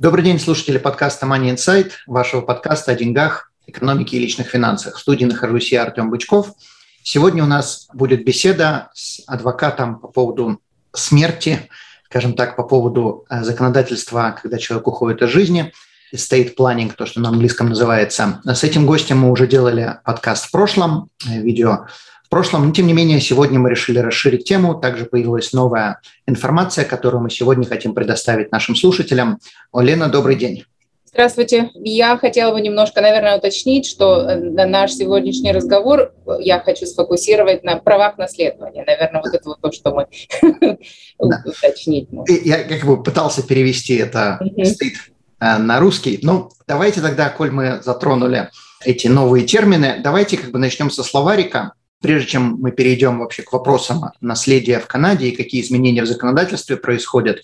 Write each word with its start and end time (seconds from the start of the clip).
Добрый 0.00 0.24
день, 0.24 0.40
слушатели 0.40 0.78
подкаста 0.78 1.26
Money 1.26 1.54
Insight, 1.54 1.90
вашего 2.06 2.40
подкаста 2.40 2.92
о 2.92 2.94
деньгах, 2.94 3.52
экономике 3.66 4.16
и 4.16 4.20
личных 4.20 4.46
финансах. 4.46 4.96
В 4.96 4.98
студии 4.98 5.26
нахожусь 5.26 5.70
я, 5.72 5.82
Артем 5.82 6.08
Бычков. 6.08 6.54
Сегодня 7.02 7.44
у 7.44 7.46
нас 7.46 7.86
будет 7.92 8.24
беседа 8.24 8.88
с 8.94 9.20
адвокатом 9.26 9.98
по 9.98 10.08
поводу 10.08 10.62
смерти, 10.94 11.68
скажем 12.06 12.32
так, 12.32 12.56
по 12.56 12.62
поводу 12.62 13.26
э, 13.28 13.42
законодательства, 13.42 14.38
когда 14.40 14.56
человек 14.56 14.88
уходит 14.88 15.20
из 15.20 15.28
жизни, 15.28 15.70
estate 16.14 16.54
planning, 16.56 16.94
то, 16.96 17.04
что 17.04 17.20
на 17.20 17.28
английском 17.28 17.68
называется. 17.68 18.40
С 18.46 18.64
этим 18.64 18.86
гостем 18.86 19.18
мы 19.18 19.30
уже 19.30 19.46
делали 19.46 19.98
подкаст 20.06 20.46
в 20.46 20.50
прошлом, 20.50 21.10
э, 21.28 21.42
видео 21.42 21.88
прошлом. 22.30 22.66
Но, 22.66 22.72
тем 22.72 22.86
не 22.86 22.94
менее, 22.94 23.20
сегодня 23.20 23.58
мы 23.58 23.68
решили 23.68 23.98
расширить 23.98 24.44
тему. 24.44 24.74
Также 24.74 25.04
появилась 25.04 25.52
новая 25.52 26.00
информация, 26.26 26.86
которую 26.86 27.22
мы 27.22 27.30
сегодня 27.30 27.66
хотим 27.66 27.92
предоставить 27.92 28.50
нашим 28.52 28.74
слушателям. 28.74 29.38
Олена, 29.72 30.08
добрый 30.08 30.36
день. 30.36 30.64
Здравствуйте. 31.12 31.70
Я 31.74 32.16
хотела 32.16 32.52
бы 32.52 32.60
немножко, 32.60 33.00
наверное, 33.00 33.36
уточнить, 33.36 33.84
что 33.84 34.20
э, 34.30 34.36
наш 34.38 34.92
сегодняшний 34.92 35.50
разговор 35.50 36.14
я 36.38 36.60
хочу 36.60 36.86
сфокусировать 36.86 37.64
на 37.64 37.78
правах 37.78 38.16
наследования. 38.16 38.84
Наверное, 38.86 39.20
вот 39.20 39.34
это 39.34 39.48
вот 39.48 39.60
то, 39.60 39.72
что 39.72 39.92
мы 39.92 40.06
уточнить 41.18 42.08
Я 42.44 42.62
как 42.62 42.84
бы 42.84 43.02
пытался 43.02 43.44
перевести 43.44 43.96
это 43.96 44.38
э, 44.40 45.58
на 45.58 45.80
русский. 45.80 46.20
Ну, 46.22 46.50
давайте 46.68 47.00
тогда, 47.00 47.28
коль 47.28 47.50
мы 47.50 47.80
затронули 47.82 48.48
эти 48.84 49.08
новые 49.08 49.44
термины, 49.44 50.00
давайте 50.04 50.36
как 50.36 50.52
бы 50.52 50.60
начнем 50.60 50.90
со 50.90 51.02
словарика. 51.02 51.72
Прежде 52.00 52.30
чем 52.30 52.56
мы 52.60 52.70
перейдем 52.72 53.18
вообще 53.18 53.42
к 53.42 53.52
вопросам 53.52 54.12
наследия 54.20 54.80
в 54.80 54.86
Канаде 54.86 55.28
и 55.28 55.36
какие 55.36 55.60
изменения 55.60 56.02
в 56.02 56.06
законодательстве 56.06 56.76
происходят, 56.76 57.42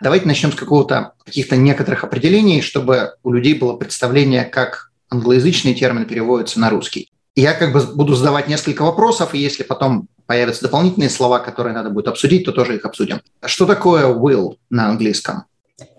давайте 0.00 0.26
начнем 0.26 0.50
с 0.50 0.54
какого-то 0.54 1.12
каких-то 1.24 1.56
некоторых 1.56 2.04
определений, 2.04 2.62
чтобы 2.62 3.14
у 3.22 3.32
людей 3.32 3.54
было 3.54 3.74
представление, 3.76 4.44
как 4.44 4.90
англоязычный 5.10 5.74
термин 5.74 6.06
переводится 6.06 6.58
на 6.58 6.70
русский. 6.70 7.10
Я 7.36 7.52
как 7.52 7.72
бы 7.72 7.80
буду 7.80 8.14
задавать 8.14 8.48
несколько 8.48 8.82
вопросов, 8.82 9.34
и 9.34 9.38
если 9.38 9.62
потом 9.62 10.08
появятся 10.26 10.62
дополнительные 10.62 11.10
слова, 11.10 11.38
которые 11.38 11.74
надо 11.74 11.90
будет 11.90 12.08
обсудить, 12.08 12.44
то 12.44 12.52
тоже 12.52 12.76
их 12.76 12.84
обсудим. 12.84 13.20
Что 13.44 13.66
такое 13.66 14.06
will 14.06 14.56
на 14.70 14.88
английском? 14.88 15.44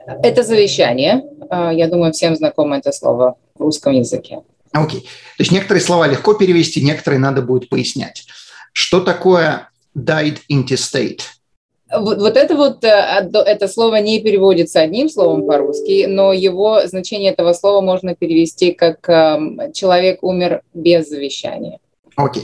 Это 0.06 0.44
завещание. 0.44 1.24
А, 1.50 1.72
я 1.72 1.88
думаю, 1.88 2.12
всем 2.12 2.36
знакомо 2.36 2.78
это 2.78 2.92
слово 2.92 3.38
в 3.56 3.62
русском 3.62 3.94
языке. 3.94 4.42
Окей. 4.72 5.02
То 5.02 5.44
есть 5.44 5.52
некоторые 5.52 5.82
слова 5.82 6.08
легко 6.08 6.34
перевести, 6.34 6.82
некоторые 6.82 7.20
надо 7.20 7.42
будет 7.42 7.70
пояснять. 7.70 8.28
Что 8.74 9.02
такое 9.02 9.70
died 9.98 10.40
intestate? 10.52 11.22
Вот, 11.92 12.20
вот 12.20 12.38
это 12.38 12.56
вот, 12.56 12.84
э, 12.84 13.30
это 13.34 13.68
слово 13.68 13.96
не 13.96 14.22
переводится 14.22 14.82
одним 14.82 15.10
словом 15.10 15.48
по-русски, 15.48 16.06
но 16.08 16.34
его 16.34 16.86
значение 16.86 17.32
этого 17.32 17.54
слова 17.54 17.82
можно 17.82 18.14
перевести 18.16 18.74
как 18.74 19.10
эм, 19.10 19.74
«человек 19.74 20.22
умер 20.22 20.62
без 20.76 21.10
завещания». 21.10 21.80
Окей. 22.16 22.44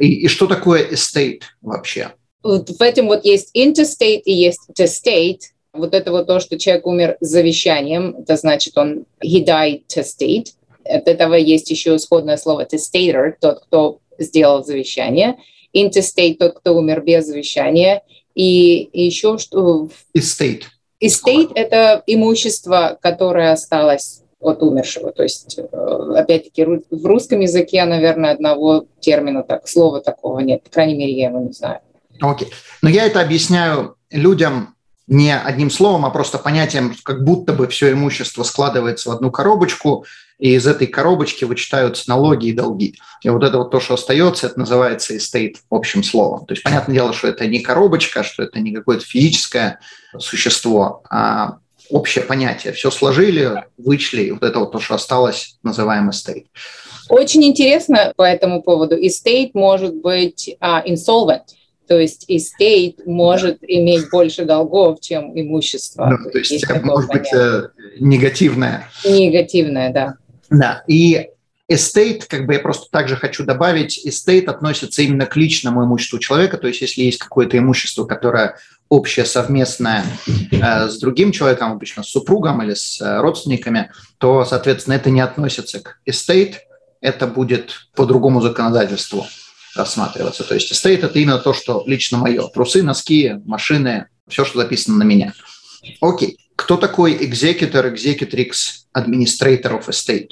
И, 0.00 0.24
и 0.24 0.28
что 0.28 0.46
такое 0.48 0.90
estate 0.90 1.42
вообще? 1.60 2.12
Вот 2.42 2.70
в 2.70 2.82
этом 2.82 3.06
вот 3.06 3.24
есть 3.24 3.56
interstate 3.56 4.22
и 4.24 4.32
есть 4.32 4.68
testate. 4.76 5.40
Вот 5.72 5.94
это 5.94 6.10
вот 6.10 6.26
то, 6.26 6.40
что 6.40 6.58
человек 6.58 6.86
умер 6.86 7.16
с 7.20 7.28
завещанием, 7.28 8.16
это 8.18 8.36
значит 8.36 8.76
он 8.76 9.04
he 9.24 9.44
died 9.44 9.82
testate. 9.86 10.46
От 10.84 11.08
этого 11.08 11.34
есть 11.34 11.70
еще 11.70 11.96
исходное 11.96 12.36
слово 12.36 12.66
testator, 12.66 13.34
тот, 13.40 13.60
кто 13.64 13.98
сделал 14.18 14.64
завещание. 14.64 15.38
Intestate, 15.74 16.36
тот, 16.36 16.58
кто 16.58 16.74
умер 16.76 17.02
без 17.02 17.26
завещания. 17.26 18.02
И, 18.34 18.88
еще 18.92 19.38
что... 19.38 19.88
Estate. 20.16 20.62
Estate– 21.02 21.52
это 21.54 22.02
имущество, 22.06 22.98
которое 23.00 23.52
осталось 23.52 24.22
от 24.40 24.62
умершего. 24.62 25.12
То 25.12 25.22
есть, 25.22 25.58
э, 25.58 26.14
опять-таки, 26.16 26.64
в 26.64 27.06
русском 27.06 27.40
языке, 27.40 27.84
наверное, 27.84 28.32
одного 28.32 28.86
термина, 29.00 29.42
так, 29.42 29.68
слова 29.68 30.00
такого 30.00 30.40
нет. 30.40 30.62
По 30.64 30.70
крайней 30.70 30.94
мере, 30.94 31.12
я 31.12 31.28
его 31.28 31.40
не 31.40 31.52
знаю. 31.52 31.80
Окей. 32.20 32.48
Okay. 32.48 32.52
Но 32.82 32.88
я 32.88 33.06
это 33.06 33.20
объясняю 33.20 33.96
людям 34.10 34.74
не 35.06 35.36
одним 35.36 35.70
словом, 35.70 36.06
а 36.06 36.10
просто 36.10 36.38
понятием, 36.38 36.94
как 37.02 37.24
будто 37.24 37.52
бы 37.52 37.66
все 37.68 37.92
имущество 37.92 38.42
складывается 38.42 39.10
в 39.10 39.12
одну 39.12 39.30
коробочку, 39.30 40.04
и 40.42 40.56
из 40.56 40.66
этой 40.66 40.88
коробочки 40.88 41.44
вычитаются 41.44 42.10
налоги 42.10 42.48
и 42.48 42.52
долги. 42.52 42.96
И 43.22 43.28
вот 43.28 43.44
это 43.44 43.58
вот 43.58 43.70
то, 43.70 43.78
что 43.78 43.94
остается, 43.94 44.48
это 44.48 44.58
называется 44.58 45.14
estate 45.14 45.54
общим 45.70 46.02
словом. 46.02 46.46
То 46.46 46.54
есть, 46.54 46.64
понятное 46.64 46.96
дело, 46.96 47.12
что 47.12 47.28
это 47.28 47.46
не 47.46 47.60
коробочка, 47.60 48.24
что 48.24 48.42
это 48.42 48.58
не 48.58 48.72
какое-то 48.72 49.04
физическое 49.04 49.78
существо, 50.18 51.04
а 51.08 51.58
общее 51.90 52.24
понятие. 52.24 52.72
Все 52.72 52.90
сложили, 52.90 53.62
вычли, 53.78 54.22
и 54.22 54.30
вот 54.32 54.42
это 54.42 54.58
вот 54.58 54.72
то, 54.72 54.80
что 54.80 54.96
осталось, 54.96 55.58
называем 55.62 56.10
estate. 56.10 56.46
Очень 57.08 57.44
интересно 57.44 58.12
по 58.16 58.24
этому 58.24 58.64
поводу. 58.64 58.96
Estate 58.96 59.52
может 59.54 59.94
быть 59.94 60.56
uh, 60.60 60.84
insolvent, 60.84 61.54
то 61.86 61.98
есть 61.98 62.28
estate 62.28 62.96
может 63.06 63.60
да. 63.60 63.66
иметь 63.68 64.10
больше 64.10 64.44
долгов, 64.44 64.98
чем 65.00 65.38
имущество. 65.38 66.08
Да, 66.10 66.30
то 66.30 66.38
есть, 66.38 66.50
есть 66.50 66.66
может 66.82 67.08
понятие. 67.08 67.32
быть 67.32 67.32
э, 67.32 67.68
негативное. 68.00 68.88
Негативное, 69.04 69.92
да. 69.92 70.14
Да, 70.52 70.82
и 70.86 71.28
estate, 71.70 72.24
как 72.28 72.46
бы 72.46 72.54
я 72.54 72.60
просто 72.60 72.90
также 72.90 73.16
хочу 73.16 73.44
добавить, 73.44 74.06
estate 74.06 74.46
относится 74.46 75.02
именно 75.02 75.26
к 75.26 75.36
личному 75.36 75.84
имуществу 75.84 76.18
человека, 76.18 76.58
то 76.58 76.68
есть 76.68 76.80
если 76.80 77.02
есть 77.02 77.18
какое-то 77.18 77.58
имущество, 77.58 78.04
которое 78.04 78.56
общее, 78.88 79.24
совместное 79.24 80.04
э, 80.50 80.88
с 80.88 80.98
другим 80.98 81.32
человеком, 81.32 81.72
обычно 81.72 82.02
с 82.02 82.10
супругом 82.10 82.62
или 82.62 82.74
с 82.74 83.00
э, 83.00 83.20
родственниками, 83.20 83.90
то, 84.18 84.44
соответственно, 84.44 84.94
это 84.94 85.08
не 85.10 85.22
относится 85.22 85.80
к 85.80 85.98
estate, 86.06 86.56
это 87.00 87.26
будет 87.26 87.88
по 87.96 88.04
другому 88.04 88.42
законодательству 88.42 89.26
рассматриваться. 89.74 90.44
То 90.44 90.54
есть 90.54 90.70
estate– 90.70 91.00
это 91.02 91.18
именно 91.18 91.38
то, 91.38 91.54
что 91.54 91.82
лично 91.86 92.18
мое. 92.18 92.46
Трусы, 92.48 92.82
носки, 92.82 93.40
машины, 93.46 94.08
все, 94.28 94.44
что 94.44 94.58
записано 94.58 94.98
на 94.98 95.04
меня. 95.04 95.32
Окей. 96.02 96.38
Кто 96.62 96.76
такой 96.76 97.14
executor, 97.14 97.92
executrix, 97.92 98.86
administrator 98.96 99.80
of 99.80 99.88
estate? 99.88 100.30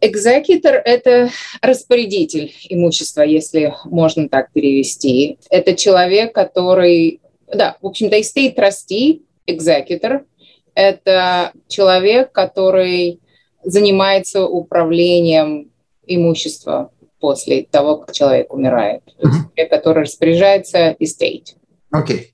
Executor– 0.00 0.82
это 0.84 1.30
распорядитель 1.60 2.52
имущества, 2.68 3.22
если 3.22 3.72
можно 3.84 4.28
так 4.28 4.50
перевести. 4.52 5.38
Это 5.50 5.76
человек, 5.76 6.34
который, 6.34 7.20
да, 7.46 7.76
в 7.80 7.86
общем-то, 7.86 8.18
estate 8.18 8.56
trustee, 8.56 9.22
executor– 9.46 10.24
это 10.74 11.52
человек, 11.68 12.32
который 12.32 13.20
занимается 13.62 14.44
управлением 14.44 15.70
имущества 16.04 16.90
после 17.20 17.62
того, 17.70 17.98
как 17.98 18.12
человек 18.12 18.52
умирает. 18.52 19.02
Mm-hmm. 19.04 19.20
То 19.20 19.28
есть 19.28 19.40
человек, 19.54 19.70
который 19.70 20.02
распоряжается 20.02 20.96
estate. 20.98 21.54
Окей. 21.92 22.16
Okay 22.16 22.31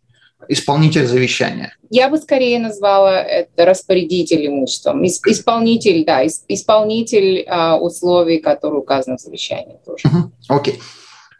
исполнитель 0.48 1.06
завещания? 1.06 1.76
Я 1.90 2.08
бы 2.08 2.18
скорее 2.18 2.58
назвала 2.58 3.20
это 3.22 3.64
распорядитель 3.64 4.46
имуществом. 4.46 5.04
Исполнитель, 5.06 6.04
да, 6.04 6.26
исполнитель 6.26 7.44
а, 7.48 7.78
условий, 7.78 8.38
которые 8.38 8.80
указаны 8.80 9.16
в 9.16 9.20
завещании 9.20 9.78
тоже. 9.84 10.02
Окей. 10.48 10.74
Okay. 10.74 10.80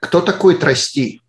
Кто 0.01 0.21
такой 0.21 0.57
трасти? 0.57 1.21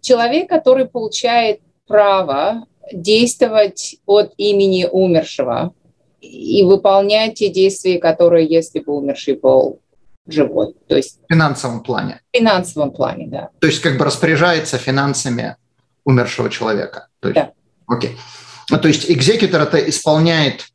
Человек, 0.00 0.48
который 0.48 0.86
получает 0.86 1.60
право 1.86 2.66
действовать 2.92 3.96
от 4.06 4.32
имени 4.36 4.88
умершего 4.90 5.72
и 6.20 6.64
выполнять 6.64 7.34
те 7.34 7.48
действия, 7.48 7.98
которые, 7.98 8.46
если 8.48 8.80
бы 8.80 8.96
умерший 8.96 9.36
был 9.36 9.80
живой. 10.26 10.74
То 10.88 10.96
есть 10.96 11.20
в 11.28 11.32
финансовом 11.32 11.82
плане. 11.82 12.20
В 12.32 12.36
финансовом 12.36 12.92
плане, 12.92 13.26
да. 13.28 13.50
То 13.60 13.66
есть 13.66 13.80
как 13.80 13.98
бы 13.98 14.04
распоряжается 14.04 14.78
финансами 14.78 15.56
умершего 16.04 16.50
человека. 16.50 17.08
То 17.20 17.28
есть, 17.28 17.40
да. 17.40 17.52
Окей. 17.86 18.16
Ну, 18.70 18.78
то 18.78 18.88
есть 18.88 19.10
экзекутор 19.10 19.62
это 19.62 19.78
исполняет 19.88 20.66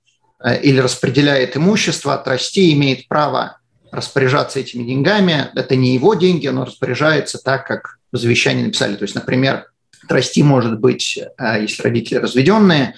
э, 0.44 0.62
или 0.62 0.80
распределяет 0.80 1.58
имущество, 1.58 2.14
а 2.14 2.18
трасти 2.18 2.74
имеет 2.74 3.08
право 3.08 3.60
распоряжаться 3.92 4.60
этими 4.60 4.84
деньгами. 4.84 5.50
Это 5.56 5.76
не 5.76 5.94
его 5.94 6.14
деньги, 6.14 6.48
но 6.48 6.66
распоряжается 6.66 7.40
так, 7.40 7.66
как 7.66 8.00
в 8.12 8.18
завещании 8.18 8.66
написали. 8.66 8.96
То 8.96 9.04
есть, 9.04 9.16
например, 9.16 9.66
трасти 10.08 10.44
может 10.44 10.80
быть, 10.80 11.18
э, 11.18 11.62
если 11.62 11.84
родители 11.84 12.20
разведенные, 12.20 12.96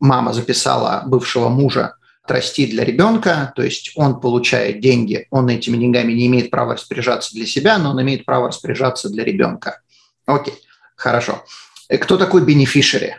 мама 0.00 0.32
записала 0.32 1.02
бывшего 1.06 1.48
мужа 1.48 1.94
трасти 2.26 2.66
для 2.66 2.84
ребенка, 2.84 3.52
то 3.56 3.62
есть 3.62 3.92
он 3.94 4.20
получает 4.20 4.80
деньги, 4.80 5.26
он 5.30 5.48
этими 5.48 5.76
деньгами 5.76 6.12
не 6.12 6.26
имеет 6.26 6.50
права 6.50 6.74
распоряжаться 6.74 7.34
для 7.34 7.46
себя, 7.46 7.78
но 7.78 7.90
он 7.90 8.02
имеет 8.02 8.24
право 8.24 8.48
распоряжаться 8.48 9.08
для 9.08 9.24
ребенка. 9.24 9.80
Окей, 10.26 10.54
хорошо. 10.94 11.44
Э, 11.92 11.98
кто 11.98 12.16
такой 12.16 12.44
бенефишери? 12.44 13.16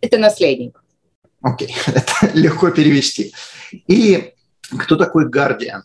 Это 0.00 0.18
наследник. 0.18 0.82
Окей, 1.42 1.74
это 1.86 2.30
легко 2.34 2.70
перевести. 2.70 3.32
И 3.86 4.32
кто 4.78 4.96
такой 4.96 5.28
гардиан? 5.28 5.84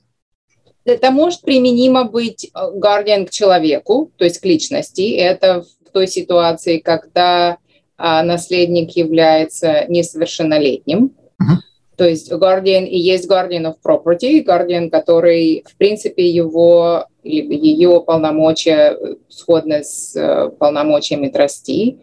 Это 0.86 1.12
может 1.12 1.42
применимо 1.42 2.04
быть 2.04 2.52
гардиан 2.54 3.26
к 3.26 3.32
человеку, 3.32 4.12
то 4.18 4.26
есть 4.26 4.40
к 4.40 4.46
личности. 4.46 5.16
Это 5.16 5.62
в 5.62 5.92
той 5.92 6.08
ситуации, 6.08 6.80
когда 6.80 7.58
а, 7.98 8.24
наследник 8.24 8.92
является 8.92 9.86
несовершеннолетним. 9.88 11.16
Uh-huh. 11.42 11.58
То 11.96 12.08
есть 12.08 12.32
guardian 12.32 12.86
и 12.86 12.98
есть 12.98 13.30
guardian 13.30 13.66
of 13.66 13.76
property, 13.84 14.44
guardian, 14.44 14.90
который, 14.90 15.64
в 15.68 15.76
принципе, 15.78 16.28
его 16.30 17.06
ее 17.24 18.04
полномочия 18.06 18.98
сходны 19.30 19.84
с 19.84 20.16
э, 20.16 20.50
полномочиями 20.60 21.30
трасти, 21.30 22.00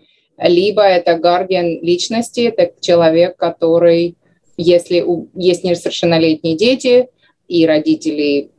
либо 0.49 0.83
это 0.83 1.13
guardian 1.13 1.81
личности, 1.81 2.41
это 2.41 2.73
человек, 2.81 3.37
который, 3.37 4.17
если 4.57 5.05
есть 5.35 5.65
несовершеннолетние 5.65 6.57
дети 6.57 7.09
и 7.49 7.67
родители 7.67 8.51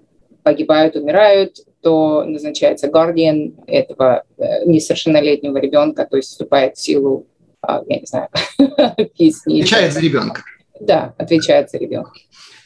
погибают, 0.43 0.95
умирают, 0.95 1.57
то 1.81 2.23
назначается 2.23 2.87
guardian 2.87 3.53
этого 3.67 4.23
э, 4.37 4.65
несовершеннолетнего 4.65 5.57
ребенка, 5.57 6.07
то 6.09 6.17
есть 6.17 6.29
вступает 6.29 6.77
в 6.77 6.81
силу, 6.81 7.27
а, 7.61 7.81
я 7.87 7.99
не 7.99 8.05
знаю, 8.05 8.29
объяснить. 8.97 9.65
Отвечает 9.65 9.93
за 9.93 9.99
ребенка. 9.99 10.41
Да, 10.79 11.13
отвечает 11.17 11.69
за 11.69 11.77
ребенка. 11.77 12.11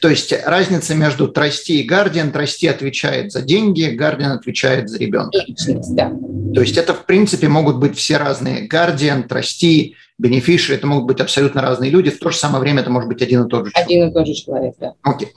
То 0.00 0.08
есть 0.08 0.32
разница 0.44 0.94
между 0.94 1.28
трасти 1.28 1.80
и 1.80 1.82
гардиан. 1.82 2.30
Трасти 2.30 2.66
отвечает 2.66 3.32
за 3.32 3.42
деньги, 3.42 3.86
гардиан 3.86 4.32
отвечает 4.32 4.88
за 4.88 4.98
ребенка. 4.98 5.38
Личность, 5.46 5.94
да. 5.94 6.12
То 6.54 6.60
есть 6.60 6.76
это, 6.76 6.94
в 6.94 7.04
принципе, 7.04 7.48
могут 7.48 7.78
быть 7.78 7.96
все 7.96 8.16
разные. 8.16 8.68
Гардиан, 8.68 9.24
трасти, 9.24 9.96
бенефиши, 10.18 10.74
это 10.74 10.86
могут 10.86 11.06
быть 11.06 11.20
абсолютно 11.20 11.62
разные 11.62 11.90
люди. 11.90 12.10
В 12.10 12.18
то 12.18 12.30
же 12.30 12.36
самое 12.36 12.60
время 12.60 12.82
это 12.82 12.90
может 12.90 13.08
быть 13.08 13.22
один 13.22 13.44
и 13.44 13.48
тот 13.48 13.66
же 13.66 13.72
человек. 13.72 13.88
Один 13.88 14.08
и 14.08 14.12
тот 14.12 14.26
же 14.26 14.34
человек, 14.34 14.74
да. 14.78 14.94
Окей. 15.02 15.32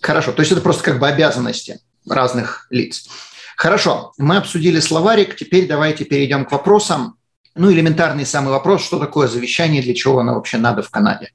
Хорошо. 0.00 0.32
То 0.32 0.40
есть 0.40 0.52
это 0.52 0.60
просто 0.60 0.82
как 0.82 0.98
бы 0.98 1.08
обязанности 1.08 1.80
разных 2.06 2.66
лиц. 2.70 3.08
Хорошо. 3.56 4.12
Мы 4.18 4.36
обсудили 4.36 4.80
словарик. 4.80 5.36
Теперь 5.36 5.66
давайте 5.66 6.04
перейдем 6.04 6.44
к 6.44 6.52
вопросам. 6.52 7.14
Ну, 7.54 7.70
элементарный 7.70 8.26
самый 8.26 8.50
вопрос, 8.50 8.84
что 8.84 8.98
такое 8.98 9.28
завещание, 9.28 9.82
для 9.82 9.94
чего 9.94 10.18
оно 10.18 10.34
вообще 10.34 10.56
надо 10.56 10.82
в 10.82 10.90
Канаде? 10.90 11.30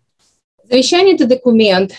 Завещание– 0.69 1.15
это 1.15 1.25
документ, 1.25 1.93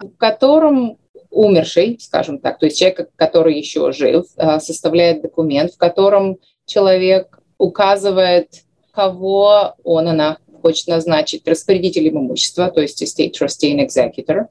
в 0.00 0.16
котором 0.16 0.98
умерший, 1.30 1.98
скажем 2.00 2.38
так, 2.38 2.58
то 2.58 2.66
есть 2.66 2.78
человек, 2.78 3.10
который 3.16 3.58
еще 3.58 3.92
жив, 3.92 4.26
э, 4.36 4.60
составляет 4.60 5.22
документ, 5.22 5.72
в 5.72 5.76
котором 5.76 6.38
человек 6.64 7.40
указывает, 7.58 8.62
кого 8.92 9.74
он, 9.82 10.08
она 10.08 10.38
хочет 10.62 10.86
назначить 10.86 11.46
распорядителем 11.46 12.18
имущества, 12.18 12.70
то 12.70 12.80
есть 12.80 13.02
estate 13.02 13.32
trustee 13.32 13.74
and 13.74 13.86
executor, 13.86 14.46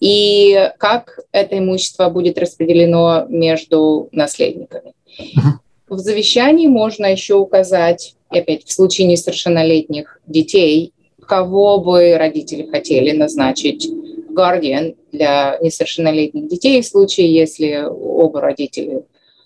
и 0.00 0.70
как 0.78 1.20
это 1.30 1.58
имущество 1.58 2.08
будет 2.08 2.38
распределено 2.38 3.26
между 3.28 4.08
наследниками. 4.10 4.94
В 5.88 5.98
завещании 5.98 6.66
можно 6.66 7.06
еще 7.06 7.34
указать, 7.34 8.16
опять 8.28 8.64
в 8.64 8.72
случае 8.72 9.06
несовершеннолетних 9.06 10.20
детей, 10.26 10.94
кого 11.20 11.78
бы 11.78 12.16
родители 12.16 12.66
хотели 12.66 13.12
назначить 13.12 13.88
гардиан 14.32 14.94
для 15.12 15.58
несовершеннолетних 15.60 16.48
детей 16.48 16.80
в 16.82 16.86
случае, 16.86 17.32
если 17.32 17.84
оба 17.88 18.40
родителя 18.40 19.02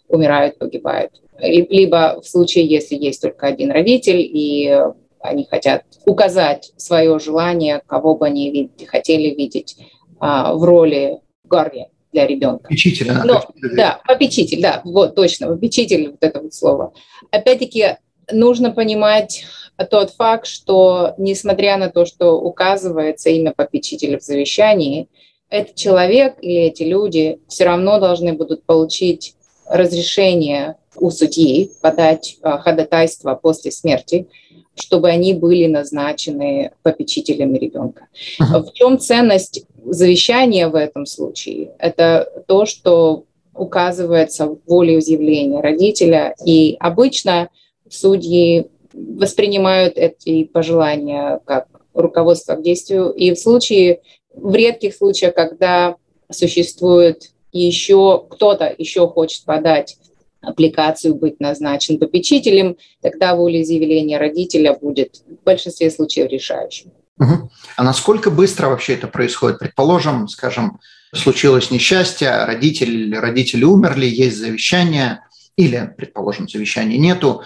умирают, 0.08 0.58
погибают. 0.58 1.12
Либо 1.38 2.20
в 2.22 2.28
случае, 2.28 2.66
если 2.66 2.96
есть 2.96 3.20
только 3.20 3.46
один 3.46 3.70
родитель, 3.70 4.20
и 4.20 4.74
они 5.20 5.46
хотят 5.50 5.82
указать 6.06 6.72
свое 6.76 7.18
желание, 7.18 7.82
кого 7.86 8.16
бы 8.16 8.26
они 8.26 8.50
видеть, 8.50 8.86
хотели 8.86 9.34
видеть 9.34 9.76
а, 10.18 10.54
в 10.54 10.62
роли 10.64 11.18
гардиан 11.44 11.88
для 12.12 12.26
ребенка. 12.26 12.64
Попечитель, 12.64 13.08
да. 13.08 13.24
Но, 13.24 13.44
да, 13.76 14.00
попечитель, 14.06 14.62
да, 14.62 14.80
вот 14.84 15.14
точно, 15.14 15.48
попечитель, 15.48 16.10
вот 16.10 16.18
это 16.20 16.40
вот 16.40 16.54
слово. 16.54 16.92
Опять-таки, 17.30 17.96
нужно 18.32 18.70
понимать 18.70 19.44
тот 19.84 20.10
факт, 20.10 20.46
что 20.46 21.14
несмотря 21.18 21.76
на 21.76 21.90
то, 21.90 22.04
что 22.06 22.40
указывается 22.40 23.30
имя 23.30 23.52
попечителя 23.54 24.18
в 24.18 24.22
завещании, 24.22 25.08
этот 25.50 25.76
человек 25.76 26.36
или 26.40 26.62
эти 26.62 26.82
люди 26.82 27.38
все 27.48 27.64
равно 27.64 28.00
должны 28.00 28.32
будут 28.32 28.64
получить 28.64 29.34
разрешение 29.68 30.76
у 30.96 31.10
судьи 31.10 31.70
подать 31.82 32.38
а, 32.42 32.58
ходатайство 32.58 33.34
после 33.34 33.70
смерти, 33.70 34.28
чтобы 34.74 35.08
они 35.08 35.34
были 35.34 35.66
назначены 35.66 36.72
попечителями 36.82 37.58
ребенка. 37.58 38.08
В 38.38 38.72
чем 38.72 38.98
ценность 38.98 39.64
завещания 39.84 40.68
в 40.68 40.74
этом 40.74 41.06
случае? 41.06 41.72
Это 41.78 42.44
то, 42.46 42.66
что 42.66 43.24
указывается 43.54 44.46
в 44.46 44.58
волеизъявления 44.66 45.60
родителя, 45.60 46.34
и 46.44 46.76
обычно 46.78 47.48
судьи 47.88 48.66
воспринимают 48.96 49.96
эти 49.96 50.44
пожелания 50.44 51.40
как 51.44 51.68
руководство 51.94 52.54
к 52.54 52.62
действию. 52.62 53.10
И 53.10 53.34
в 53.34 53.38
случае, 53.38 54.00
в 54.34 54.54
редких 54.54 54.94
случаях, 54.94 55.34
когда 55.34 55.96
существует 56.30 57.30
еще 57.52 58.26
кто-то 58.28 58.74
еще 58.76 59.08
хочет 59.08 59.44
подать 59.44 59.96
аппликацию, 60.42 61.14
быть 61.14 61.40
назначен 61.40 61.98
попечителем, 61.98 62.76
тогда 63.00 63.34
волеизъявление 63.34 64.18
родителя 64.18 64.74
будет 64.74 65.22
в 65.26 65.44
большинстве 65.44 65.90
случаев 65.90 66.30
решающим. 66.30 66.92
Угу. 67.18 67.50
А 67.76 67.82
насколько 67.82 68.30
быстро 68.30 68.68
вообще 68.68 68.94
это 68.94 69.08
происходит? 69.08 69.58
Предположим, 69.58 70.28
скажем, 70.28 70.78
случилось 71.14 71.70
несчастье, 71.70 72.44
родитель, 72.44 73.16
родители 73.16 73.64
умерли, 73.64 74.06
есть 74.06 74.36
завещание, 74.36 75.20
или, 75.56 75.90
предположим, 75.96 76.48
завещания 76.48 76.98
нету, 76.98 77.42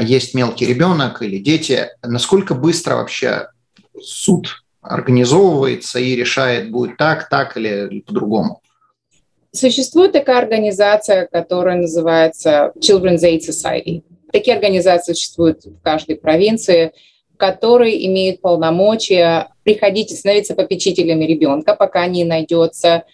есть 0.00 0.34
мелкий 0.34 0.66
ребенок 0.66 1.22
или 1.22 1.38
дети, 1.38 1.88
насколько 2.02 2.54
быстро 2.54 2.96
вообще 2.96 3.48
суд 4.00 4.62
организовывается 4.80 5.98
и 5.98 6.16
решает, 6.16 6.70
будет 6.70 6.96
так, 6.96 7.28
так 7.28 7.56
или 7.56 8.00
по-другому? 8.00 8.60
Существует 9.52 10.12
такая 10.12 10.38
организация, 10.38 11.26
которая 11.26 11.76
называется 11.76 12.72
Children's 12.78 13.22
Aid 13.22 13.40
Society. 13.40 14.02
Такие 14.32 14.54
организации 14.54 15.14
существуют 15.14 15.64
в 15.64 15.80
каждой 15.82 16.16
провинции, 16.16 16.92
которые 17.36 18.06
имеют 18.06 18.40
полномочия 18.40 19.48
приходить 19.62 20.12
и 20.12 20.16
становиться 20.16 20.54
попечителями 20.54 21.24
ребенка, 21.24 21.74
пока 21.74 22.06
не 22.06 22.24
найдется 22.24 23.04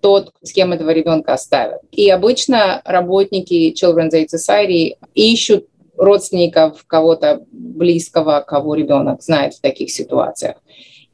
тот, 0.00 0.32
с 0.42 0.52
кем 0.52 0.72
этого 0.72 0.90
ребенка 0.90 1.34
оставят. 1.34 1.80
И 1.92 2.08
обычно 2.10 2.80
работники 2.84 3.72
Children's 3.72 4.12
Aid 4.12 4.28
Society 4.34 4.94
ищут 5.14 5.66
родственников, 5.96 6.84
кого-то 6.86 7.44
близкого, 7.50 8.44
кого 8.46 8.74
ребенок 8.74 9.22
знает 9.22 9.54
в 9.54 9.60
таких 9.60 9.90
ситуациях. 9.90 10.56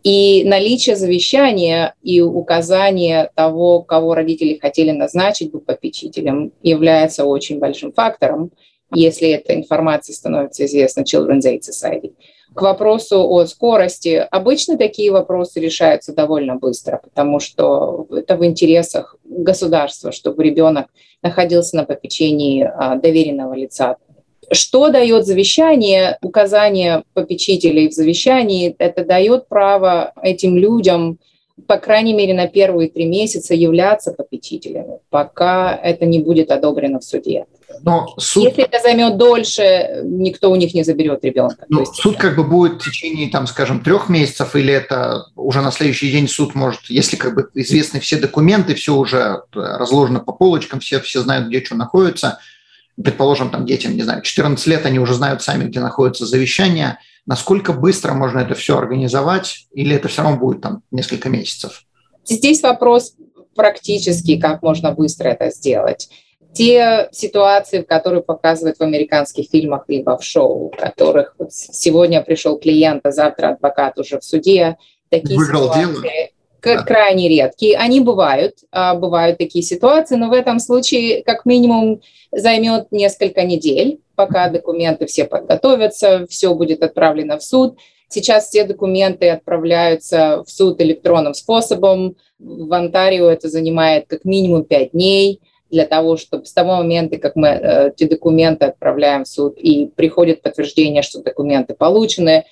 И 0.05 0.45
наличие 0.45 0.97
завещания 0.97 1.95
и 2.03 2.21
указание 2.21 3.31
того, 3.35 3.83
кого 3.83 4.15
родители 4.15 4.59
хотели 4.59 4.93
назначить 4.93 5.51
бы 5.51 5.61
попечителем, 5.61 6.53
является 6.63 7.25
очень 7.25 7.59
большим 7.59 7.93
фактором, 7.93 8.53
если 8.95 9.29
эта 9.29 9.55
информация 9.55 10.15
становится 10.15 10.65
известна 10.65 11.03
Children's 11.03 11.45
Aid 11.45 11.61
Society. 11.61 12.15
К 12.55 12.63
вопросу 12.63 13.29
о 13.29 13.45
скорости. 13.45 14.27
Обычно 14.31 14.79
такие 14.79 15.13
вопросы 15.13 15.61
решаются 15.61 16.15
довольно 16.15 16.57
быстро, 16.57 17.01
потому 17.03 17.41
что 17.41 18.07
это 18.11 18.37
в 18.37 18.45
интересах 18.45 19.17
государства, 19.25 20.13
чтобы 20.13 20.43
ребенок 20.43 20.87
находился 21.23 21.77
на 21.77 21.85
попечении 21.85 22.63
а, 22.63 22.97
доверенного 22.97 23.55
лица, 23.55 23.97
что 24.53 24.89
дает 24.89 25.27
завещание, 25.27 26.19
указание 26.23 27.05
попечителей 27.15 27.89
в 27.89 27.93
завещании, 27.93 28.75
это 28.79 29.05
дает 29.05 29.49
право 29.49 30.13
этим 30.23 30.57
людям, 30.57 31.19
по 31.67 31.77
крайней 31.77 32.15
мере, 32.15 32.35
на 32.35 32.47
первые 32.47 32.89
три 32.89 33.07
месяца 33.07 33.55
являться 33.55 34.13
попечителями, 34.13 35.01
пока 35.11 35.75
это 35.75 36.07
не 36.07 36.21
будет 36.21 36.51
одобрено 36.51 37.01
в 37.01 37.05
суде. 37.05 37.47
Но 37.83 38.15
суд... 38.17 38.45
Если 38.45 38.65
это 38.65 38.81
займет 38.81 39.19
дольше, 39.19 40.01
никто 40.05 40.51
у 40.51 40.57
них 40.57 40.73
не 40.75 40.83
заберет 40.83 41.25
ребенка. 41.25 41.67
Но 41.69 41.81
есть, 41.81 41.95
суд 41.97 42.17
как 42.17 42.37
бы 42.37 42.45
будет 42.45 42.81
в 42.81 42.85
течение, 42.85 43.29
там, 43.29 43.47
скажем, 43.47 43.81
трех 43.81 44.09
месяцев, 44.09 44.57
или 44.57 44.73
это 44.73 45.27
уже 45.37 45.61
на 45.61 45.71
следующий 45.71 46.11
день 46.11 46.29
суд 46.29 46.55
может, 46.55 46.81
если 46.89 47.17
как 47.17 47.35
бы 47.35 47.49
известны 47.55 48.01
все 48.01 48.17
документы, 48.17 48.75
все 48.75 48.95
уже 48.95 49.43
разложено 49.53 50.21
по 50.21 50.33
полочкам, 50.33 50.81
все, 50.81 51.01
все 51.01 51.21
знают, 51.21 51.49
где 51.49 51.63
что 51.63 51.75
находится– 51.75 52.39
предположим, 53.03 53.51
там 53.51 53.67
детям, 53.67 53.97
не 53.97 54.03
знаю, 54.03 54.23
14 54.23 54.67
лет, 54.67 54.87
они 54.87 54.99
уже 54.99 55.15
знают 55.15 55.43
сами, 55.43 55.65
где 55.65 55.81
находится 55.81 56.27
завещание, 56.27 56.99
насколько 57.27 57.73
быстро 57.73 58.13
можно 58.15 58.41
это 58.41 58.55
все 58.55 58.77
организовать, 58.77 59.67
или 59.73 59.95
это 59.95 60.09
все 60.09 60.23
равно 60.23 60.39
будет 60.39 60.61
там 60.61 60.83
несколько 60.91 61.29
месяцев? 61.29 61.85
Здесь 62.25 62.63
вопрос 62.63 63.15
практически, 63.55 64.39
как 64.39 64.63
можно 64.63 64.93
быстро 64.93 65.29
это 65.29 65.51
сделать. 65.51 66.09
Те 66.55 67.09
ситуации, 67.13 67.83
которые 67.83 68.23
показывают 68.23 68.79
в 68.79 68.83
американских 68.83 69.49
фильмах 69.51 69.85
либо 69.89 70.17
в 70.17 70.25
шоу, 70.25 70.71
в 70.71 70.77
которых 70.77 71.37
сегодня 71.51 72.23
пришел 72.23 72.59
клиент, 72.59 73.05
а 73.05 73.13
завтра 73.13 73.51
адвокат 73.51 73.99
уже 73.99 74.19
в 74.19 74.25
суде, 74.25 74.77
такие 75.09 75.39
Выиграл 75.39 75.65
ситуации 75.65 75.93
дело. 75.93 76.29
Крайне 76.61 77.29
редкие. 77.29 77.77
Они 77.77 78.01
бывают, 78.01 78.57
а, 78.71 78.95
бывают 78.95 79.39
такие 79.39 79.63
ситуации, 79.63 80.17
но 80.17 80.29
в 80.29 80.33
этом 80.33 80.59
случае 80.59 81.23
как 81.23 81.47
минимум 81.47 82.01
займет 82.33 82.91
несколько 82.91 83.45
недель, 83.45 84.01
пока 84.15 84.49
документы 84.49 85.07
все 85.07 85.25
подготовятся, 85.25 86.27
все 86.29 86.55
будет 86.55 86.83
отправлено 86.83 87.39
в 87.39 87.43
суд. 87.43 87.79
Сейчас 88.09 88.49
все 88.49 88.65
документы 88.65 89.29
отправляются 89.29 90.43
в 90.45 90.51
суд 90.51 90.81
электронным 90.81 91.35
способом. 91.35 92.17
В 92.39 92.73
Онтарио 92.73 93.29
это 93.29 93.49
занимает 93.49 94.07
как 94.07 94.25
минимум 94.25 94.65
5 94.65 94.93
дней 94.93 95.41
для 95.71 95.87
того, 95.87 96.17
чтобы 96.17 96.47
с 96.47 96.53
того 96.53 96.77
момента, 96.77 97.19
как 97.19 97.37
мы 97.37 97.49
э, 97.49 97.89
эти 97.91 98.05
документы 98.05 98.65
отправляем 98.67 99.25
в 99.25 99.29
суд 99.29 99.59
и 99.59 99.87
приходит 99.87 100.41
подтверждение, 100.41 101.03
что 101.03 101.23
документы 101.23 101.75
получены. 101.75 102.45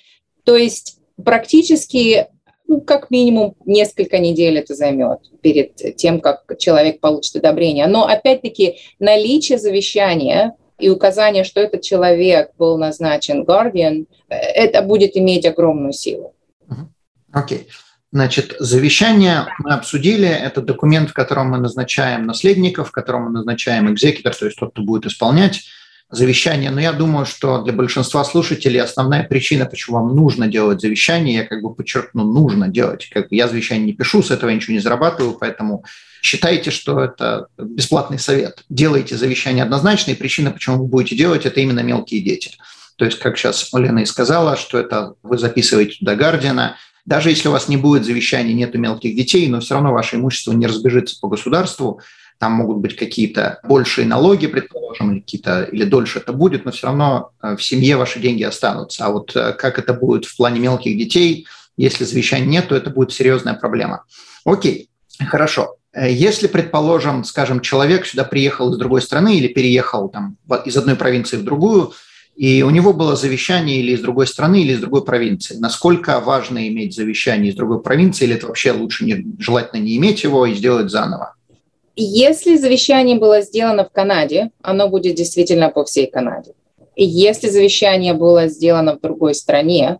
То 0.43 0.55
есть 0.55 0.99
практически 1.23 2.27
ну, 2.67 2.81
как 2.81 3.09
минимум 3.09 3.55
несколько 3.65 4.19
недель 4.19 4.57
это 4.57 4.75
займет 4.75 5.19
перед 5.41 5.75
тем, 5.95 6.19
как 6.19 6.43
человек 6.57 6.99
получит 6.99 7.37
одобрение. 7.37 7.87
Но 7.87 8.05
опять-таки 8.05 8.77
наличие 8.99 9.57
завещания 9.57 10.55
и 10.77 10.89
указание, 10.89 11.43
что 11.43 11.59
этот 11.61 11.81
человек 11.81 12.51
был 12.57 12.77
назначен 12.77 13.43
guardian, 13.43 14.05
э, 14.29 14.35
это 14.35 14.81
будет 14.81 15.15
иметь 15.15 15.45
огромную 15.45 15.93
силу. 15.93 16.33
Окей. 17.31 17.59
Okay. 17.59 17.67
Значит, 18.11 18.55
завещание 18.59 19.47
мы 19.59 19.73
обсудили. 19.73 20.27
Это 20.27 20.61
документ, 20.61 21.09
в 21.09 21.13
котором 21.13 21.49
мы 21.49 21.57
назначаем 21.57 22.25
наследников, 22.25 22.89
в 22.89 22.91
котором 22.91 23.25
мы 23.25 23.31
назначаем 23.31 23.91
экзекутор, 23.91 24.33
то 24.33 24.45
есть 24.45 24.57
тот, 24.57 24.71
кто 24.71 24.81
будет 24.81 25.05
исполнять 25.05 25.65
завещание. 26.09 26.71
Но 26.71 26.79
я 26.79 26.93
думаю, 26.93 27.25
что 27.25 27.61
для 27.63 27.73
большинства 27.73 28.23
слушателей 28.23 28.81
основная 28.81 29.23
причина, 29.23 29.65
почему 29.65 29.97
вам 29.97 30.15
нужно 30.15 30.47
делать 30.47 30.81
завещание, 30.81 31.35
я 31.35 31.45
как 31.45 31.61
бы 31.61 31.73
подчеркну, 31.73 32.23
нужно 32.23 32.69
делать. 32.69 33.09
Как 33.11 33.29
бы 33.29 33.35
я 33.35 33.47
завещание 33.47 33.85
не 33.85 33.93
пишу, 33.93 34.23
с 34.23 34.31
этого 34.31 34.49
ничего 34.49 34.73
не 34.73 34.79
зарабатываю, 34.79 35.37
поэтому 35.39 35.83
считайте, 36.21 36.71
что 36.71 37.01
это 37.01 37.47
бесплатный 37.57 38.19
совет. 38.19 38.63
Делайте 38.69 39.17
завещание 39.17 39.63
однозначно, 39.63 40.11
и 40.11 40.15
причина, 40.15 40.51
почему 40.51 40.77
вы 40.77 40.85
будете 40.85 41.15
делать, 41.15 41.45
это 41.45 41.59
именно 41.59 41.81
мелкие 41.81 42.21
дети. 42.21 42.51
То 42.95 43.05
есть, 43.05 43.19
как 43.19 43.37
сейчас 43.37 43.69
Лена 43.73 43.99
и 43.99 44.05
сказала, 44.05 44.55
что 44.55 44.79
это 44.79 45.13
вы 45.23 45.37
записываете 45.37 45.97
туда 45.99 46.15
Гардиана, 46.15 46.77
даже 47.05 47.29
если 47.29 47.47
у 47.47 47.51
вас 47.51 47.69
не 47.69 47.77
будет 47.77 48.05
завещания, 48.05 48.53
нет 48.53 48.73
мелких 48.75 49.15
детей, 49.15 49.47
но 49.47 49.61
все 49.61 49.75
равно 49.75 49.93
ваше 49.93 50.17
имущество 50.17 50.51
не 50.51 50.67
разбежится 50.67 51.17
по 51.21 51.29
государству, 51.29 52.01
там 52.39 52.53
могут 52.53 52.77
быть 52.77 52.95
какие-то 52.95 53.59
большие 53.63 54.07
налоги, 54.07 54.47
предположим, 54.47 55.11
или 55.11 55.19
какие-то, 55.19 55.63
или 55.63 55.85
дольше 55.85 56.19
это 56.19 56.33
будет, 56.33 56.65
но 56.65 56.71
все 56.71 56.87
равно 56.87 57.31
э, 57.41 57.55
в 57.55 57.63
семье 57.63 57.97
ваши 57.97 58.19
деньги 58.19 58.43
останутся. 58.43 59.05
А 59.05 59.11
вот 59.11 59.35
э, 59.35 59.53
как 59.53 59.79
это 59.79 59.93
будет 59.93 60.25
в 60.25 60.37
плане 60.37 60.59
мелких 60.59 60.97
детей, 60.97 61.47
если 61.77 62.03
завещания 62.03 62.47
нет, 62.47 62.67
то 62.69 62.75
это 62.75 62.89
будет 62.89 63.11
серьезная 63.11 63.53
проблема. 63.53 64.03
Окей, 64.45 64.89
хорошо. 65.19 65.77
Э, 65.93 66.11
если, 66.11 66.47
предположим, 66.47 67.23
скажем, 67.23 67.59
человек 67.59 68.05
сюда 68.05 68.23
приехал 68.23 68.71
из 68.71 68.77
другой 68.77 69.01
страны 69.01 69.37
или 69.37 69.47
переехал 69.47 70.09
там, 70.09 70.37
из 70.65 70.77
одной 70.77 70.95
провинции 70.95 71.37
в 71.37 71.43
другую, 71.43 71.93
и 72.35 72.61
у 72.61 72.69
него 72.69 72.93
было 72.93 73.15
завещание 73.15 73.79
или 73.79 73.93
из 73.93 74.01
другой 74.01 74.27
страны, 74.27 74.61
или 74.61 74.73
из 74.73 74.79
другой 74.79 75.03
провинции. 75.03 75.55
Насколько 75.57 76.19
важно 76.19 76.67
иметь 76.67 76.95
завещание 76.95 77.51
из 77.51 77.55
другой 77.55 77.81
провинции, 77.81 78.25
или 78.25 78.35
это 78.35 78.45
вообще 78.45 78.73
лучше 78.73 79.05
не, 79.05 79.25
желательно 79.39 79.81
не 79.81 79.97
иметь 79.97 80.23
его 80.23 80.45
и 80.45 80.53
сделать 80.53 80.91
заново? 80.91 81.33
Если 81.99 82.57
завещание 82.57 83.17
было 83.17 83.41
сделано 83.41 83.83
в 83.83 83.91
Канаде, 83.91 84.51
оно 84.61 84.87
будет 84.87 85.15
действительно 85.15 85.69
по 85.69 85.83
всей 85.83 86.05
Канаде. 86.05 86.53
И 86.95 87.03
если 87.03 87.49
завещание 87.49 88.13
было 88.13 88.47
сделано 88.47 88.95
в 88.95 89.01
другой 89.01 89.33
стране, 89.33 89.97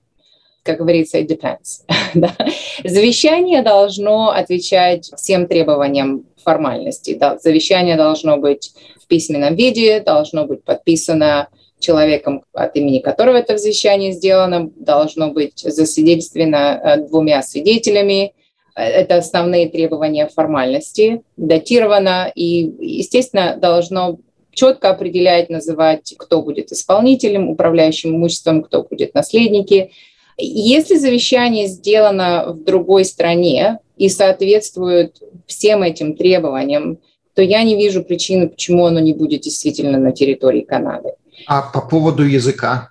как 0.62 0.78
говорится, 0.78 1.18
it 1.18 1.28
depends. 1.28 1.82
да. 2.14 2.36
Завещание 2.84 3.64
должно 3.64 4.30
отвечать 4.30 5.10
всем 5.16 5.48
требованиям 5.48 6.26
формальности. 6.44 7.16
Да. 7.16 7.40
Завещание 7.40 7.96
должно 7.96 8.38
быть 8.38 8.74
в 9.02 9.08
письменном 9.08 9.56
виде, 9.56 10.00
должно 10.00 10.46
быть 10.46 10.64
подписано 10.64 11.48
человеком, 11.80 12.44
от 12.54 12.76
имени 12.76 13.00
которого 13.00 13.38
это 13.38 13.58
завещание 13.58 14.12
сделано, 14.12 14.70
должно 14.76 15.32
быть 15.32 15.60
засвидетельствовано 15.60 16.80
э, 16.84 16.98
двумя 17.08 17.42
свидетелями. 17.42 18.34
Э, 18.78 18.84
это 18.84 19.18
основные 19.18 19.68
требования 19.70 20.30
формальности, 20.34 21.24
датировано 21.36 22.32
и, 22.34 22.72
естественно, 22.80 23.58
должно 23.60 24.20
четко 24.52 24.92
определять, 24.92 25.50
называть, 25.50 26.16
кто 26.18 26.42
будет 26.42 26.72
исполнителем, 26.72 27.50
управляющим 27.50 28.12
имуществом, 28.12 28.64
кто 28.64 28.84
будет 28.84 29.14
наследники. 29.14 29.92
Если 30.38 30.98
завещание 30.98 31.68
сделано 31.68 32.54
в 32.54 32.64
другой 32.64 33.06
стране 33.06 33.80
и 33.98 34.10
соответствует 34.10 35.18
всем 35.48 35.84
этим 35.84 36.16
требованиям, 36.16 37.00
то 37.34 37.42
я 37.42 37.64
не 37.64 37.76
вижу 37.76 38.04
причины, 38.04 38.48
почему 38.48 38.86
оно 38.86 39.00
не 39.00 39.14
будет 39.14 39.42
действительно 39.42 40.00
на 40.00 40.12
территории 40.12 40.62
Канады. 40.62 41.14
А 41.46 41.62
по 41.62 41.82
поводу 41.82 42.24
языка? 42.24 42.90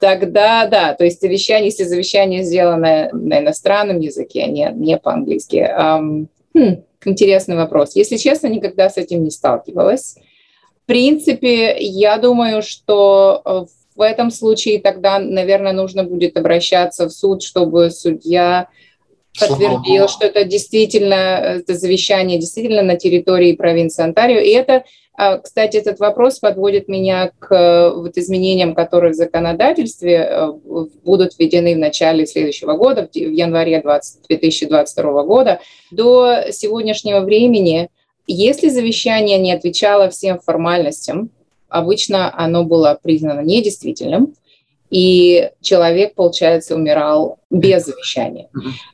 Тогда, 0.00 0.66
да, 0.66 0.94
то 0.94 1.04
есть 1.04 1.20
завещание, 1.20 1.66
если 1.66 1.84
завещание 1.84 2.42
сделано 2.42 3.10
на 3.12 3.40
иностранном 3.40 4.00
языке, 4.00 4.44
а 4.44 4.46
не, 4.46 4.72
не 4.74 4.96
по-английски. 4.96 5.56
Um, 5.56 6.26
хм, 6.54 6.82
интересный 7.04 7.56
вопрос. 7.56 7.94
Если 7.94 8.16
честно, 8.16 8.46
никогда 8.46 8.88
с 8.88 8.96
этим 8.96 9.22
не 9.22 9.30
сталкивалась. 9.30 10.16
В 10.84 10.86
принципе, 10.86 11.76
я 11.78 12.16
думаю, 12.16 12.62
что 12.62 13.42
э, 13.44 13.66
в 13.94 14.00
этом 14.00 14.30
случае 14.30 14.80
тогда, 14.80 15.18
наверное, 15.18 15.74
нужно 15.74 16.02
будет 16.02 16.38
обращаться 16.38 17.06
в 17.06 17.12
суд, 17.12 17.42
чтобы 17.42 17.90
судья 17.90 18.68
подтвердил, 19.38 20.08
что 20.08 20.26
это 20.26 20.44
действительно, 20.44 21.14
это 21.14 21.74
завещание 21.74 22.38
действительно 22.38 22.82
на 22.82 22.96
территории 22.96 23.52
провинции 23.52 24.02
Онтарио. 24.02 24.40
И 24.40 24.50
это 24.50 24.84
а, 25.22 25.36
кстати, 25.36 25.76
этот 25.76 26.00
вопрос 26.00 26.38
подводит 26.38 26.88
меня 26.88 27.32
к 27.38 27.54
э, 27.54 27.94
вот 27.94 28.16
изменениям, 28.16 28.74
которые 28.74 29.12
в 29.12 29.16
законодательстве 29.16 30.14
э, 30.16 30.52
будут 31.04 31.38
введены 31.38 31.74
в 31.74 31.78
начале 31.78 32.24
следующего 32.24 32.72
года, 32.72 33.06
в 33.12 33.14
январе 33.14 33.82
20, 33.82 34.22
2022 34.28 35.22
года. 35.24 35.60
До 35.90 36.44
сегодняшнего 36.52 37.20
времени, 37.20 37.90
если 38.26 38.70
завещание 38.70 39.38
не 39.38 39.52
отвечало 39.52 40.08
всем 40.08 40.40
формальностям, 40.40 41.28
обычно 41.68 42.32
оно 42.34 42.64
было 42.64 42.98
признано 43.02 43.40
недействительным, 43.40 44.34
и 44.90 45.50
человек, 45.60 46.14
получается, 46.14 46.74
умирал 46.74 47.38
без 47.48 47.86
завещания. 47.86 48.48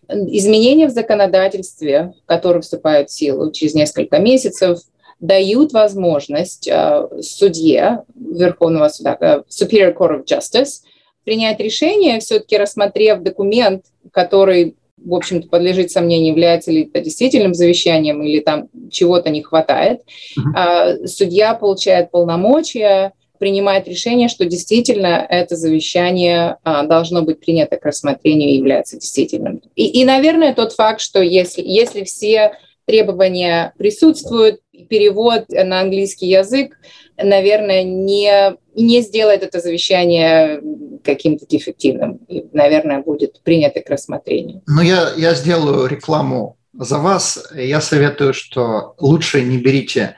Изменения 0.09 0.87
в 0.87 0.93
законодательстве, 0.93 2.13
которые 2.27 2.63
вступают 2.63 3.09
в 3.09 3.13
силу 3.13 3.51
через 3.51 3.75
несколько 3.75 4.19
месяцев, 4.19 4.81
дают 5.19 5.73
возможность 5.73 6.69
э, 6.69 7.09
судье 7.23 8.05
Верховного 8.15 8.89
суда, 8.89 9.17
э, 9.19 9.43
Superior 9.49 9.97
Court 9.97 10.23
of 10.23 10.25
Justice, 10.27 10.83
принять 11.25 11.59
решение, 11.59 12.21
все-таки 12.21 12.59
рассмотрев 12.59 13.23
документ, 13.23 13.87
который, 14.13 14.77
в 14.99 15.15
общем-то, 15.15 15.49
подлежит 15.49 15.91
сомнению, 15.91 16.33
является 16.33 16.71
ли 16.71 16.83
это 16.85 17.01
действительным 17.03 17.55
завещанием 17.55 18.23
или 18.23 18.41
там 18.41 18.69
чего-то 18.91 19.31
не 19.31 19.43
хватает. 19.43 20.03
Uh-huh. 20.39 21.07
Судья 21.07 21.55
получает 21.55 22.11
полномочия, 22.11 23.13
принимает 23.39 23.89
решение, 23.89 24.29
что 24.29 24.45
действительно 24.45 25.27
это 25.29 25.57
завещание 25.57 26.57
а, 26.63 26.85
должно 26.85 27.23
быть 27.23 27.41
принято 27.41 27.77
к 27.77 27.85
рассмотрению 27.85 28.51
и 28.51 28.57
является 28.57 28.97
действительным. 28.97 29.63
И, 29.75 29.87
и, 30.01 30.05
наверное, 30.05 30.55
тот 30.55 30.73
факт, 30.73 31.01
что 31.01 31.21
если, 31.21 31.63
если 31.63 32.05
все 32.05 32.53
требования 32.87 33.75
присутствуют, 33.79 34.61
перевод 34.89 35.47
на 35.49 35.81
английский 35.81 36.29
язык, 36.29 36.79
наверное, 37.17 37.83
не, 37.83 38.57
не 38.75 39.03
сделает 39.03 39.43
это 39.43 39.61
завещание 39.61 40.61
каким-то 41.05 41.47
дефективным. 41.47 42.17
И, 42.29 42.47
наверное, 42.53 43.03
будет 43.03 43.41
принято 43.43 43.81
к 43.81 43.91
рассмотрению. 43.91 44.63
Ну, 44.67 44.83
я, 44.83 45.13
я 45.17 45.35
сделаю 45.35 45.87
рекламу 45.89 46.57
за 46.73 46.99
вас. 46.99 47.51
Я 47.55 47.81
советую, 47.81 48.35
что 48.35 48.95
лучше 48.99 49.43
не 49.43 49.59
берите, 49.59 50.17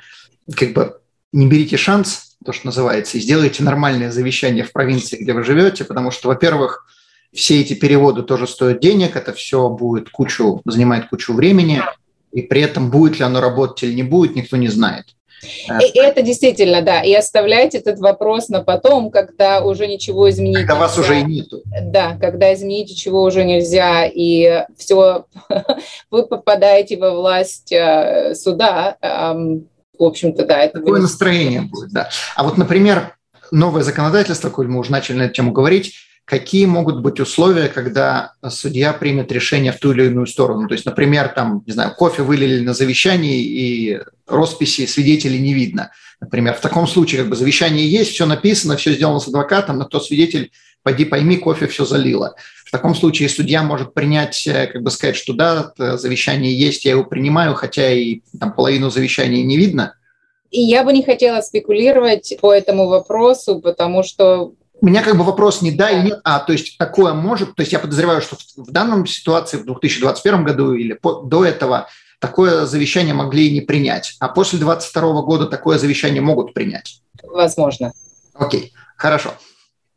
как 0.54 0.72
бы, 0.72 1.00
не 1.32 1.46
берите 1.46 1.76
шанс, 1.76 2.27
то, 2.48 2.54
что 2.54 2.68
называется, 2.68 3.18
и 3.18 3.20
сделайте 3.20 3.62
нормальное 3.62 4.10
завещание 4.10 4.64
в 4.64 4.72
провинции, 4.72 5.18
где 5.18 5.34
вы 5.34 5.44
живете, 5.44 5.84
потому 5.84 6.10
что, 6.10 6.28
во-первых, 6.28 6.86
все 7.30 7.60
эти 7.60 7.74
переводы 7.74 8.22
тоже 8.22 8.46
стоят 8.46 8.80
денег, 8.80 9.16
это 9.16 9.34
все 9.34 9.68
будет 9.68 10.08
кучу, 10.08 10.62
занимает 10.64 11.10
кучу 11.10 11.34
времени, 11.34 11.82
и 12.32 12.40
при 12.40 12.62
этом 12.62 12.90
будет 12.90 13.18
ли 13.18 13.26
оно 13.26 13.42
работать 13.42 13.82
или 13.82 13.92
не 13.92 14.02
будет, 14.02 14.34
никто 14.34 14.56
не 14.56 14.68
знает. 14.68 15.08
И 15.42 15.98
это 15.98 16.22
действительно, 16.22 16.80
да. 16.80 17.02
И 17.02 17.12
оставлять 17.12 17.74
этот 17.74 17.98
вопрос 17.98 18.48
на 18.48 18.62
потом, 18.62 19.10
когда 19.10 19.60
уже 19.60 19.86
ничего 19.86 20.30
изменить 20.30 20.56
когда 20.56 20.72
нельзя. 20.72 20.86
вас 20.86 20.98
уже 20.98 21.20
и 21.20 21.24
нету. 21.24 21.62
Да, 21.82 22.16
когда 22.18 22.54
изменить 22.54 22.88
ничего 22.88 23.24
уже 23.24 23.44
нельзя, 23.44 24.06
и 24.06 24.64
все, 24.78 25.26
вы 26.10 26.26
попадаете 26.26 26.96
во 26.96 27.10
власть 27.10 27.72
э, 27.72 28.34
суда. 28.34 28.96
В 29.98 30.04
общем-то, 30.04 30.44
да. 30.44 30.60
Это 30.60 30.74
Такое 30.74 30.92
будет... 30.92 31.02
настроение 31.02 31.62
будет, 31.62 31.90
да. 31.90 32.10
А 32.36 32.44
вот, 32.44 32.56
например, 32.56 33.16
новое 33.50 33.82
законодательство, 33.82 34.50
коль 34.50 34.68
мы 34.68 34.78
уже 34.78 34.92
начали 34.92 35.16
на 35.16 35.22
эту 35.22 35.34
тему 35.34 35.52
говорить, 35.52 35.94
какие 36.24 36.66
могут 36.66 37.00
быть 37.00 37.20
условия, 37.20 37.68
когда 37.68 38.34
судья 38.48 38.92
примет 38.92 39.32
решение 39.32 39.72
в 39.72 39.78
ту 39.78 39.92
или 39.92 40.06
иную 40.06 40.26
сторону. 40.26 40.68
То 40.68 40.74
есть, 40.74 40.84
например, 40.84 41.28
там, 41.28 41.62
не 41.66 41.72
знаю, 41.72 41.94
кофе 41.94 42.22
вылили 42.22 42.62
на 42.62 42.74
завещании 42.74 43.42
и 43.42 44.00
росписи 44.26 44.86
свидетелей 44.86 45.38
не 45.38 45.54
видно. 45.54 45.90
Например, 46.20 46.54
в 46.54 46.60
таком 46.60 46.86
случае 46.86 47.22
как 47.22 47.30
бы 47.30 47.36
завещание 47.36 47.88
есть, 47.88 48.10
все 48.10 48.26
написано, 48.26 48.76
все 48.76 48.92
сделано 48.92 49.20
с 49.20 49.28
адвокатом, 49.28 49.78
но 49.78 49.84
тот 49.84 50.04
свидетель, 50.04 50.50
пойди 50.82 51.04
пойми, 51.04 51.36
кофе 51.36 51.66
все 51.66 51.84
залило. 51.84 52.34
В 52.64 52.70
таком 52.70 52.94
случае 52.94 53.28
судья 53.28 53.62
может 53.62 53.94
принять, 53.94 54.46
э, 54.46 54.66
как 54.66 54.82
бы 54.82 54.90
сказать, 54.90 55.16
что 55.16 55.32
да, 55.32 55.72
завещание 55.76 56.58
есть, 56.58 56.84
я 56.84 56.92
его 56.92 57.04
принимаю, 57.04 57.54
хотя 57.54 57.90
и 57.90 58.20
там 58.38 58.52
половину 58.52 58.90
завещания 58.90 59.42
не 59.42 59.56
видно. 59.56 59.94
И 60.50 60.60
я 60.60 60.82
бы 60.82 60.92
не 60.92 61.02
хотела 61.02 61.40
спекулировать 61.40 62.34
по 62.40 62.52
этому 62.52 62.88
вопросу, 62.88 63.60
потому 63.60 64.02
что 64.02 64.52
у 64.80 64.86
меня 64.86 65.02
как 65.02 65.16
бы 65.16 65.24
вопрос 65.24 65.60
не 65.60 65.72
да 65.72 65.90
или 65.90 66.06
нет, 66.06 66.20
а 66.24 66.38
то 66.38 66.52
есть 66.52 66.78
такое 66.78 67.12
может, 67.12 67.54
то 67.56 67.62
есть 67.62 67.72
я 67.72 67.80
подозреваю, 67.80 68.22
что 68.22 68.36
в, 68.36 68.68
в 68.68 68.70
данном 68.70 69.06
ситуации 69.06 69.56
в 69.56 69.64
2021 69.64 70.44
году 70.44 70.72
или 70.72 70.92
по, 70.92 71.22
до 71.22 71.44
этого 71.44 71.88
такое 72.20 72.64
завещание 72.64 73.14
могли 73.14 73.48
и 73.48 73.52
не 73.52 73.60
принять, 73.60 74.14
а 74.20 74.28
после 74.28 74.58
2022 74.58 75.22
года 75.22 75.46
такое 75.46 75.78
завещание 75.78 76.22
могут 76.22 76.54
принять. 76.54 77.02
Возможно. 77.24 77.92
Окей, 78.34 78.72
хорошо. 78.96 79.34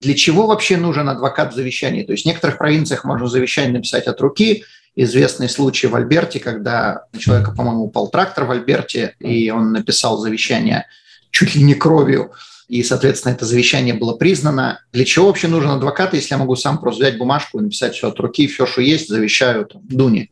Для 0.02 0.14
чего 0.16 0.48
вообще 0.48 0.78
нужен 0.78 1.08
адвокат 1.08 1.54
в 1.54 1.56
завещании? 1.56 2.04
То 2.04 2.12
есть 2.12 2.24
в 2.24 2.28
некоторых 2.28 2.58
провинциях 2.58 3.06
можно 3.06 3.28
завещание 3.28 3.74
написать 3.74 4.08
от 4.08 4.20
руки. 4.20 4.66
Известный 4.96 5.48
случай 5.48 5.88
в 5.88 5.96
Альберте, 5.96 6.40
когда 6.40 7.06
у 7.14 7.18
человека, 7.18 7.52
по-моему, 7.52 7.84
упал 7.84 8.10
трактор 8.10 8.46
в 8.46 8.52
Альберте, 8.52 9.16
и 9.20 9.50
он 9.50 9.72
написал 9.72 10.18
завещание 10.18 10.88
чуть 11.32 11.56
ли 11.56 11.64
не 11.64 11.76
кровью 11.76 12.32
и, 12.72 12.84
соответственно, 12.84 13.34
это 13.34 13.44
завещание 13.44 13.94
было 13.94 14.14
признано. 14.14 14.80
Для 14.94 15.04
чего 15.04 15.28
вообще 15.28 15.50
нужен 15.50 15.72
адвокат, 15.72 16.14
если 16.14 16.36
я 16.36 16.38
могу 16.38 16.56
сам 16.56 16.80
просто 16.80 17.04
взять 17.04 17.18
бумажку 17.18 17.60
и 17.60 17.64
написать 17.64 17.96
все 17.96 18.08
от 18.08 18.20
руки, 18.22 18.48
все, 18.48 18.66
что 18.66 18.80
есть, 18.80 19.10
завещаю 19.10 19.66
там, 19.66 19.82
Дуне? 19.90 20.30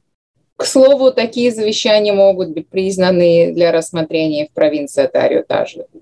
К 0.55 0.65
слову, 0.65 1.11
такие 1.11 1.51
завещания 1.51 2.13
могут 2.13 2.51
быть 2.51 2.69
признаны 2.69 3.51
для 3.53 3.73
рассмотрения 3.73 4.47
в 4.47 4.53
провинции 4.53 5.03
Онтарио 5.03 5.43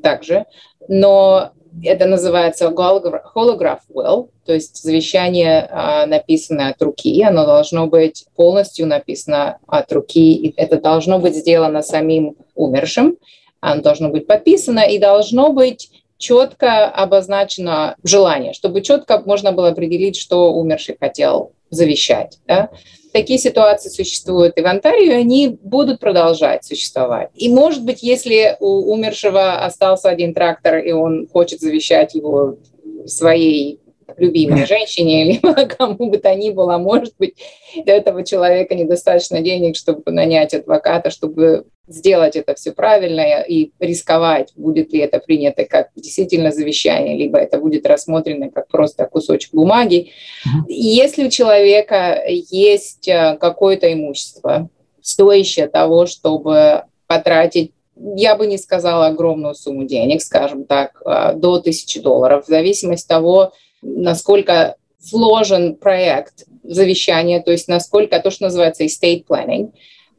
также, 0.04 0.46
но 0.88 1.54
это 1.84 2.06
называется 2.06 2.66
holograph 2.66 3.80
will, 3.94 4.30
то 4.46 4.54
есть 4.54 4.82
завещание, 4.82 5.68
а, 5.70 6.06
написанное 6.06 6.72
от 6.72 6.82
руки, 6.82 7.22
оно 7.24 7.46
должно 7.46 7.88
быть 7.88 8.26
полностью 8.36 8.88
написано 8.88 9.58
от 9.68 9.92
руки, 9.92 10.34
и 10.34 10.54
это 10.58 10.80
должно 10.80 11.20
быть 11.20 11.36
сделано 11.36 11.82
самим 11.82 12.36
умершим, 12.56 13.18
оно 13.60 13.82
должно 13.82 14.10
быть 14.10 14.28
подписано 14.28 14.82
и 14.82 15.00
должно 15.00 15.52
быть 15.52 15.90
четко 16.18 16.86
обозначено 16.86 17.96
желание, 18.04 18.54
чтобы 18.54 18.82
четко 18.82 19.22
можно 19.26 19.52
было 19.52 19.70
определить, 19.70 20.18
что 20.18 20.54
умерший 20.54 20.98
хотел 21.00 21.52
завещать. 21.70 22.40
Да? 22.48 22.70
Такие 23.18 23.40
ситуации 23.40 23.90
существуют 23.90 24.60
и 24.60 24.62
в 24.62 24.68
Онтарии, 24.68 25.08
и 25.08 25.12
они 25.12 25.48
будут 25.48 26.00
продолжать 26.00 26.64
существовать. 26.64 27.30
И, 27.34 27.50
может 27.50 27.84
быть, 27.84 28.04
если 28.04 28.56
у 28.60 28.94
умершего 28.94 29.66
остался 29.66 30.10
один 30.10 30.36
трактор, 30.36 30.78
и 30.78 30.92
он 30.92 31.28
хочет 31.28 31.60
завещать 31.60 32.14
его 32.14 32.60
своей 33.08 33.80
любимой 34.18 34.68
женщине 34.68 35.32
или 35.32 35.66
кому 35.66 36.12
бы 36.12 36.20
то 36.20 36.36
ни 36.36 36.52
было, 36.52 36.78
может 36.78 37.16
быть, 37.18 37.38
для 37.84 37.96
этого 37.96 38.24
человека 38.24 38.76
недостаточно 38.76 39.42
денег, 39.42 39.78
чтобы 39.78 40.12
нанять 40.12 40.54
адвоката, 40.54 41.10
чтобы 41.10 41.66
сделать 41.88 42.36
это 42.36 42.54
все 42.56 42.72
правильно 42.72 43.42
и 43.42 43.72
рисковать, 43.80 44.52
будет 44.56 44.92
ли 44.92 45.00
это 45.00 45.20
принято 45.20 45.66
как 45.66 45.90
действительно 45.96 46.52
завещание, 46.52 47.18
либо 47.18 47.40
это 47.40 47.58
будет 47.58 47.86
рассмотрено 47.88 48.50
как 48.50 48.68
просто 48.68 49.06
кусочек 49.06 49.54
бумаги. 49.54 50.12
Uh-huh. 50.46 50.66
Если 50.68 51.26
у 51.26 51.30
человека 51.30 52.24
есть 52.28 53.08
э, 53.08 53.38
какое-то 53.40 53.92
имущество, 53.92 54.70
стоящее 55.02 55.68
того, 55.68 56.06
чтобы 56.06 56.84
потратить 57.08 57.72
я 58.16 58.36
бы 58.36 58.46
не 58.46 58.58
сказала 58.58 59.08
огромную 59.08 59.56
сумму 59.56 59.86
денег, 59.86 60.22
скажем 60.22 60.66
так, 60.66 61.02
э, 61.06 61.34
до 61.36 61.60
тысячи 61.60 62.00
долларов, 62.00 62.46
в 62.46 62.48
зависимости 62.48 63.06
от 63.06 63.10
того, 63.10 63.54
насколько 63.82 64.76
сложен 65.00 65.76
проект 65.76 66.46
завещания, 66.64 67.42
то 67.42 67.52
есть 67.52 67.68
насколько 67.68 68.20
то, 68.20 68.30
что 68.30 68.46
называется 68.46 68.84
estate 68.84 69.26
planning, 69.28 69.72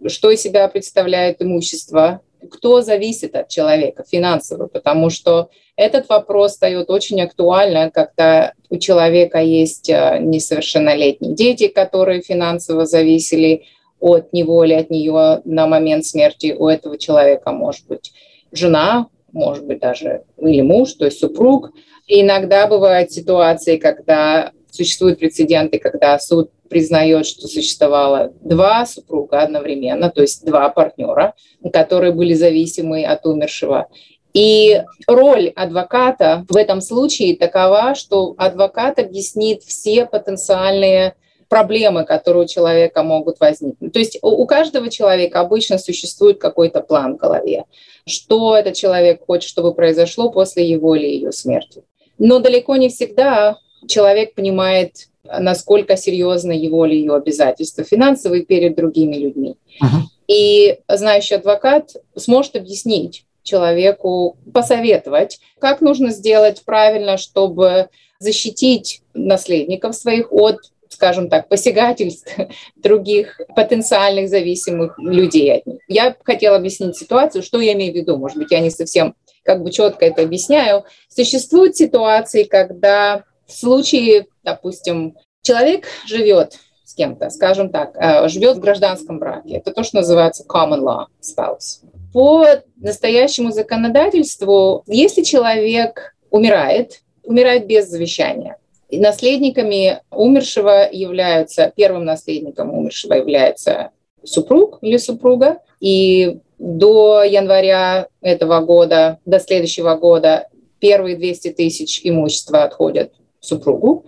что 0.07 0.31
из 0.31 0.41
себя 0.41 0.69
представляет 0.69 1.43
имущество, 1.43 2.21
кто 2.51 2.81
зависит 2.83 3.35
от 3.35 3.49
человека 3.49 4.05
финансово, 4.09 4.69
потому 4.69 5.11
что 5.11 5.51
этот 5.77 6.09
вопрос 6.09 6.53
встает 6.53 6.91
очень 6.91 7.21
актуально, 7.21 7.91
когда 7.91 8.53
у 8.71 8.79
человека 8.79 9.39
есть 9.39 9.89
э, 9.89 10.19
несовершеннолетние 10.21 11.35
дети, 11.35 11.69
которые 11.69 12.23
финансово 12.23 12.87
зависели 12.87 13.65
от 14.01 14.33
него 14.33 14.65
или 14.65 14.75
от 14.75 14.91
нее 14.91 15.41
на 15.45 15.67
момент 15.67 16.05
смерти. 16.05 16.55
У 16.57 16.69
этого 16.69 16.99
человека 16.99 17.53
может 17.53 17.87
быть 17.87 18.13
жена, 18.53 19.09
может 19.33 19.67
быть 19.67 19.81
даже 19.81 20.25
или 20.41 20.63
муж, 20.63 20.93
то 20.95 21.05
есть 21.05 21.19
супруг. 21.19 21.71
И 22.07 22.23
иногда 22.23 22.67
бывают 22.67 23.13
ситуации, 23.13 23.77
когда 23.77 24.53
существуют 24.79 25.19
прецеденты, 25.19 25.79
когда 25.79 26.19
суд 26.19 26.51
признает, 26.71 27.27
что 27.27 27.49
существовало 27.49 28.33
два 28.41 28.87
супруга 28.87 29.41
одновременно, 29.41 30.11
то 30.11 30.23
есть 30.23 30.45
два 30.45 30.69
партнера, 30.69 31.35
которые 31.73 32.13
были 32.13 32.35
зависимы 32.35 33.05
от 33.05 33.27
умершего. 33.27 33.89
И 34.35 34.81
роль 35.09 35.49
адвоката 35.57 36.45
в 36.49 36.57
этом 36.57 36.81
случае 36.81 37.37
такова, 37.37 37.95
что 37.95 38.35
адвокат 38.39 38.99
объяснит 39.01 39.63
все 39.65 40.07
потенциальные 40.07 41.15
проблемы, 41.49 42.05
которые 42.05 42.45
у 42.45 42.47
человека 42.47 43.03
могут 43.03 43.41
возникнуть. 43.41 43.93
То 43.93 43.99
есть 43.99 44.19
у 44.23 44.47
каждого 44.47 44.91
человека 44.91 45.41
обычно 45.41 45.79
существует 45.79 46.39
какой-то 46.39 46.83
план 46.83 47.15
в 47.15 47.17
голове, 47.17 47.65
что 48.07 48.55
этот 48.55 48.75
человек 48.75 49.25
хочет, 49.27 49.49
чтобы 49.49 49.75
произошло 49.75 50.31
после 50.31 50.69
его 50.69 50.95
или 50.95 51.07
ее 51.07 51.33
смерти. 51.33 51.83
Но 52.19 52.39
далеко 52.39 52.77
не 52.77 52.91
всегда 52.91 53.57
человек 53.87 54.35
понимает 54.35 55.09
насколько 55.25 55.97
серьезно 55.97 56.53
его 56.53 56.87
или 56.87 56.97
ее 56.97 57.15
обязательства 57.15 57.85
финансовые 57.85 58.45
перед 58.45 58.77
другими 58.77 59.17
людьми. 59.17 59.57
Uh-huh. 59.83 60.05
И 60.27 60.79
знающий 60.89 61.35
адвокат 61.35 61.97
сможет 62.17 62.57
объяснить 62.57 63.25
человеку, 63.43 64.37
посоветовать, 64.53 65.41
как 65.59 65.81
нужно 65.81 66.11
сделать 66.11 66.63
правильно, 66.65 67.17
чтобы 67.17 67.89
защитить 68.19 69.03
наследников 69.15 69.95
своих 69.95 70.33
от 70.33 70.59
скажем 70.91 71.29
так, 71.29 71.49
посягательств 71.49 72.35
других 72.77 73.41
потенциальных 73.55 74.29
зависимых 74.29 74.99
людей 74.99 75.53
от 75.53 75.67
них. 75.67 75.81
Я 75.87 76.17
хотела 76.25 76.57
объяснить 76.57 76.97
ситуацию, 76.97 77.43
что 77.43 77.61
я 77.61 77.75
имею 77.75 77.93
в 77.93 77.97
виду. 77.97 78.17
Может 78.17 78.39
быть, 78.39 78.51
я 78.51 78.61
не 78.61 78.71
совсем 78.71 79.15
как 79.45 79.63
бы 79.63 79.71
четко 79.71 80.07
это 80.07 80.23
объясняю. 80.23 80.85
Существуют 81.09 81.77
ситуации, 81.77 82.45
когда 82.45 83.25
в 83.49 83.53
случае, 83.53 84.27
допустим, 84.45 85.17
человек 85.43 85.87
живет 86.07 86.59
с 86.85 86.95
кем-то, 86.95 87.31
скажем 87.31 87.71
так, 87.71 87.97
э, 87.97 88.29
живет 88.29 88.59
в 88.59 88.61
гражданском 88.61 89.19
браке. 89.19 89.57
Это 89.57 89.73
то, 89.73 89.83
что 89.83 89.97
называется 89.97 90.45
common 90.49 90.81
law 90.81 91.07
spouse. 91.21 91.85
По 92.13 92.47
настоящему 92.77 93.51
законодательству, 93.51 94.85
если 94.87 95.23
человек 95.23 96.15
умирает, 96.31 97.01
умирает 97.25 97.67
без 97.67 97.89
завещания, 97.89 98.57
наследниками 98.91 100.01
умершего 100.11 100.89
являются, 100.91 101.73
первым 101.75 102.05
наследником 102.05 102.73
умершего 102.73 103.15
является 103.15 103.91
супруг 104.25 104.79
или 104.81 104.97
супруга, 104.97 105.59
и 105.81 106.39
до 106.59 107.23
января 107.23 108.09
этого 108.21 108.61
года, 108.61 109.19
до 109.25 109.41
следующего 109.41 109.95
года 109.95 110.49
первые 110.81 111.17
200 111.17 111.51
тысяч 111.51 112.01
имущества 112.03 112.65
отходят 112.65 113.13
супругу, 113.41 114.07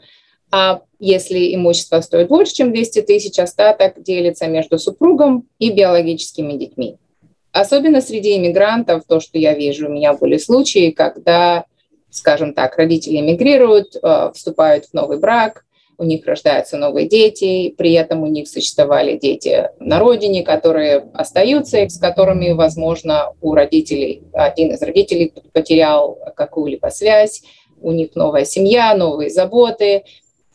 а 0.52 0.82
если 0.98 1.54
имущество 1.54 2.00
стоит 2.00 2.28
больше, 2.28 2.54
чем 2.54 2.72
200 2.72 3.02
тысяч, 3.02 3.38
остаток 3.38 4.02
делится 4.02 4.48
между 4.48 4.78
супругом 4.78 5.48
и 5.58 5.70
биологическими 5.70 6.54
детьми. 6.54 6.96
Особенно 7.52 8.00
среди 8.00 8.36
иммигрантов, 8.36 9.04
то, 9.06 9.20
что 9.20 9.38
я 9.38 9.54
вижу, 9.54 9.88
у 9.88 9.92
меня 9.92 10.12
были 10.14 10.38
случаи, 10.38 10.90
когда, 10.90 11.64
скажем 12.10 12.54
так, 12.54 12.76
родители 12.76 13.18
эмигрируют, 13.18 13.96
э, 13.96 14.30
вступают 14.34 14.86
в 14.86 14.94
новый 14.94 15.18
брак, 15.18 15.64
у 16.00 16.04
них 16.04 16.26
рождаются 16.26 16.78
новые 16.78 17.06
дети, 17.06 17.74
при 17.76 17.92
этом 17.92 18.22
у 18.22 18.26
них 18.26 18.48
существовали 18.48 19.18
дети 19.18 19.68
на 19.80 19.98
родине, 19.98 20.42
которые 20.42 21.10
остаются, 21.12 21.86
с 21.88 21.98
которыми, 21.98 22.52
возможно, 22.52 23.34
у 23.42 23.54
родителей, 23.54 24.22
один 24.32 24.72
из 24.72 24.80
родителей 24.80 25.34
потерял 25.52 26.18
какую-либо 26.36 26.88
связь, 26.88 27.42
у 27.80 27.92
них 27.92 28.14
новая 28.14 28.44
семья, 28.44 28.94
новые 28.94 29.30
заботы, 29.30 30.04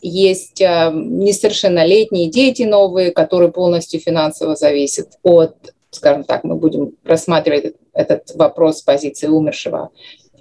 есть 0.01 0.61
э, 0.61 0.91
несовершеннолетние 0.93 2.29
дети 2.29 2.63
новые, 2.63 3.11
которые 3.11 3.51
полностью 3.51 3.99
финансово 3.99 4.55
зависят 4.55 5.17
от, 5.23 5.55
скажем 5.89 6.23
так, 6.23 6.43
мы 6.43 6.55
будем 6.55 6.93
рассматривать 7.03 7.75
этот 7.93 8.35
вопрос 8.35 8.79
с 8.79 8.81
позиции 8.81 9.27
умершего. 9.27 9.89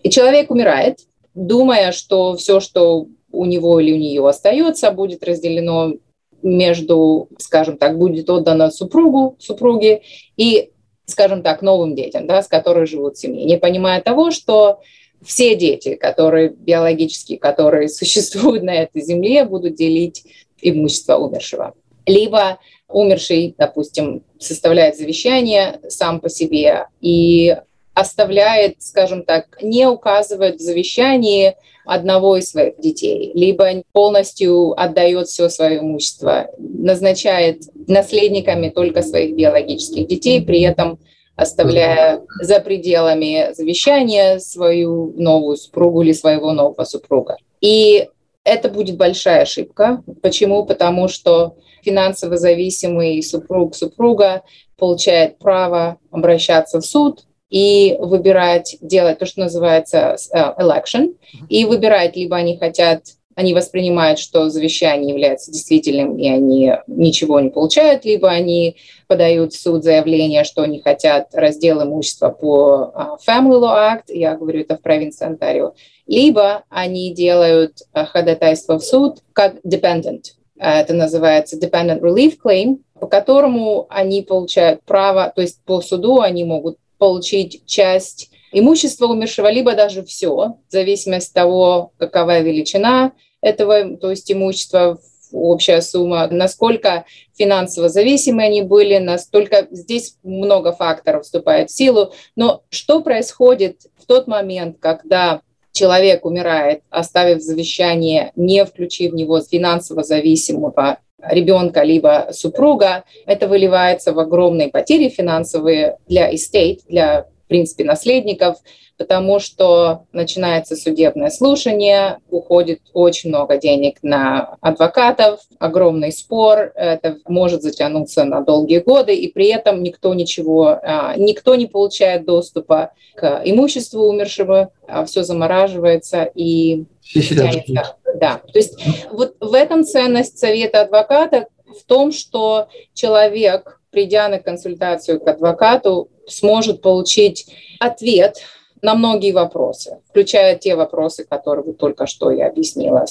И 0.02 0.10
человек 0.10 0.50
умирает, 0.50 0.98
думая, 1.34 1.92
что 1.92 2.36
все, 2.36 2.60
что 2.60 3.06
у 3.32 3.44
него 3.46 3.80
или 3.80 3.92
у 3.92 3.96
нее 3.96 4.28
остается, 4.28 4.90
будет 4.90 5.24
разделено 5.24 5.94
между, 6.42 7.28
скажем 7.38 7.78
так, 7.78 7.98
будет 7.98 8.28
отдано 8.28 8.70
супругу, 8.70 9.36
супруге 9.38 10.02
и, 10.36 10.70
скажем 11.06 11.42
так, 11.42 11.62
новым 11.62 11.94
детям, 11.94 12.26
да, 12.26 12.42
с 12.42 12.48
которыми 12.48 12.84
живут 12.84 13.16
в 13.16 13.20
семье, 13.20 13.44
не 13.44 13.56
понимая 13.56 14.02
того, 14.02 14.30
что 14.30 14.80
все 15.24 15.54
дети, 15.54 15.94
которые 15.94 16.50
биологические, 16.50 17.38
которые 17.38 17.88
существуют 17.88 18.62
на 18.62 18.74
этой 18.74 19.02
земле, 19.02 19.44
будут 19.44 19.74
делить 19.74 20.24
имущество 20.60 21.16
умершего. 21.16 21.74
Либо 22.06 22.58
умерший, 22.88 23.54
допустим, 23.56 24.22
составляет 24.38 24.96
завещание 24.96 25.80
сам 25.88 26.20
по 26.20 26.28
себе 26.28 26.86
и 27.00 27.56
оставляет, 27.94 28.82
скажем 28.82 29.24
так, 29.24 29.58
не 29.62 29.86
указывает 29.86 30.56
в 30.56 30.60
завещании 30.62 31.54
одного 31.86 32.36
из 32.36 32.50
своих 32.50 32.78
детей, 32.80 33.30
либо 33.34 33.82
полностью 33.92 34.78
отдает 34.80 35.28
все 35.28 35.48
свое 35.48 35.80
имущество, 35.80 36.50
назначает 36.58 37.62
наследниками 37.86 38.70
только 38.70 39.02
своих 39.02 39.34
биологических 39.36 40.06
детей, 40.06 40.42
при 40.42 40.62
этом 40.62 40.98
оставляя 41.36 42.22
за 42.40 42.60
пределами 42.60 43.52
завещания 43.54 44.38
свою 44.38 45.12
новую 45.16 45.56
супругу 45.56 46.02
или 46.02 46.12
своего 46.12 46.52
нового 46.52 46.84
супруга. 46.84 47.36
И 47.60 48.08
это 48.44 48.68
будет 48.68 48.96
большая 48.96 49.42
ошибка. 49.42 50.02
Почему? 50.22 50.64
Потому 50.64 51.08
что 51.08 51.56
финансово 51.82 52.36
зависимый 52.36 53.22
супруг 53.22 53.74
супруга 53.74 54.42
получает 54.76 55.38
право 55.38 55.98
обращаться 56.10 56.80
в 56.80 56.84
суд 56.84 57.24
и 57.50 57.96
выбирать, 58.00 58.76
делать 58.80 59.18
то, 59.18 59.26
что 59.26 59.40
называется 59.40 60.16
э, 60.32 60.38
election, 60.60 61.14
и 61.48 61.64
выбирать, 61.64 62.16
либо 62.16 62.36
они 62.36 62.58
хотят 62.58 63.02
они 63.34 63.54
воспринимают, 63.54 64.18
что 64.18 64.48
завещание 64.48 65.10
является 65.10 65.50
действительным, 65.50 66.16
и 66.18 66.28
они 66.28 66.72
ничего 66.86 67.40
не 67.40 67.50
получают, 67.50 68.04
либо 68.04 68.30
они 68.30 68.76
подают 69.06 69.52
в 69.52 69.60
суд 69.60 69.82
заявление, 69.82 70.44
что 70.44 70.62
они 70.62 70.80
хотят 70.80 71.28
раздел 71.34 71.82
имущества 71.82 72.30
по 72.30 72.92
а, 72.94 73.16
Family 73.26 73.60
Law 73.60 73.96
Act, 73.96 74.04
я 74.08 74.36
говорю 74.36 74.60
это 74.60 74.76
в 74.76 74.82
провинции 74.82 75.26
Онтарио, 75.26 75.74
либо 76.06 76.64
они 76.68 77.12
делают 77.12 77.78
а, 77.92 78.04
ходатайство 78.04 78.78
в 78.78 78.84
суд 78.84 79.18
как 79.32 79.56
dependent. 79.64 80.22
А, 80.58 80.80
это 80.80 80.94
называется 80.94 81.58
dependent 81.58 82.00
relief 82.00 82.36
claim, 82.44 82.78
по 82.98 83.06
которому 83.06 83.86
они 83.90 84.22
получают 84.22 84.82
право, 84.84 85.32
то 85.34 85.42
есть 85.42 85.60
по 85.64 85.80
суду 85.80 86.20
они 86.20 86.44
могут 86.44 86.78
получить 86.98 87.66
часть 87.66 88.30
имущества 88.54 89.06
умершего, 89.06 89.50
либо 89.50 89.74
даже 89.74 90.04
все, 90.04 90.30
в 90.30 90.56
зависимости 90.68 91.30
от 91.30 91.34
того, 91.34 91.92
какова 91.98 92.40
величина 92.40 93.12
этого, 93.40 93.96
то 93.96 94.10
есть 94.10 94.30
имущества, 94.30 94.98
общая 95.32 95.82
сумма, 95.82 96.28
насколько 96.30 97.04
финансово 97.36 97.88
зависимы 97.88 98.44
они 98.44 98.62
были, 98.62 98.98
настолько 98.98 99.66
здесь 99.70 100.16
много 100.22 100.72
факторов 100.72 101.24
вступает 101.24 101.70
в 101.70 101.76
силу. 101.76 102.12
Но 102.36 102.62
что 102.70 103.00
происходит 103.00 103.82
в 104.00 104.06
тот 104.06 104.28
момент, 104.28 104.76
когда 104.78 105.40
человек 105.72 106.24
умирает, 106.24 106.82
оставив 106.88 107.42
завещание, 107.42 108.30
не 108.36 108.64
включив 108.64 109.12
в 109.12 109.16
него 109.16 109.40
финансово 109.40 110.04
зависимого 110.04 110.98
ребенка 111.20 111.82
либо 111.82 112.28
супруга, 112.32 113.04
это 113.26 113.48
выливается 113.48 114.12
в 114.12 114.18
огромные 114.20 114.68
потери 114.68 115.08
финансовые 115.08 115.98
для 116.06 116.32
estate, 116.32 116.80
для 116.88 117.26
в 117.44 117.48
принципе, 117.48 117.84
наследников, 117.84 118.58
потому 118.96 119.38
что 119.38 120.06
начинается 120.12 120.76
судебное 120.76 121.30
слушание, 121.30 122.18
уходит 122.30 122.80
очень 122.92 123.30
много 123.30 123.58
денег 123.58 123.98
на 124.02 124.56
адвокатов, 124.60 125.40
огромный 125.58 126.12
спор, 126.12 126.72
это 126.74 127.18
может 127.26 127.62
затянуться 127.62 128.24
на 128.24 128.40
долгие 128.40 128.78
годы, 128.78 129.14
и 129.14 129.30
при 129.32 129.48
этом 129.48 129.82
никто 129.82 130.14
ничего, 130.14 130.78
а, 130.82 131.14
никто 131.16 131.54
не 131.54 131.66
получает 131.66 132.24
доступа 132.24 132.92
к 133.16 133.42
имуществу 133.44 134.04
умершего, 134.04 134.70
а 134.86 135.04
все 135.04 135.22
замораживается 135.22 136.24
и 136.34 136.84
тянется. 137.02 137.96
Да, 138.14 138.40
то 138.52 138.58
есть 138.58 138.78
вот 139.10 139.34
в 139.40 139.54
этом 139.54 139.84
ценность 139.84 140.38
совета 140.38 140.82
адвоката 140.82 141.48
в 141.66 141.84
том, 141.84 142.12
что 142.12 142.68
человек, 142.92 143.80
придя 143.94 144.28
на 144.28 144.40
консультацию 144.40 145.20
к 145.20 145.28
адвокату, 145.28 146.08
сможет 146.26 146.82
получить 146.82 147.46
ответ 147.78 148.38
на 148.82 148.94
многие 148.94 149.32
вопросы, 149.32 149.98
включая 150.10 150.56
те 150.56 150.74
вопросы, 150.74 151.24
которые 151.24 151.64
вы 151.64 151.72
только 151.74 152.06
что 152.06 152.30
я 152.30 152.48
объяснила. 152.48 153.06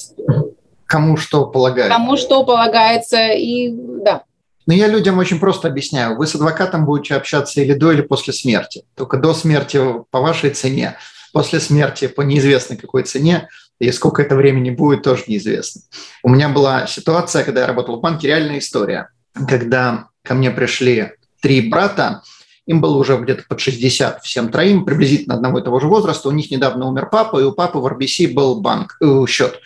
Кому 0.85 1.17
что 1.17 1.47
полагается. 1.47 1.97
Кому 1.97 2.17
что 2.17 2.43
полагается, 2.43 3.31
и 3.31 3.71
да. 3.71 4.23
Но 4.65 4.73
я 4.73 4.87
людям 4.87 5.17
очень 5.17 5.39
просто 5.39 5.69
объясняю. 5.69 6.17
Вы 6.17 6.27
с 6.27 6.35
адвокатом 6.35 6.85
будете 6.85 7.15
общаться 7.15 7.61
или 7.61 7.73
до, 7.73 7.91
или 7.91 8.01
после 8.01 8.33
смерти. 8.33 8.83
Только 8.95 9.17
до 9.17 9.33
смерти 9.33 9.79
по 10.11 10.19
вашей 10.19 10.51
цене, 10.51 10.97
после 11.31 11.59
смерти 11.59 12.07
по 12.07 12.21
неизвестной 12.21 12.77
какой 12.77 13.03
цене, 13.03 13.47
и 13.79 13.91
сколько 13.91 14.21
это 14.21 14.35
времени 14.35 14.69
будет, 14.69 15.03
тоже 15.03 15.23
неизвестно. 15.27 15.81
У 16.23 16.29
меня 16.29 16.49
была 16.49 16.87
ситуация, 16.87 17.43
когда 17.43 17.61
я 17.61 17.67
работал 17.67 17.97
в 17.97 18.01
банке, 18.01 18.27
реальная 18.27 18.59
история, 18.59 19.09
когда 19.47 20.09
ко 20.23 20.33
мне 20.33 20.51
пришли 20.51 21.11
три 21.41 21.69
брата, 21.69 22.23
им 22.65 22.79
было 22.79 22.97
уже 22.97 23.17
где-то 23.17 23.43
под 23.47 23.59
60 23.59 24.23
всем 24.23 24.49
троим, 24.49 24.85
приблизительно 24.85 25.35
одного 25.35 25.59
и 25.59 25.63
того 25.63 25.81
же 25.81 25.87
возраста. 25.87 26.29
У 26.29 26.31
них 26.31 26.49
недавно 26.49 26.87
умер 26.87 27.09
папа, 27.11 27.39
и 27.39 27.43
у 27.43 27.51
папы 27.51 27.79
в 27.79 27.85
RBC 27.85 28.33
был 28.33 28.61
банк, 28.61 28.95
э, 29.01 29.25
счет. 29.27 29.59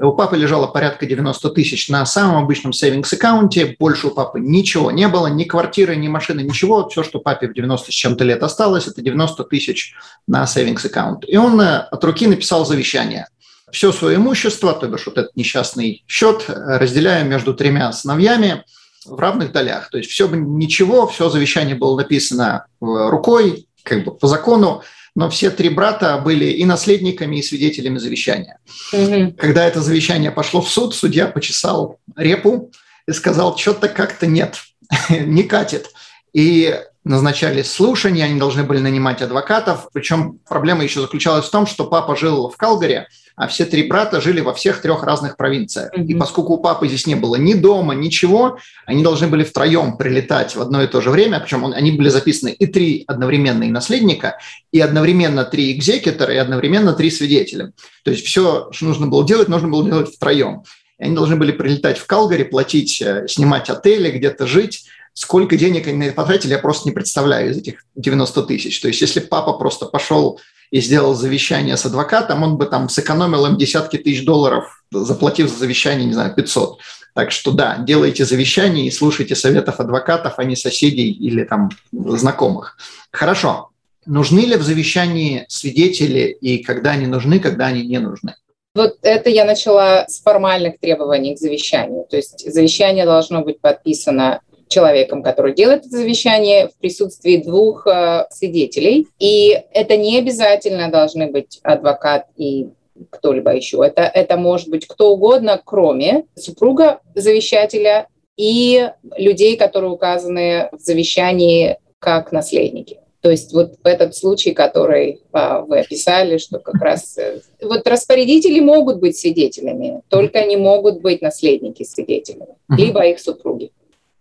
У 0.00 0.12
папы 0.12 0.36
лежало 0.36 0.66
порядка 0.66 1.06
90 1.06 1.50
тысяч 1.50 1.88
на 1.90 2.04
самом 2.06 2.42
обычном 2.42 2.72
сейвингс 2.72 3.12
аккаунте. 3.12 3.76
Больше 3.78 4.08
у 4.08 4.10
папы 4.10 4.40
ничего 4.40 4.90
не 4.90 5.06
было, 5.06 5.28
ни 5.28 5.44
квартиры, 5.44 5.94
ни 5.94 6.08
машины, 6.08 6.40
ничего. 6.40 6.88
Все, 6.88 7.04
что 7.04 7.20
папе 7.20 7.48
в 7.48 7.54
90 7.54 7.92
с 7.92 7.94
чем-то 7.94 8.24
лет 8.24 8.42
осталось, 8.42 8.88
это 8.88 9.02
90 9.02 9.44
тысяч 9.44 9.94
на 10.26 10.46
сейвингс 10.46 10.86
аккаунт. 10.86 11.24
И 11.28 11.36
он 11.36 11.60
э, 11.60 11.86
от 11.88 12.02
руки 12.02 12.26
написал 12.26 12.66
завещание. 12.66 13.28
Все 13.70 13.92
свое 13.92 14.16
имущество, 14.16 14.72
то 14.72 14.88
бишь 14.88 15.06
вот 15.06 15.18
этот 15.18 15.36
несчастный 15.36 16.02
счет, 16.08 16.46
э, 16.48 16.78
разделяю 16.78 17.26
между 17.26 17.54
тремя 17.54 17.92
сыновьями– 17.92 18.64
в 19.10 19.18
равных 19.18 19.52
долях. 19.52 19.90
То 19.90 19.98
есть 19.98 20.10
все 20.10 20.28
ничего, 20.28 21.06
все 21.06 21.28
завещание 21.28 21.74
было 21.74 21.96
написано 21.96 22.66
э, 22.80 22.84
рукой, 22.84 23.66
как 23.82 24.04
бы 24.04 24.14
по 24.14 24.26
закону, 24.26 24.82
но 25.14 25.28
все 25.28 25.50
три 25.50 25.68
брата 25.68 26.18
были 26.18 26.46
и 26.46 26.64
наследниками, 26.64 27.36
и 27.36 27.42
свидетелями 27.42 27.98
завещания. 27.98 28.58
Угу. 28.92 29.34
Когда 29.38 29.66
это 29.66 29.82
завещание 29.82 30.30
пошло 30.30 30.60
в 30.60 30.70
суд, 30.70 30.94
судья 30.94 31.26
почесал 31.26 31.98
репу 32.16 32.70
и 33.06 33.12
сказал, 33.12 33.56
что-то 33.56 33.88
как-то 33.88 34.26
нет, 34.26 34.58
не 35.10 35.42
катит. 35.42 35.90
И 36.32 36.78
назначали 37.04 37.62
слушания, 37.62 38.24
они 38.24 38.38
должны 38.38 38.62
были 38.62 38.78
нанимать 38.78 39.22
адвокатов. 39.22 39.88
Причем 39.92 40.38
проблема 40.46 40.84
еще 40.84 41.00
заключалась 41.00 41.46
в 41.46 41.50
том, 41.50 41.66
что 41.66 41.86
папа 41.86 42.14
жил 42.14 42.50
в 42.50 42.56
Калгаре, 42.56 43.08
а 43.36 43.48
все 43.48 43.64
три 43.64 43.84
брата 43.84 44.20
жили 44.20 44.40
во 44.40 44.52
всех 44.52 44.82
трех 44.82 45.02
разных 45.02 45.38
провинциях. 45.38 45.94
Mm-hmm. 45.94 46.04
И 46.04 46.14
поскольку 46.14 46.54
у 46.54 46.58
папы 46.58 46.88
здесь 46.88 47.06
не 47.06 47.14
было 47.14 47.36
ни 47.36 47.54
дома, 47.54 47.94
ничего, 47.94 48.58
они 48.84 49.02
должны 49.02 49.28
были 49.28 49.44
втроем 49.44 49.96
прилетать 49.96 50.54
в 50.54 50.60
одно 50.60 50.82
и 50.82 50.86
то 50.86 51.00
же 51.00 51.08
время, 51.10 51.40
причем 51.40 51.64
он, 51.64 51.72
они 51.72 51.92
были 51.92 52.10
записаны 52.10 52.50
и 52.50 52.66
три 52.66 53.04
одновременные 53.06 53.70
наследника, 53.70 54.36
и 54.70 54.80
одновременно 54.80 55.44
три 55.44 55.72
экзекутора, 55.72 56.34
и 56.34 56.36
одновременно 56.36 56.92
три 56.92 57.10
свидетеля. 57.10 57.72
То 58.04 58.10
есть 58.10 58.26
все, 58.26 58.68
что 58.72 58.84
нужно 58.84 59.06
было 59.06 59.26
делать, 59.26 59.48
нужно 59.48 59.68
было 59.68 59.84
делать 59.84 60.14
втроем. 60.14 60.64
И 60.98 61.04
они 61.04 61.14
должны 61.14 61.36
были 61.36 61.52
прилетать 61.52 61.96
в 61.96 62.06
Калгари, 62.06 62.44
платить, 62.44 63.00
э, 63.00 63.26
снимать 63.26 63.70
отели, 63.70 64.10
где-то 64.10 64.46
жить, 64.46 64.84
Сколько 65.12 65.56
денег 65.56 65.86
они 65.86 65.98
на 65.98 66.02
это 66.04 66.14
потратили, 66.14 66.52
я 66.52 66.58
просто 66.58 66.88
не 66.88 66.94
представляю 66.94 67.50
из 67.50 67.58
этих 67.58 67.84
90 67.96 68.42
тысяч. 68.44 68.80
То 68.80 68.88
есть 68.88 69.00
если 69.00 69.20
папа 69.20 69.54
просто 69.54 69.86
пошел 69.86 70.40
и 70.70 70.80
сделал 70.80 71.14
завещание 71.14 71.76
с 71.76 71.84
адвокатом, 71.84 72.42
он 72.42 72.56
бы 72.56 72.66
там 72.66 72.88
сэкономил 72.88 73.46
им 73.46 73.56
десятки 73.56 73.96
тысяч 73.96 74.24
долларов, 74.24 74.84
заплатив 74.92 75.50
за 75.50 75.58
завещание, 75.58 76.06
не 76.06 76.14
знаю, 76.14 76.34
500. 76.34 76.78
Так 77.14 77.32
что 77.32 77.50
да, 77.50 77.78
делайте 77.78 78.24
завещание 78.24 78.86
и 78.86 78.90
слушайте 78.90 79.34
советов 79.34 79.80
адвокатов, 79.80 80.34
а 80.36 80.44
не 80.44 80.56
соседей 80.56 81.10
или 81.10 81.44
там 81.44 81.70
знакомых. 81.92 82.78
Хорошо. 83.10 83.70
Нужны 84.06 84.40
ли 84.40 84.56
в 84.56 84.62
завещании 84.62 85.44
свидетели 85.48 86.36
и 86.40 86.62
когда 86.62 86.92
они 86.92 87.06
нужны, 87.06 87.40
когда 87.40 87.66
они 87.66 87.84
не 87.84 87.98
нужны? 87.98 88.36
Вот 88.74 88.98
это 89.02 89.28
я 89.28 89.44
начала 89.44 90.06
с 90.08 90.20
формальных 90.22 90.78
требований 90.78 91.34
к 91.34 91.38
завещанию. 91.38 92.06
То 92.08 92.16
есть 92.16 92.50
завещание 92.50 93.04
должно 93.04 93.42
быть 93.42 93.60
подписано 93.60 94.40
человеком, 94.70 95.22
который 95.22 95.52
делает 95.52 95.80
это 95.86 95.96
завещание 95.96 96.68
в 96.68 96.76
присутствии 96.76 97.36
двух 97.36 97.86
э, 97.86 98.26
свидетелей. 98.30 99.08
И 99.18 99.60
это 99.72 99.96
не 99.96 100.18
обязательно 100.18 100.90
должны 100.90 101.26
быть 101.26 101.58
адвокат 101.62 102.26
и 102.36 102.68
кто-либо 103.10 103.54
еще. 103.54 103.84
Это, 103.84 104.02
это 104.02 104.36
может 104.36 104.68
быть 104.68 104.86
кто 104.86 105.12
угодно, 105.12 105.60
кроме 105.62 106.24
супруга 106.36 107.00
завещателя 107.14 108.06
и 108.36 108.90
людей, 109.16 109.56
которые 109.56 109.90
указаны 109.90 110.68
в 110.72 110.78
завещании 110.78 111.78
как 111.98 112.32
наследники. 112.32 113.00
То 113.22 113.30
есть 113.30 113.52
вот 113.52 113.74
в 113.82 113.86
этот 113.86 114.16
случай, 114.16 114.52
который 114.52 115.20
а, 115.32 115.60
вы 115.60 115.80
описали, 115.80 116.38
что 116.38 116.58
как 116.58 116.74
раз 116.80 117.18
э, 117.18 117.40
вот 117.60 117.86
распорядители 117.86 118.60
могут 118.60 119.00
быть 119.00 119.18
свидетелями, 119.18 120.02
только 120.08 120.44
не 120.44 120.56
могут 120.56 121.00
быть 121.00 121.20
наследники 121.22 121.82
свидетелями, 121.82 122.54
либо 122.68 123.04
их 123.04 123.18
супруги. 123.18 123.72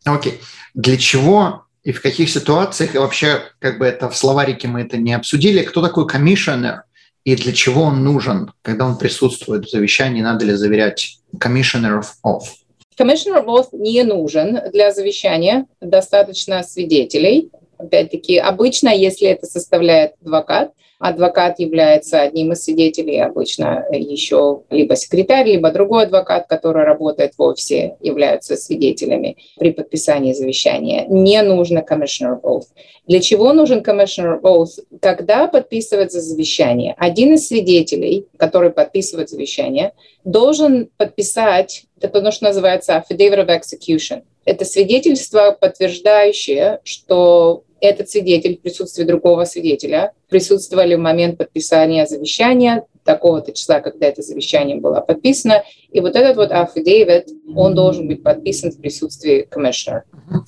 Окей. 0.06 0.40
Для 0.74 0.98
чего 0.98 1.66
и 1.84 1.92
в 1.92 2.02
каких 2.02 2.30
ситуациях, 2.30 2.96
и 2.96 2.98
вообще, 2.98 3.42
как 3.60 3.80
бы 3.80 3.86
это 3.86 4.10
в 4.10 4.18
словарике 4.18 4.68
мы 4.68 4.82
это 4.82 4.98
не 4.98 5.14
обсудили, 5.14 5.64
кто 5.64 5.82
такой 5.82 6.06
commissioner 6.06 6.82
и 7.24 7.36
для 7.36 7.54
чего 7.54 7.84
он 7.84 8.04
нужен, 8.04 8.52
когда 8.62 8.86
он 8.86 8.98
присутствует 8.98 9.66
в 9.66 9.70
завещании, 9.70 10.22
надо 10.22 10.46
ли 10.46 10.54
заверять 10.54 11.20
commissioner 11.38 12.02
of? 12.26 12.42
Commissioner 12.98 13.46
of 13.46 13.68
не 13.72 14.04
нужен 14.04 14.60
для 14.74 14.92
завещания, 14.92 15.66
достаточно 15.80 16.64
свидетелей. 16.64 17.50
Опять-таки, 17.80 18.38
обычно, 18.38 18.90
если 18.90 19.30
это 19.30 19.46
составляет 19.46 20.14
адвокат, 20.22 20.74
адвокат 21.00 21.60
является 21.60 22.22
одним 22.22 22.52
из 22.52 22.66
свидетелей, 22.66 23.22
обычно 23.22 23.86
еще 23.90 24.64
либо 24.70 24.98
секретарь, 24.98 25.48
либо 25.48 25.72
другой 25.72 26.04
адвокат, 26.04 26.48
который 26.48 26.84
работает 26.84 27.36
в 27.38 27.42
офисе, 27.42 27.96
являются 28.02 28.58
свидетелями 28.58 29.38
при 29.58 29.72
подписании 29.72 30.34
завещания. 30.34 31.06
Не 31.08 31.42
нужно 31.42 31.80
commissioner 31.90 32.42
oath. 32.42 32.66
Для 33.08 33.22
чего 33.22 33.54
нужен 33.54 33.80
commissioner 33.80 34.42
oath? 34.42 34.84
Когда 35.02 35.48
подписывается 35.48 36.20
завещание, 36.20 36.96
один 36.98 37.36
из 37.36 37.48
свидетелей, 37.48 38.28
который 38.36 38.72
подписывает 38.72 39.30
завещание, 39.30 39.94
должен 40.26 40.90
подписать 40.98 41.86
это 42.02 42.22
то, 42.22 42.32
что 42.32 42.44
называется 42.44 42.94
affidavit 42.94 43.46
of 43.46 43.48
execution. 43.48 44.24
Это 44.44 44.66
свидетельство, 44.66 45.56
подтверждающее, 45.60 46.80
что 46.84 47.64
этот 47.82 48.10
свидетель 48.10 48.58
в 48.58 48.62
присутствии 48.62 49.04
другого 49.04 49.46
свидетеля 49.46 50.14
присутствовали 50.30 50.96
в 50.96 51.00
момент 51.00 51.38
подписания 51.38 52.06
завещания 52.06 52.86
такого-то 53.04 53.52
числа, 53.54 53.80
когда 53.80 54.08
это 54.08 54.22
завещание 54.22 54.80
было 54.80 55.02
подписано. 55.02 55.64
И 55.92 56.00
вот 56.00 56.16
этот 56.16 56.36
вот 56.36 56.52
affidavit, 56.52 57.26
он 57.56 57.74
должен 57.74 58.08
быть 58.08 58.22
подписан 58.22 58.72
в 58.72 58.80
присутствии 58.80 59.48
commissioner. 59.50 60.02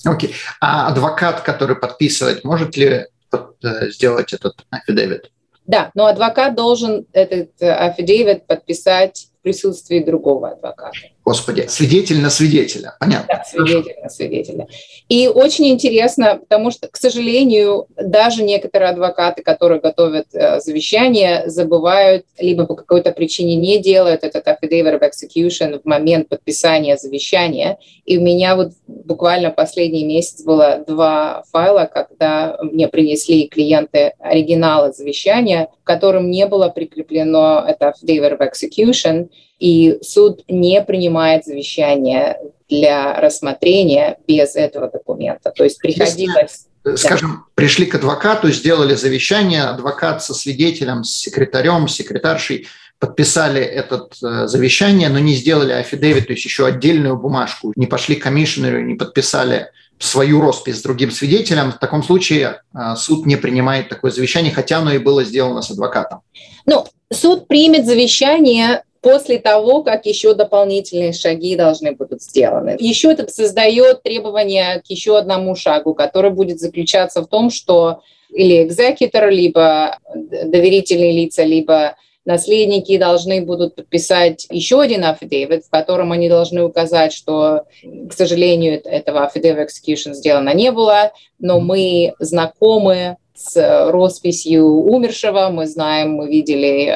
Окей. 0.06 0.30
Okay. 0.30 0.34
А 0.60 0.90
адвокат, 0.90 1.42
который 1.42 1.76
подписывает, 1.76 2.44
может 2.44 2.78
ли 2.78 3.08
э, 3.32 3.90
сделать 3.90 4.34
этот 4.34 4.66
affidavit? 4.72 5.24
Да, 5.66 5.92
но 5.96 6.06
адвокат 6.06 6.56
должен 6.56 7.06
этот 7.14 7.50
affidavit 7.62 8.38
э, 8.38 8.40
подписать 8.46 9.30
в 9.40 9.44
присутствии 9.44 10.00
другого 10.00 10.50
адвоката. 10.50 10.98
Господи, 11.24 11.68
свидетель 11.68 12.20
на 12.20 12.32
свидетеля, 12.32 12.96
понятно. 13.00 13.28
Да, 13.36 13.44
свидетель 13.44 13.96
на 14.02 14.10
свидетеля. 14.10 14.68
И 15.08 15.28
очень 15.28 15.68
интересно, 15.68 16.40
потому 16.42 16.72
что, 16.72 16.88
к 16.88 16.98
сожалению, 16.98 17.86
даже 17.96 18.44
некоторые 18.44 18.90
адвокаты, 18.90 19.44
которые 19.44 19.80
готовят 19.80 20.28
э, 20.34 20.60
завещание, 20.62 21.44
забывают, 21.48 22.26
либо 22.40 22.66
по 22.66 22.76
какой-то 22.76 23.12
причине 23.12 23.56
не 23.56 23.78
делают 23.78 24.24
этот 24.24 24.48
affidavit 24.48 25.00
of 25.00 25.02
execution 25.02 25.80
в 25.80 25.86
момент 25.86 26.28
подписания 26.28 26.98
завещания. 26.98 27.78
И 28.06 28.18
у 28.18 28.22
меня 28.22 28.56
вот 28.56 28.72
буквально 28.88 29.52
последний 29.52 30.04
месяц 30.04 30.44
было 30.44 30.84
два 30.88 31.44
файла, 31.52 31.88
когда 31.92 32.58
мне 32.64 32.88
принесли 32.88 33.48
клиенты 33.48 34.14
оригиналы 34.18 34.92
завещания, 34.92 35.70
в 35.82 35.84
котором 35.84 36.32
не 36.32 36.48
было 36.48 36.70
прикреплено 36.70 37.64
это 37.68 37.94
affidavit 37.94 38.40
of 38.40 38.52
execution, 38.52 39.30
и 39.62 40.00
суд 40.02 40.44
не 40.48 40.82
принимает 40.82 41.46
завещание 41.46 42.38
для 42.68 43.14
рассмотрения 43.22 44.18
без 44.28 44.56
этого 44.56 44.90
документа. 44.90 45.52
То 45.52 45.64
есть 45.64 45.78
приходилось... 45.78 46.66
Если, 46.84 46.98
скажем, 46.98 47.32
да. 47.32 47.38
пришли 47.54 47.86
к 47.86 47.94
адвокату, 47.94 48.50
сделали 48.52 48.96
завещание, 48.96 49.62
адвокат 49.62 50.24
со 50.24 50.34
свидетелем, 50.34 51.04
с 51.04 51.12
секретарем, 51.12 51.88
с 51.88 51.94
секретаршей 51.94 52.68
подписали 52.98 53.62
это 53.62 54.08
э, 54.24 54.48
завещание, 54.48 55.10
но 55.10 55.20
не 55.20 55.36
сделали 55.36 55.74
афидевит, 55.74 56.28
то 56.28 56.34
есть 56.34 56.46
еще 56.46 56.66
отдельную 56.66 57.18
бумажку, 57.18 57.72
не 57.76 57.86
пошли 57.86 58.16
к 58.16 58.24
комиссионеру, 58.24 58.82
не 58.82 58.96
подписали 58.96 59.70
свою 60.00 60.42
роспись 60.42 60.80
с 60.80 60.82
другим 60.82 61.12
свидетелем, 61.12 61.72
в 61.72 61.78
таком 61.78 62.02
случае 62.02 62.62
э, 62.74 62.96
суд 62.98 63.28
не 63.28 63.36
принимает 63.36 63.90
такое 63.90 64.10
завещание, 64.10 64.52
хотя 64.52 64.80
оно 64.80 64.92
и 64.92 64.98
было 64.98 65.24
сделано 65.24 65.62
с 65.62 65.70
адвокатом. 65.70 66.22
Ну, 66.66 66.86
суд 67.12 67.48
примет 67.48 67.86
завещание 67.86 68.84
после 69.02 69.40
того, 69.40 69.84
как 69.84 70.06
еще 70.06 70.34
дополнительные 70.34 71.14
шаги 71.14 71.56
должны 71.56 71.94
будут 71.94 72.22
сделаны. 72.22 72.78
Еще 72.80 73.12
это 73.12 73.28
создает 73.28 74.04
требования 74.04 74.82
к 74.86 74.90
еще 74.90 75.18
одному 75.18 75.56
шагу, 75.56 75.94
который 75.94 76.32
будет 76.32 76.60
заключаться 76.60 77.22
в 77.22 77.28
том, 77.28 77.50
что 77.50 78.02
или 78.30 78.64
экзекутор, 78.64 79.30
либо 79.30 79.98
доверительные 80.14 81.12
лица, 81.12 81.44
либо 81.44 81.96
наследники 82.24 82.98
должны 82.98 83.42
будут 83.42 83.76
подписать 83.76 84.46
еще 84.50 84.80
один 84.80 85.04
affidavit, 85.04 85.64
в 85.64 85.70
котором 85.70 86.12
они 86.12 86.30
должны 86.30 86.64
указать, 86.64 87.14
что, 87.14 87.64
к 87.82 88.14
сожалению, 88.14 88.82
этого 88.84 89.28
affidavit 89.28 89.68
execution 89.68 90.14
сделано 90.14 90.54
не 90.54 90.72
было, 90.72 91.12
но 91.40 91.60
мы 91.60 92.14
знакомы 92.20 93.18
с 93.42 93.92
росписью 93.92 94.66
умершего, 94.66 95.50
мы 95.50 95.68
знаем, 95.68 96.14
мы 96.14 96.30
видели, 96.30 96.96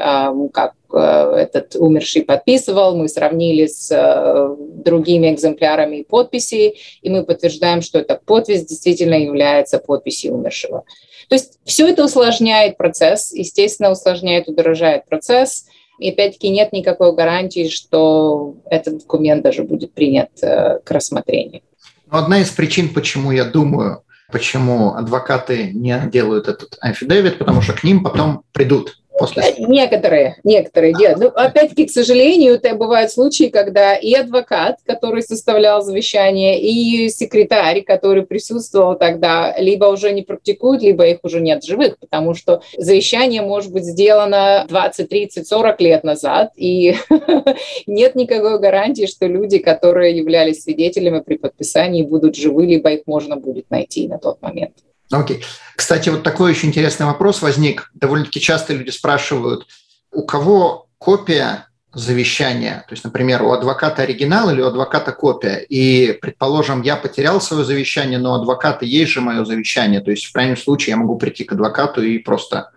как 0.54 0.74
Э, 0.96 1.36
этот 1.36 1.76
умерший 1.76 2.24
подписывал, 2.24 2.96
мы 2.96 3.10
сравнили 3.10 3.66
с 3.66 3.92
э, 3.92 4.56
другими 4.58 5.34
экземплярами 5.34 6.04
подписи, 6.04 6.76
и 7.02 7.10
мы 7.10 7.26
подтверждаем, 7.26 7.82
что 7.82 8.00
эта 8.00 8.20
подпись 8.24 8.66
действительно 8.66 9.16
является 9.16 9.80
подписью 9.80 10.36
умершего. 10.36 10.86
То 11.28 11.36
есть 11.36 11.60
все 11.66 11.90
это 11.90 12.06
усложняет 12.06 12.78
процесс, 12.78 13.34
естественно, 13.34 13.92
усложняет, 13.92 14.48
удорожает 14.48 15.06
процесс, 15.06 15.66
и 16.00 16.12
опять-таки 16.12 16.50
нет 16.50 16.72
никакой 16.72 17.14
гарантии, 17.14 17.68
что 17.68 18.56
этот 18.70 19.00
документ 19.00 19.44
даже 19.44 19.64
будет 19.64 19.92
принят 19.94 20.30
э, 20.42 20.80
к 20.82 20.92
рассмотрению. 20.92 21.62
Одна 22.10 22.40
из 22.40 22.52
причин, 22.52 22.94
почему 22.94 23.32
я 23.32 23.44
думаю, 23.44 24.05
почему 24.32 24.94
адвокаты 24.96 25.72
не 25.72 26.00
делают 26.08 26.48
этот 26.48 26.78
афидевит, 26.82 27.38
потому 27.38 27.62
что 27.62 27.74
к 27.74 27.84
ним 27.84 28.04
потом 28.04 28.44
придут 28.52 29.00
После... 29.18 29.44
Э, 29.44 29.54
некоторые, 29.60 30.38
некоторые 30.44 30.94
делают. 30.94 31.20
Но 31.20 31.28
опять-таки, 31.28 31.86
к 31.86 31.92
сожалению, 31.92 32.56
это 32.56 32.76
бывают 32.76 33.12
случаи, 33.12 33.46
когда 33.46 33.96
и 33.96 34.14
адвокат, 34.14 34.80
который 34.86 35.22
составлял 35.22 35.82
завещание, 35.82 36.60
и 36.60 37.10
секретарь, 37.10 37.82
который 37.82 38.26
присутствовал 38.26 38.98
тогда, 38.98 39.56
либо 39.58 39.86
уже 39.86 40.12
не 40.12 40.22
практикуют, 40.22 40.82
либо 40.82 41.08
их 41.08 41.20
уже 41.24 41.40
нет 41.40 41.64
живых, 41.64 41.98
потому 42.00 42.34
что 42.34 42.62
завещание 42.78 43.42
может 43.42 43.72
быть 43.72 43.86
сделано 43.86 44.66
20, 44.68 45.10
30, 45.10 45.48
40 45.48 45.82
лет 45.82 46.04
назад, 46.04 46.52
и 46.58 46.96
нет 47.88 48.16
никакой 48.16 48.60
гарантии, 48.60 49.06
что 49.06 49.28
люди, 49.28 49.60
которые 49.60 50.18
являлись 50.18 50.64
свидетелями 50.64 51.20
при 51.20 51.38
подписании, 51.38 52.04
будут 52.04 52.36
живы, 52.36 52.66
либо 52.66 52.92
их 52.92 53.04
можно 53.06 53.38
будет 53.38 53.70
найти 53.70 54.08
на 54.08 54.18
тот 54.18 54.42
момент. 54.42 54.74
Окей. 55.12 55.38
Okay. 55.38 55.44
Кстати, 55.76 56.10
вот 56.10 56.24
такой 56.24 56.52
очень 56.52 56.70
интересный 56.70 57.06
вопрос 57.06 57.42
возник. 57.42 57.92
Довольно-таки 57.94 58.40
часто 58.40 58.74
люди 58.74 58.90
спрашивают, 58.90 59.68
у 60.12 60.24
кого 60.24 60.88
копия 60.98 61.68
завещания, 61.94 62.84
то 62.88 62.94
есть, 62.94 63.04
например, 63.06 63.42
у 63.44 63.52
адвоката 63.52 64.02
оригинал 64.02 64.50
или 64.50 64.62
у 64.62 64.68
адвоката 64.68 65.14
копия, 65.14 65.58
и, 65.58 66.12
предположим, 66.22 66.82
я 66.82 66.98
потерял 66.98 67.40
свое 67.40 67.64
завещание, 67.64 68.20
но 68.20 68.34
у 68.34 68.36
адвоката 68.36 68.84
есть 68.84 69.12
же 69.12 69.22
мое 69.22 69.46
завещание, 69.46 70.02
то 70.02 70.12
есть 70.12 70.26
в 70.26 70.34
крайнем 70.34 70.58
случае 70.58 70.92
я 70.92 70.98
могу 70.98 71.18
прийти 71.18 71.46
к 71.46 71.54
адвокату 71.54 72.04
и 72.04 72.18
просто 72.18 72.72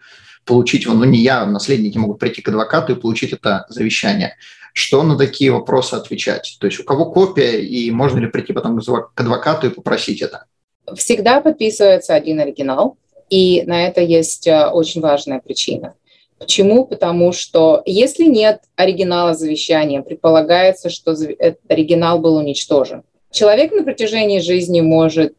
получить 0.44 0.84
его, 0.84 0.94
ну 0.94 1.04
не 1.04 1.18
я, 1.18 1.44
наследники 1.46 1.98
могут 1.98 2.20
прийти 2.20 2.42
к 2.42 2.48
адвокату 2.48 2.92
и 2.92 3.00
получить 3.00 3.32
это 3.32 3.66
завещание. 3.68 4.36
Что 4.72 5.02
на 5.02 5.18
такие 5.18 5.50
вопросы 5.50 5.94
отвечать? 5.94 6.56
То 6.60 6.68
есть 6.68 6.78
у 6.78 6.84
кого 6.84 7.10
копия, 7.10 7.60
и 7.60 7.90
можно 7.90 8.20
ли 8.20 8.28
прийти 8.28 8.52
потом 8.52 8.80
к 8.80 9.20
адвокату 9.20 9.66
и 9.66 9.70
попросить 9.70 10.22
это? 10.22 10.44
Всегда 10.96 11.40
подписывается 11.40 12.14
один 12.14 12.40
оригинал, 12.40 12.96
и 13.30 13.62
на 13.66 13.86
это 13.86 14.00
есть 14.00 14.46
э, 14.46 14.66
очень 14.68 15.00
важная 15.00 15.40
причина. 15.40 15.94
Почему? 16.38 16.86
Потому 16.86 17.32
что 17.32 17.82
если 17.84 18.24
нет 18.24 18.62
оригинала 18.76 19.34
завещания, 19.34 20.02
предполагается, 20.02 20.88
что 20.88 21.12
этот 21.12 21.60
оригинал 21.68 22.20
был 22.20 22.36
уничтожен. 22.36 23.02
Человек 23.30 23.72
на 23.72 23.82
протяжении 23.82 24.38
жизни 24.38 24.80
может 24.80 25.34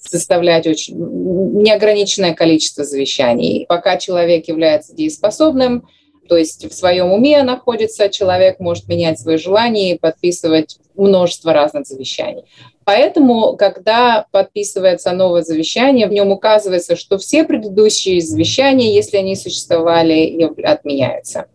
составлять 0.00 0.66
очень 0.66 0.96
неограниченное 0.96 2.34
количество 2.34 2.84
завещаний. 2.84 3.66
Пока 3.68 3.96
человек 3.96 4.48
является 4.48 4.94
дееспособным, 4.94 5.86
То 6.30 6.36
есть 6.36 6.64
в 6.64 6.72
своем 6.72 7.12
уме 7.12 7.42
находится, 7.42 8.08
человек 8.08 8.60
может 8.60 8.86
менять 8.86 9.18
свои 9.18 9.36
желания 9.36 9.94
и 9.94 9.98
подписывать 9.98 10.78
множество 10.94 11.52
разных 11.52 11.88
завещаний. 11.88 12.44
Поэтому, 12.90 13.56
когда 13.56 14.26
подписывается 14.32 15.12
новое 15.12 15.42
завещание, 15.42 16.08
в 16.08 16.12
нем 16.12 16.32
указывается, 16.32 16.96
что 16.96 17.18
все 17.18 17.44
предыдущие 17.44 18.20
завещания, 18.20 18.92
если 18.92 19.16
они 19.16 19.36
существовали, 19.36 20.42
отменяются. 20.64 21.46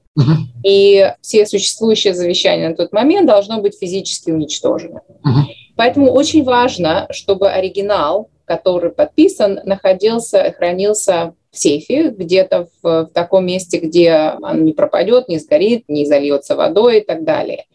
И 0.63 1.11
все 1.19 1.45
существующие 1.45 2.13
завещания 2.13 2.69
на 2.69 2.75
тот 2.75 2.93
момент 2.93 3.27
должно 3.27 3.59
быть 3.59 3.77
физически 3.77 4.31
уничтожены. 4.31 5.01
Поэтому 5.75 6.09
очень 6.09 6.45
важно, 6.45 7.07
чтобы 7.09 7.49
оригинал, 7.49 8.29
который 8.45 8.91
подписан, 8.91 9.59
находился, 9.65 10.53
хранился 10.57 11.33
в 11.51 11.57
сейфе, 11.57 12.11
где-то 12.11 12.69
в, 12.81 13.07
в 13.07 13.09
таком 13.13 13.45
месте, 13.45 13.79
где 13.79 14.35
он 14.41 14.63
не 14.63 14.71
пропадет, 14.71 15.27
не 15.27 15.39
сгорит, 15.39 15.83
не 15.89 16.05
зальется 16.05 16.55
водой 16.55 16.99
и 16.99 17.03
так 17.03 17.25
далее. 17.25 17.65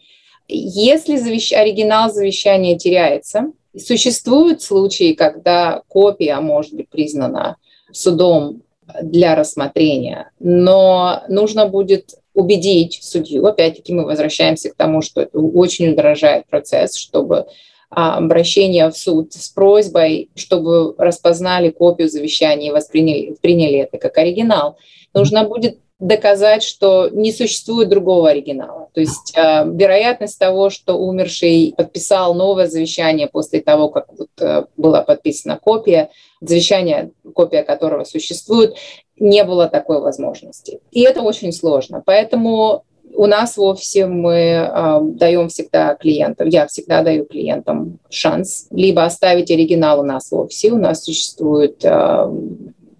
Если 0.53 1.15
завещ... 1.15 1.53
оригинал 1.53 2.11
завещания 2.11 2.77
теряется, 2.77 3.51
существуют 3.77 4.61
случаи, 4.61 5.13
когда 5.13 5.81
копия 5.87 6.39
может 6.41 6.73
быть 6.73 6.89
признана 6.89 7.55
судом 7.91 8.61
для 9.01 9.35
рассмотрения, 9.35 10.31
но 10.39 11.23
нужно 11.29 11.67
будет 11.67 12.15
убедить 12.33 12.99
судью, 13.01 13.45
опять-таки 13.45 13.93
мы 13.93 14.05
возвращаемся 14.05 14.69
к 14.69 14.75
тому, 14.75 15.01
что 15.01 15.21
это 15.21 15.39
очень 15.39 15.89
удорожает 15.89 16.45
процесс, 16.47 16.95
чтобы 16.95 17.45
а, 17.89 18.17
обращение 18.17 18.89
в 18.89 18.97
суд 18.97 19.33
с 19.33 19.49
просьбой, 19.49 20.29
чтобы 20.35 20.95
распознали 20.97 21.69
копию 21.69 22.09
завещания 22.09 22.69
и 22.69 22.73
восприняли 22.73 23.35
приняли 23.41 23.79
это 23.79 23.97
как 23.97 24.17
оригинал. 24.17 24.77
Нужно 25.13 25.43
будет 25.43 25.77
доказать, 26.01 26.63
что 26.63 27.09
не 27.09 27.31
существует 27.31 27.87
другого 27.87 28.31
оригинала. 28.31 28.89
То 28.93 29.01
есть 29.01 29.37
э, 29.37 29.63
вероятность 29.71 30.39
того, 30.39 30.71
что 30.71 30.97
умерший 30.97 31.75
подписал 31.77 32.33
новое 32.33 32.67
завещание 32.67 33.27
после 33.27 33.61
того, 33.61 33.89
как 33.89 34.07
вот, 34.17 34.29
э, 34.39 34.65
была 34.77 35.03
подписана 35.03 35.59
копия, 35.61 36.09
завещание, 36.41 37.11
копия 37.35 37.61
которого 37.61 38.03
существует, 38.03 38.75
не 39.17 39.43
было 39.43 39.67
такой 39.67 40.01
возможности. 40.01 40.79
И 40.91 41.01
это 41.01 41.21
очень 41.21 41.53
сложно. 41.53 42.01
Поэтому 42.03 42.83
у 43.13 43.27
нас 43.27 43.55
в 43.55 43.61
офисе 43.61 44.07
мы 44.07 44.33
э, 44.33 44.99
даем 45.03 45.49
всегда 45.49 45.93
клиентам, 45.93 46.49
я 46.49 46.65
всегда 46.65 47.03
даю 47.03 47.25
клиентам 47.25 47.99
шанс 48.09 48.67
либо 48.71 49.03
оставить 49.03 49.51
оригинал 49.51 49.99
у 49.99 50.03
нас 50.03 50.31
в 50.31 50.35
офисе, 50.35 50.71
у 50.71 50.77
нас 50.77 51.03
существует 51.03 51.85
э, 51.85 52.31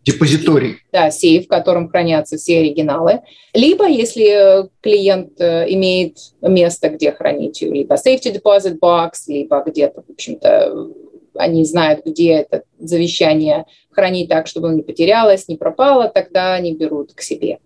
депозиторий. 0.04 0.78
Да, 0.92 1.12
сейф, 1.12 1.46
в 1.46 1.48
котором 1.48 1.90
хранятся 1.90 2.38
все 2.38 2.60
оригиналы. 2.60 3.22
Либо, 3.54 3.88
если 3.88 4.70
клиент 4.82 5.40
э, 5.40 5.66
имеет 5.74 6.18
место, 6.42 6.90
где 6.90 7.12
хранить 7.12 7.62
либо 7.62 7.96
safety 7.96 8.42
deposit 8.42 8.80
box, 8.80 9.12
либо 9.28 9.64
где-то, 9.66 10.04
в 10.08 10.12
общем-то, 10.12 10.90
они 11.36 11.66
знают, 11.66 12.06
где 12.06 12.32
это 12.34 12.64
завещание 12.80 13.66
хранить 13.92 14.30
так, 14.30 14.48
чтобы 14.48 14.68
оно 14.68 14.78
не 14.78 14.84
потерялось, 14.84 15.48
не 15.48 15.58
пропало, 15.58 16.08
тогда 16.08 16.54
они 16.54 16.74
берут 16.74 17.14
к 17.14 17.22
себе. 17.22 17.60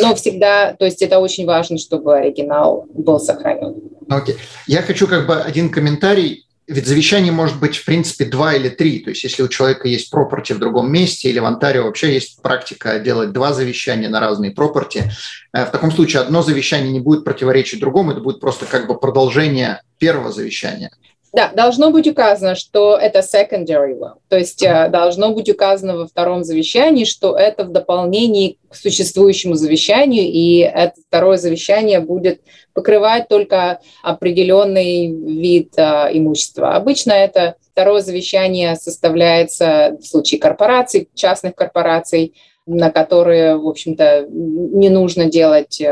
Но 0.00 0.14
всегда, 0.14 0.74
то 0.74 0.84
есть 0.84 1.02
это 1.02 1.18
очень 1.18 1.46
важно, 1.46 1.78
чтобы 1.78 2.16
оригинал 2.16 2.86
был 2.92 3.18
сохранен. 3.18 3.82
Окей. 4.08 4.34
Okay. 4.34 4.38
Я 4.66 4.82
хочу 4.82 5.06
как 5.06 5.26
бы 5.26 5.36
один 5.36 5.70
комментарий 5.70 6.46
ведь 6.70 6.86
завещание 6.86 7.32
может 7.32 7.58
быть, 7.58 7.76
в 7.76 7.84
принципе, 7.84 8.24
два 8.24 8.54
или 8.54 8.68
три. 8.68 9.00
То 9.00 9.10
есть 9.10 9.24
если 9.24 9.42
у 9.42 9.48
человека 9.48 9.88
есть 9.88 10.08
пропорти 10.08 10.52
в 10.54 10.60
другом 10.60 10.90
месте 10.92 11.28
или 11.28 11.40
в 11.40 11.44
Онтарио 11.44 11.82
вообще 11.82 12.14
есть 12.14 12.40
практика 12.42 13.00
делать 13.00 13.32
два 13.32 13.52
завещания 13.52 14.08
на 14.08 14.20
разные 14.20 14.52
пропорти, 14.52 15.10
э, 15.52 15.64
в 15.64 15.70
таком 15.70 15.90
случае 15.90 16.22
одно 16.22 16.42
завещание 16.42 16.92
не 16.92 17.00
будет 17.00 17.24
противоречить 17.24 17.80
другому, 17.80 18.12
это 18.12 18.20
будет 18.20 18.38
просто 18.38 18.66
как 18.66 18.86
бы 18.86 18.96
продолжение 18.96 19.82
первого 19.98 20.30
завещания. 20.30 20.92
Да, 21.32 21.52
должно 21.54 21.92
быть 21.92 22.08
указано, 22.08 22.56
что 22.56 22.96
это 22.96 23.20
secondary 23.20 23.96
will, 23.96 24.14
то 24.28 24.36
есть 24.36 24.64
mm-hmm. 24.64 24.88
должно 24.88 25.32
быть 25.32 25.48
указано 25.48 25.96
во 25.96 26.08
втором 26.08 26.42
завещании, 26.42 27.04
что 27.04 27.36
это 27.36 27.64
в 27.64 27.70
дополнении 27.70 28.58
к 28.68 28.74
существующему 28.74 29.54
завещанию, 29.54 30.24
и 30.24 30.58
это 30.58 30.94
второе 31.06 31.36
завещание 31.36 32.00
будет 32.00 32.40
покрывать 32.74 33.28
только 33.28 33.80
определенный 34.02 35.06
вид 35.06 35.72
а, 35.76 36.08
имущества. 36.12 36.74
Обычно 36.74 37.12
это 37.12 37.54
второе 37.72 38.00
завещание 38.00 38.74
составляется 38.74 39.96
в 40.00 40.04
случае 40.04 40.40
корпораций, 40.40 41.08
частных 41.14 41.54
корпораций, 41.54 42.34
на 42.72 42.90
которые, 42.90 43.56
в 43.56 43.66
общем-то, 43.66 44.26
не 44.30 44.88
нужно 44.88 45.26
делать 45.26 45.82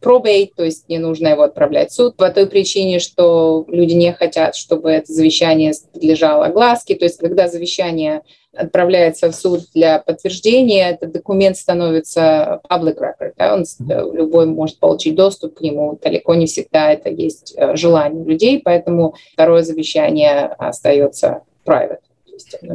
пробейт, 0.00 0.50
э, 0.50 0.54
то 0.56 0.64
есть 0.64 0.88
не 0.88 0.98
нужно 0.98 1.28
его 1.28 1.42
отправлять 1.42 1.90
в 1.90 1.94
суд 1.94 2.16
по 2.16 2.30
той 2.30 2.46
причине, 2.46 3.00
что 3.00 3.64
люди 3.68 3.94
не 3.94 4.12
хотят, 4.12 4.54
чтобы 4.54 4.90
это 4.90 5.12
завещание 5.12 5.72
подлежало 5.92 6.46
огласке. 6.46 6.94
То 6.94 7.04
есть 7.04 7.18
когда 7.18 7.48
завещание 7.48 8.22
отправляется 8.56 9.30
в 9.30 9.34
суд 9.34 9.62
для 9.74 9.98
подтверждения, 9.98 10.90
этот 10.90 11.12
документ 11.12 11.56
становится 11.56 12.60
public 12.70 12.98
record. 12.98 13.32
Да? 13.36 13.54
Он, 13.54 13.64
любой 14.12 14.46
может 14.46 14.78
получить 14.78 15.16
доступ 15.16 15.58
к 15.58 15.60
нему. 15.60 15.98
Далеко 16.00 16.34
не 16.34 16.46
всегда 16.46 16.92
это 16.92 17.10
есть 17.10 17.54
э, 17.56 17.74
желание 17.74 18.24
людей, 18.24 18.60
поэтому 18.64 19.14
второе 19.32 19.64
завещание 19.64 20.54
остается 20.58 21.42
private. 21.66 22.03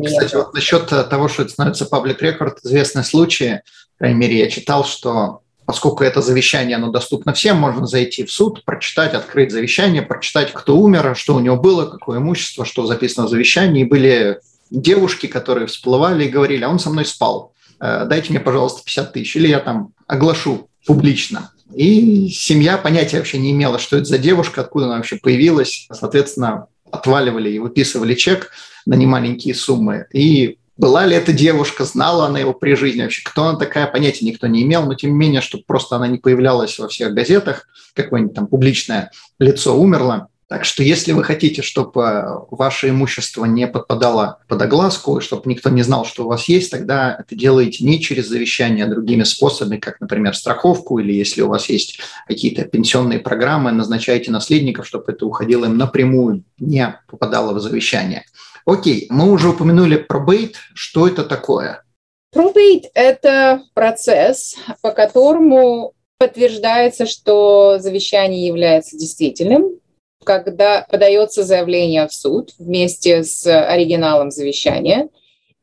Кстати, 0.06 0.36
вот 0.36 0.54
насчет 0.54 0.88
того, 0.88 1.28
что 1.28 1.44
это 1.44 1.52
становится 1.52 1.86
паблик 1.86 2.22
рекорд, 2.22 2.60
известный 2.64 3.04
случай, 3.04 3.62
по 3.98 4.06
крайней 4.06 4.20
мере, 4.20 4.40
я 4.40 4.50
читал, 4.50 4.86
что 4.86 5.42
поскольку 5.66 6.04
это 6.04 6.22
завещание, 6.22 6.78
оно 6.78 6.90
доступно 6.90 7.34
всем, 7.34 7.58
можно 7.58 7.86
зайти 7.86 8.24
в 8.24 8.32
суд, 8.32 8.66
прочитать, 8.66 9.14
открыть 9.14 9.52
завещание, 9.52 10.02
прочитать, 10.02 10.52
кто 10.52 10.76
умер, 10.76 11.16
что 11.16 11.36
у 11.36 11.40
него 11.40 11.58
было, 11.58 11.86
какое 11.86 12.18
имущество, 12.18 12.66
что 12.66 12.88
записано 12.88 13.28
в 13.28 13.30
завещании. 13.30 13.84
И 13.84 13.88
были 13.88 14.40
девушки, 14.72 15.28
которые 15.28 15.68
всплывали 15.68 16.26
и 16.26 16.30
говорили, 16.30 16.64
а 16.64 16.70
он 16.70 16.80
со 16.80 16.90
мной 16.90 17.06
спал, 17.06 17.54
э, 17.80 18.06
дайте 18.10 18.32
мне, 18.32 18.40
пожалуйста, 18.40 18.82
50 18.84 19.14
тысяч, 19.14 19.36
или 19.36 19.48
я 19.48 19.60
там 19.60 19.94
оглашу 20.08 20.70
публично. 20.88 21.52
И 21.76 22.30
семья 22.30 22.80
понятия 22.80 23.18
вообще 23.18 23.38
не 23.38 23.52
имела, 23.52 23.78
что 23.78 23.98
это 23.98 24.06
за 24.06 24.18
девушка, 24.18 24.62
откуда 24.62 24.86
она 24.86 24.96
вообще 24.96 25.18
появилась. 25.18 25.88
Соответственно, 25.92 26.66
отваливали 26.92 27.50
и 27.50 27.60
выписывали 27.60 28.16
чек 28.16 28.52
на 28.86 28.96
немаленькие 28.96 29.54
суммы. 29.54 30.06
И 30.14 30.58
была 30.80 31.06
ли 31.06 31.14
эта 31.14 31.34
девушка, 31.34 31.84
знала 31.84 32.28
она 32.28 32.40
его 32.40 32.54
при 32.54 32.74
жизни 32.74 33.02
вообще, 33.02 33.22
кто 33.26 33.44
она 33.44 33.60
такая, 33.60 33.86
понятия 33.86 34.26
никто 34.26 34.48
не 34.48 34.64
имел, 34.64 34.86
но 34.86 34.94
тем 34.94 35.12
не 35.12 35.18
менее, 35.18 35.42
чтобы 35.42 35.66
просто 35.68 35.98
она 35.98 36.08
не 36.08 36.18
появлялась 36.18 36.80
во 36.80 36.88
всех 36.88 37.14
газетах, 37.14 37.68
какое-нибудь 37.96 38.34
там 38.34 38.48
публичное 38.48 39.12
лицо 39.40 39.78
умерло, 39.78 40.29
так 40.50 40.66
что 40.66 40.82
если 40.82 41.12
вы 41.12 41.24
хотите, 41.24 41.62
чтобы 41.62 42.02
э, 42.02 42.24
ваше 42.50 42.90
имущество 42.90 43.46
не 43.46 43.68
подпадало 43.68 44.40
под 44.48 44.60
огласку, 44.64 45.22
чтобы 45.22 45.44
никто 45.46 45.70
не 45.70 45.84
знал, 45.84 46.06
что 46.06 46.26
у 46.26 46.28
вас 46.28 46.50
есть, 46.50 46.72
тогда 46.72 47.18
это 47.20 47.36
делаете 47.36 47.86
не 47.86 48.02
через 48.02 48.28
завещание, 48.28 48.86
а 48.86 48.88
другими 48.88 49.22
способами, 49.22 49.78
как, 49.78 50.02
например, 50.02 50.36
страховку, 50.36 50.98
или 50.98 51.14
если 51.14 51.44
у 51.44 51.50
вас 51.50 51.70
есть 51.70 52.00
какие-то 52.28 52.66
пенсионные 52.66 53.20
программы, 53.20 53.72
назначайте 53.72 54.32
наследников, 54.32 54.88
чтобы 54.88 55.12
это 55.12 55.28
уходило 55.28 55.66
им 55.66 55.78
напрямую, 55.78 56.44
не 56.58 57.00
попадало 57.08 57.54
в 57.54 57.60
завещание. 57.60 58.26
Окей, 58.66 59.06
мы 59.12 59.32
уже 59.32 59.50
упомянули 59.50 59.98
пробейт. 59.98 60.56
Что 60.74 61.08
это 61.08 61.24
такое? 61.26 61.84
Пробейт– 62.32 62.86
это 62.96 63.62
процесс, 63.76 64.56
по 64.82 64.90
которому 64.90 65.94
подтверждается, 66.18 67.06
что 67.06 67.78
завещание 67.80 68.48
является 68.48 68.98
действительным, 68.98 69.80
когда 70.24 70.86
подается 70.90 71.44
заявление 71.44 72.08
в 72.08 72.14
суд 72.14 72.54
вместе 72.60 73.24
с 73.24 73.46
оригиналом 73.48 74.32
завещания, 74.32 75.10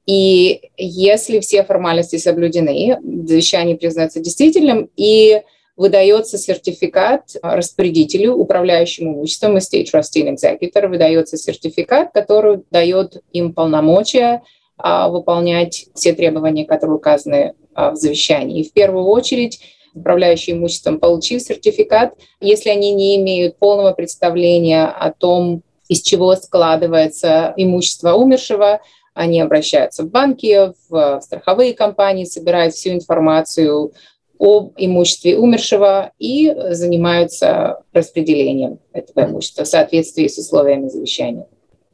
и 0.06 0.70
если 0.76 1.40
все 1.40 1.64
формальности 1.64 2.16
соблюдены, 2.16 2.98
завещание 3.26 3.76
признается 3.76 4.20
действительным, 4.20 4.88
и 4.96 5.42
выдается 5.76 6.38
сертификат 6.38 7.36
распорядителю, 7.42 8.34
управляющему 8.34 9.14
имуществом, 9.14 9.56
estate 9.56 9.86
trustee 9.92 10.34
executor, 10.34 10.88
выдается 10.88 11.36
сертификат, 11.36 12.12
который 12.12 12.60
дает 12.70 13.22
им 13.32 13.52
полномочия 13.52 14.42
а, 14.78 15.08
выполнять 15.08 15.86
все 15.94 16.14
требования, 16.14 16.64
которые 16.64 16.96
указаны 16.96 17.54
а, 17.74 17.90
в 17.90 17.96
завещании. 17.96 18.60
И 18.60 18.68
в 18.68 18.72
первую 18.72 19.04
очередь 19.04 19.60
управляющий 19.96 20.52
имуществом, 20.52 20.98
получив 21.00 21.42
сертификат, 21.42 22.14
если 22.40 22.70
они 22.70 22.92
не 22.92 23.16
имеют 23.16 23.56
полного 23.56 23.92
представления 23.92 24.84
о 24.86 25.10
том, 25.10 25.62
из 25.88 26.02
чего 26.02 26.34
складывается 26.36 27.54
имущество 27.56 28.12
умершего, 28.14 28.80
они 29.14 29.40
обращаются 29.40 30.02
в 30.02 30.10
банки, 30.10 30.72
в 30.88 31.20
страховые 31.22 31.72
компании, 31.74 32.24
собирают 32.24 32.74
всю 32.74 32.90
информацию 32.90 33.92
об 34.38 34.74
имуществе 34.76 35.38
умершего 35.38 36.12
и 36.18 36.54
занимаются 36.70 37.82
распределением 37.92 38.78
этого 38.92 39.24
имущества 39.24 39.64
в 39.64 39.68
соответствии 39.68 40.28
с 40.28 40.36
условиями 40.36 40.88
завещания. 40.88 41.46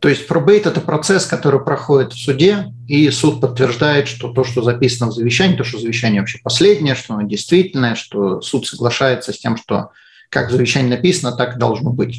То 0.02 0.08
есть 0.08 0.26
пробейт– 0.26 0.66
это 0.66 0.80
процесс, 0.80 1.26
который 1.26 1.64
проходит 1.64 2.12
в 2.12 2.18
суде, 2.18 2.72
и 2.88 3.08
суд 3.10 3.40
подтверждает, 3.40 4.08
что 4.08 4.32
то, 4.32 4.42
что 4.42 4.60
записано 4.60 5.12
в 5.12 5.14
завещании, 5.14 5.56
то, 5.56 5.62
что 5.62 5.78
завещание 5.78 6.20
вообще 6.20 6.40
последнее, 6.42 6.96
что 6.96 7.14
оно 7.14 7.22
действительное, 7.22 7.94
что 7.94 8.40
суд 8.40 8.66
соглашается 8.66 9.32
с 9.32 9.38
тем, 9.38 9.56
что 9.56 9.90
как 10.28 10.48
в 10.48 10.52
завещании 10.52 10.88
написано, 10.88 11.36
так 11.36 11.54
и 11.54 11.58
должно 11.58 11.90
быть. 11.90 12.16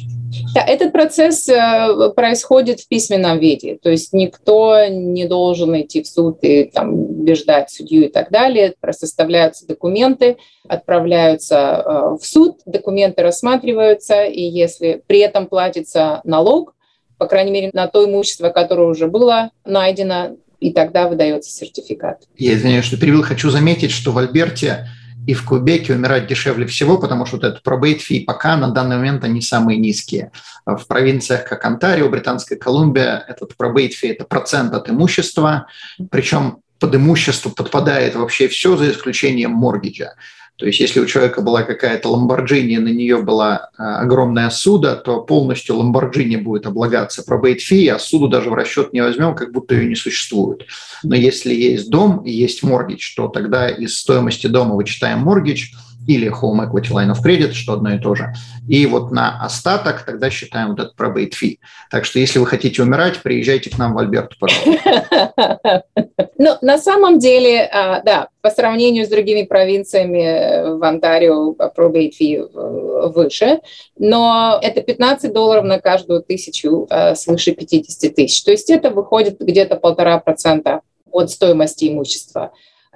Да, 0.54 0.62
этот 0.62 0.92
процесс 0.92 1.46
э, 1.46 2.10
происходит 2.16 2.80
в 2.80 2.88
письменном 2.88 3.38
виде, 3.38 3.76
то 3.82 3.90
есть 3.90 4.14
никто 4.14 4.86
не 4.88 5.26
должен 5.26 5.78
идти 5.78 6.02
в 6.02 6.06
суд 6.06 6.38
и 6.40 6.64
там, 6.64 6.94
убеждать 6.94 7.70
судью 7.70 8.06
и 8.06 8.08
так 8.08 8.30
далее. 8.30 8.72
Составляются 8.92 9.66
документы, 9.66 10.38
отправляются 10.66 11.56
э, 11.56 12.16
в 12.18 12.24
суд, 12.24 12.60
документы 12.64 13.22
рассматриваются, 13.22 14.24
и 14.24 14.40
если 14.40 15.02
при 15.06 15.18
этом 15.18 15.48
платится 15.48 16.22
налог, 16.24 16.74
по 17.18 17.26
крайней 17.26 17.52
мере, 17.52 17.70
на 17.72 17.86
то 17.86 18.04
имущество, 18.04 18.50
которое 18.50 18.88
уже 18.88 19.06
было 19.06 19.50
найдено, 19.64 20.36
и 20.60 20.72
тогда 20.72 21.08
выдается 21.08 21.50
сертификат. 21.50 22.22
Я 22.36 22.54
извиняюсь, 22.54 22.84
что 22.84 22.96
перевел. 22.96 23.22
Хочу 23.22 23.50
заметить, 23.50 23.90
что 23.90 24.12
в 24.12 24.18
Альберте 24.18 24.88
и 25.26 25.34
в 25.34 25.44
Кубеке 25.44 25.94
умирать 25.94 26.26
дешевле 26.26 26.66
всего, 26.66 26.98
потому 26.98 27.26
что 27.26 27.36
вот 27.36 27.44
этот 27.44 27.62
пробейт 27.62 28.00
фи 28.02 28.20
пока 28.20 28.56
на 28.56 28.70
данный 28.70 28.96
момент 28.96 29.24
они 29.24 29.40
самые 29.40 29.78
низкие. 29.78 30.32
В 30.66 30.86
провинциях, 30.86 31.44
как 31.44 31.64
Онтарио, 31.64 32.08
Британская 32.08 32.56
Колумбия, 32.56 33.24
этот 33.26 33.56
пробейт 33.56 33.94
фи– 33.94 34.08
это 34.08 34.24
процент 34.24 34.74
от 34.74 34.90
имущества, 34.90 35.66
причем 36.10 36.58
под 36.78 36.94
имущество 36.94 37.50
подпадает 37.50 38.14
вообще 38.14 38.48
все, 38.48 38.76
за 38.76 38.90
исключением 38.90 39.52
моргиджа. 39.52 40.14
То 40.56 40.66
есть 40.66 40.78
если 40.78 41.00
у 41.00 41.06
человека 41.06 41.42
была 41.42 41.62
какая-то 41.62 42.08
ламборджини, 42.08 42.76
на 42.76 42.88
нее 42.88 43.22
была 43.22 43.70
а, 43.76 44.00
огромная 44.00 44.50
суда, 44.50 44.94
то 44.94 45.20
полностью 45.20 45.76
ламборджини 45.76 46.36
будет 46.36 46.66
облагаться 46.66 47.24
пробейт 47.24 47.60
фи, 47.60 47.88
а 47.88 47.98
суду 47.98 48.28
даже 48.28 48.50
в 48.50 48.54
расчет 48.54 48.92
не 48.92 49.00
возьмем, 49.00 49.34
как 49.34 49.52
будто 49.52 49.74
ее 49.74 49.88
не 49.88 49.96
существует. 49.96 50.66
Но 51.02 51.16
если 51.16 51.52
есть 51.52 51.90
дом 51.90 52.24
и 52.24 52.30
есть 52.30 52.62
моргидж, 52.62 53.14
то 53.16 53.28
тогда 53.28 53.68
из 53.68 53.98
стоимости 53.98 54.46
дома 54.46 54.74
вычитаем 54.74 55.20
моргидж– 55.20 55.72
или 56.06 56.30
Home 56.30 56.68
Equity 56.68 56.90
Line 56.90 57.12
of 57.12 57.22
Credit, 57.24 57.52
что 57.52 57.74
одно 57.74 57.94
и 57.94 57.98
то 57.98 58.14
же. 58.14 58.32
И 58.68 58.86
вот 58.86 59.10
на 59.10 59.42
остаток 59.42 60.04
тогда 60.04 60.30
считаем 60.30 60.70
вот 60.70 60.80
этот 60.80 60.98
probate 60.98 61.32
fee. 61.32 61.58
Так 61.90 62.04
что 62.04 62.18
если 62.18 62.38
вы 62.38 62.46
хотите 62.46 62.82
умирать, 62.82 63.22
приезжайте 63.22 63.70
к 63.70 63.78
нам 63.78 63.94
в 63.94 63.98
Альберту, 63.98 64.36
пожалуйста. 64.38 65.84
Ну, 66.36 66.56
на 66.62 66.78
самом 66.78 67.20
деле, 67.20 67.62
а, 67.72 68.02
да, 68.02 68.28
по 68.40 68.50
сравнению 68.50 69.06
с 69.06 69.08
другими 69.08 69.44
провинциями 69.44 70.22
э, 70.22 70.74
в 70.74 70.82
Онтарио 70.82 71.54
probate 71.54 72.12
fee 72.20 72.42
э, 72.42 73.08
выше, 73.08 73.60
но 73.96 74.58
это 74.60 74.82
15 74.82 75.32
долларов 75.32 75.64
на 75.64 75.78
каждую 75.78 76.22
тысячу 76.22 76.86
э, 76.90 77.14
свыше 77.14 77.52
50 77.52 78.14
тысяч. 78.14 78.42
То 78.42 78.50
есть 78.50 78.68
это 78.68 78.90
выходит 78.90 79.38
где-то 79.40 79.76
полтора 79.76 80.18
процента 80.18 80.80
от 81.10 81.30
стоимости 81.30 81.88
имущества 81.88 82.52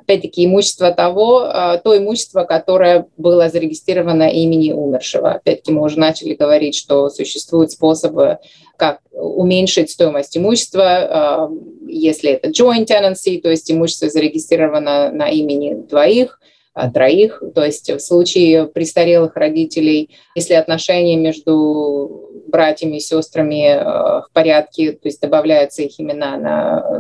опять-таки, 0.09 0.47
имущество 0.47 0.91
того, 0.91 1.43
а, 1.43 1.77
то 1.77 1.97
имущество, 1.97 2.45
которое 2.45 3.07
было 3.19 3.51
зарегистрировано 3.51 4.31
имени 4.31 4.73
умершего. 4.73 5.33
Опять-таки, 5.33 5.71
мы 5.71 5.83
уже 5.83 5.99
начали 5.99 6.33
говорить, 6.33 6.75
что 6.75 7.11
существуют 7.11 7.73
способы, 7.73 8.39
как 8.79 9.01
уменьшить 9.13 9.91
стоимость 9.91 10.39
имущества, 10.39 10.85
а, 10.87 11.51
если 11.87 12.31
это 12.31 12.49
joint 12.49 12.87
tenancy, 12.87 13.39
то 13.39 13.51
есть 13.51 13.71
имущество 13.71 14.09
зарегистрировано 14.09 15.13
на 15.13 15.29
имени 15.29 15.75
двоих, 15.75 16.41
троих. 16.93 17.43
То 17.55 17.65
есть 17.65 17.91
в 17.91 17.99
случае 18.01 18.67
престарелых 18.67 19.37
родителей, 19.37 20.11
если 20.35 20.55
отношения 20.55 21.17
между 21.17 22.31
братьями 22.47 22.97
и 22.97 23.01
сестрами 23.01 23.69
э, 23.69 23.83
в 23.83 24.29
порядке, 24.33 24.93
то 24.93 25.09
есть 25.09 25.21
добавляются 25.21 25.83
их 25.83 26.01
имена 26.01 26.37
на 26.37 26.99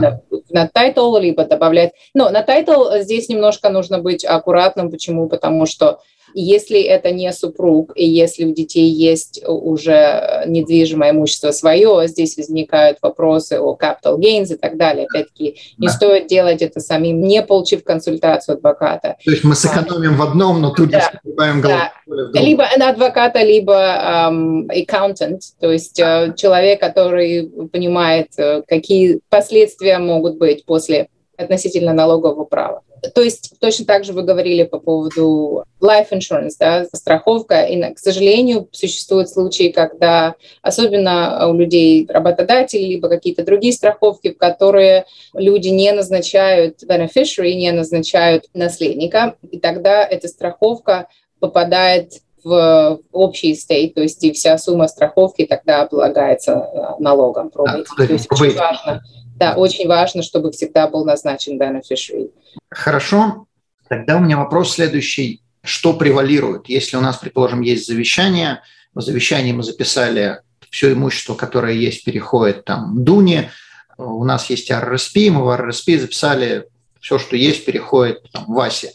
да. 0.00 0.20
на, 0.50 0.66
на 0.66 0.68
title, 0.68 1.20
либо 1.20 1.44
добавлять. 1.44 1.92
Но 2.14 2.30
на 2.30 2.42
title 2.42 3.00
здесь 3.00 3.28
немножко 3.28 3.70
нужно 3.70 3.98
быть 3.98 4.24
аккуратным. 4.24 4.90
Почему? 4.90 5.28
Потому 5.28 5.66
что 5.66 6.00
если 6.34 6.80
это 6.80 7.10
не 7.10 7.32
супруг, 7.32 7.92
и 7.94 8.06
если 8.06 8.44
у 8.44 8.52
детей 8.52 8.88
есть 8.88 9.42
уже 9.46 10.44
недвижимое 10.46 11.10
имущество 11.10 11.50
свое, 11.50 12.06
здесь 12.08 12.36
возникают 12.36 12.98
вопросы 13.02 13.58
о 13.58 13.76
capital 13.76 14.18
gains 14.18 14.52
и 14.52 14.56
так 14.56 14.76
далее. 14.76 15.06
Опять-таки, 15.06 15.56
не 15.78 15.86
да. 15.88 15.92
стоит 15.92 16.26
делать 16.26 16.62
это 16.62 16.80
самим, 16.80 17.20
не 17.22 17.42
получив 17.42 17.84
консультацию 17.84 18.56
адвоката. 18.56 19.16
То 19.24 19.30
есть 19.30 19.44
мы 19.44 19.54
сэкономим 19.54 20.16
в 20.16 20.22
одном, 20.22 20.60
но 20.60 20.70
тут 20.70 20.90
да. 20.90 21.00
же 21.00 21.20
да. 21.62 21.92
Либо 22.32 22.64
на 22.76 22.90
адвоката, 22.90 23.42
либо 23.42 23.72
um, 23.72 24.66
accountant, 24.68 25.40
то 25.60 25.70
есть 25.70 26.00
uh, 26.00 26.34
человек, 26.36 26.80
который 26.80 27.50
понимает, 27.72 28.28
uh, 28.38 28.62
какие 28.66 29.20
последствия 29.28 29.98
могут 29.98 30.38
быть 30.38 30.64
после 30.64 31.08
относительно 31.36 31.92
налогового 31.92 32.44
права. 32.44 32.82
То 33.14 33.20
есть 33.20 33.54
точно 33.58 33.84
так 33.84 34.04
же 34.04 34.12
вы 34.12 34.22
говорили 34.22 34.62
по 34.62 34.78
поводу 34.78 35.64
life 35.80 36.10
insurance, 36.12 36.52
да, 36.58 36.86
страховка. 36.94 37.62
И, 37.62 37.94
к 37.94 37.98
сожалению, 37.98 38.68
существуют 38.70 39.28
случаи, 39.28 39.70
когда, 39.70 40.36
особенно 40.62 41.48
у 41.48 41.54
людей, 41.54 42.06
работодателей, 42.08 42.90
либо 42.90 43.08
какие-то 43.08 43.44
другие 43.44 43.72
страховки, 43.72 44.32
в 44.32 44.38
которые 44.38 45.06
люди 45.34 45.68
не 45.68 45.90
назначают 45.92 46.82
beneficiary, 46.84 47.54
не 47.54 47.72
назначают 47.72 48.44
наследника, 48.54 49.34
и 49.50 49.58
тогда 49.58 50.06
эта 50.06 50.28
страховка 50.28 51.08
попадает 51.40 52.20
в 52.44 53.00
общий 53.12 53.54
стейт, 53.54 53.94
то 53.94 54.02
есть 54.02 54.22
и 54.24 54.32
вся 54.32 54.58
сумма 54.58 54.88
страховки 54.88 55.46
тогда 55.46 55.82
облагается 55.82 56.52
э, 56.52 57.02
налогом. 57.02 57.50
Пробуйте. 57.50 57.88
то 57.96 58.04
есть 58.04 58.26
очень 58.30 58.56
важно 58.56 59.02
да, 59.42 59.54
очень 59.54 59.88
важно, 59.88 60.22
чтобы 60.22 60.52
всегда 60.52 60.86
был 60.86 61.04
назначен 61.04 61.60
beneficiary. 61.60 62.30
Хорошо. 62.70 63.46
Тогда 63.88 64.16
у 64.16 64.20
меня 64.20 64.36
вопрос 64.36 64.74
следующий. 64.74 65.42
Что 65.64 65.94
превалирует? 65.94 66.68
Если 66.68 66.96
у 66.96 67.00
нас, 67.00 67.16
предположим, 67.16 67.60
есть 67.60 67.86
завещание, 67.86 68.60
в 68.94 69.00
завещании 69.00 69.52
мы 69.52 69.64
записали 69.64 70.40
все 70.70 70.92
имущество, 70.92 71.34
которое 71.34 71.74
есть, 71.74 72.04
переходит 72.04 72.64
там 72.64 73.04
Дуне, 73.04 73.50
у 73.98 74.24
нас 74.24 74.48
есть 74.48 74.70
RRSP, 74.70 75.30
мы 75.30 75.44
в 75.44 75.48
RRSP 75.48 75.98
записали 75.98 76.66
все, 77.00 77.18
что 77.18 77.36
есть, 77.36 77.64
переходит 77.64 78.22
там, 78.32 78.44
Васе. 78.46 78.92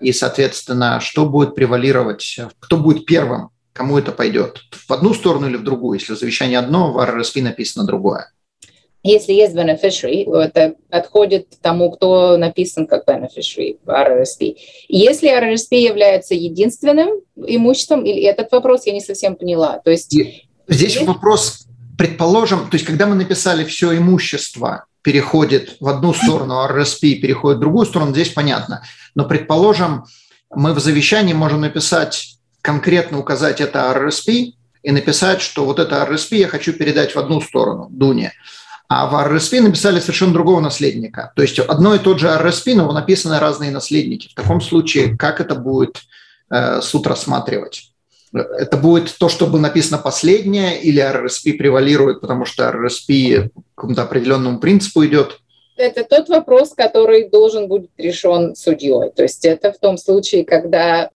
И, 0.00 0.12
соответственно, 0.12 1.00
что 1.00 1.26
будет 1.26 1.54
превалировать, 1.54 2.38
кто 2.58 2.76
будет 2.78 3.06
первым, 3.06 3.50
кому 3.72 3.98
это 3.98 4.12
пойдет, 4.12 4.60
в 4.72 4.92
одну 4.92 5.14
сторону 5.14 5.48
или 5.48 5.56
в 5.56 5.62
другую, 5.62 5.98
если 5.98 6.14
завещание 6.14 6.58
одно, 6.58 6.92
в 6.92 6.98
RRSP 6.98 7.42
написано 7.42 7.86
другое. 7.86 8.30
Если 9.02 9.32
есть 9.32 9.54
beneficiary, 9.54 10.30
это 10.30 10.74
отходит 10.90 11.48
тому, 11.62 11.90
кто 11.90 12.36
написан 12.36 12.86
как 12.86 13.08
beneficiary 13.08 13.78
в 13.82 13.88
RRSP. 13.88 14.56
Если 14.88 15.30
RRSP 15.30 15.76
является 15.78 16.34
единственным 16.34 17.08
имуществом, 17.36 18.04
или 18.04 18.22
этот 18.22 18.52
вопрос 18.52 18.86
я 18.86 18.92
не 18.92 19.00
совсем 19.00 19.36
поняла. 19.36 19.78
То 19.78 19.90
есть, 19.90 20.14
Здесь 20.68 20.94
есть... 20.96 21.06
вопрос, 21.06 21.66
предположим, 21.96 22.68
то 22.68 22.74
есть 22.74 22.84
когда 22.84 23.06
мы 23.06 23.14
написали 23.14 23.64
все 23.64 23.96
имущество, 23.96 24.84
переходит 25.02 25.76
в 25.80 25.88
одну 25.88 26.12
сторону, 26.12 26.54
RRSP 26.66 27.16
переходит 27.16 27.58
в 27.58 27.60
другую 27.60 27.86
сторону, 27.86 28.12
здесь 28.12 28.30
понятно. 28.30 28.82
Но 29.14 29.24
предположим, 29.24 30.04
мы 30.54 30.74
в 30.74 30.80
завещании 30.80 31.32
можем 31.32 31.62
написать, 31.62 32.36
конкретно 32.62 33.18
указать 33.18 33.60
это 33.60 33.92
RRSP 33.94 34.52
и 34.82 34.90
написать, 34.92 35.40
что 35.40 35.64
вот 35.64 35.78
это 35.78 35.96
RRSP 35.96 36.36
я 36.36 36.48
хочу 36.48 36.72
передать 36.72 37.14
в 37.14 37.18
одну 37.18 37.40
сторону, 37.40 37.88
Дуне 37.90 38.32
а 38.90 39.06
в 39.06 39.14
RSP 39.14 39.60
написали 39.60 40.00
совершенно 40.00 40.32
другого 40.32 40.58
наследника. 40.58 41.32
То 41.36 41.42
есть 41.42 41.60
одно 41.60 41.94
и 41.94 42.00
тот 42.00 42.18
же 42.18 42.26
RSP, 42.26 42.74
но 42.74 42.90
написаны 42.90 43.38
разные 43.38 43.70
наследники. 43.70 44.28
В 44.28 44.34
таком 44.34 44.60
случае 44.60 45.16
как 45.16 45.40
это 45.40 45.54
будет 45.54 46.02
э, 46.50 46.80
суд 46.82 47.06
рассматривать? 47.06 47.89
Это 48.32 48.76
будет 48.76 49.16
то, 49.18 49.28
что 49.28 49.46
было 49.46 49.60
написано 49.60 49.98
последнее, 49.98 50.80
или 50.80 51.02
RSP 51.02 51.54
превалирует, 51.54 52.20
потому 52.20 52.44
что 52.44 52.68
RSP 52.68 53.48
к 53.48 53.52
какому-то 53.74 54.02
определенному 54.02 54.60
принципу 54.60 55.04
идет? 55.04 55.40
Это 55.76 56.04
тот 56.04 56.28
вопрос, 56.28 56.74
который 56.74 57.28
должен 57.28 57.66
быть 57.66 57.90
решен 57.96 58.54
судьей. 58.54 59.10
То 59.16 59.22
есть 59.22 59.44
это 59.44 59.72
в 59.72 59.78
том 59.78 59.96
случае, 59.96 60.44
когда 60.44 61.10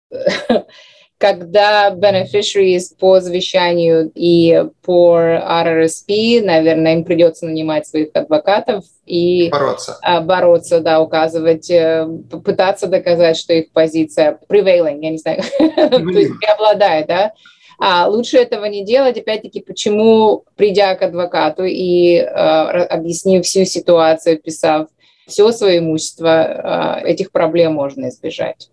когда 1.20 1.90
beneficiaries 1.90 2.96
по 2.98 3.20
завещанию 3.20 4.10
и 4.14 4.64
по 4.80 5.18
RRSP, 5.18 6.42
наверное, 6.42 6.94
им 6.94 7.04
придется 7.04 7.44
нанимать 7.44 7.86
своих 7.86 8.08
адвокатов 8.14 8.84
и 9.04 9.50
бороться, 9.50 9.98
а, 10.00 10.22
бороться 10.22 10.80
да, 10.80 10.98
указывать, 10.98 11.70
э, 11.70 12.08
пытаться 12.42 12.86
доказать, 12.86 13.36
что 13.36 13.52
их 13.52 13.70
позиция 13.70 14.38
prevailing, 14.48 15.00
я 15.02 15.10
не 15.10 15.18
знаю, 15.18 15.42
то 15.58 16.18
есть 16.18 16.38
преобладает, 16.40 17.06
да, 17.06 17.32
а 17.78 18.08
лучше 18.08 18.38
этого 18.38 18.64
не 18.64 18.82
делать. 18.82 19.18
Опять-таки, 19.18 19.60
почему, 19.60 20.44
придя 20.56 20.94
к 20.94 21.02
адвокату 21.02 21.64
и 21.64 22.14
э, 22.14 22.24
объяснив 22.24 23.44
всю 23.44 23.66
ситуацию, 23.66 24.40
писав 24.40 24.88
все 25.26 25.52
свое 25.52 25.80
имущество, 25.80 27.02
э, 27.04 27.08
этих 27.10 27.30
проблем 27.30 27.74
можно 27.74 28.08
избежать. 28.08 28.70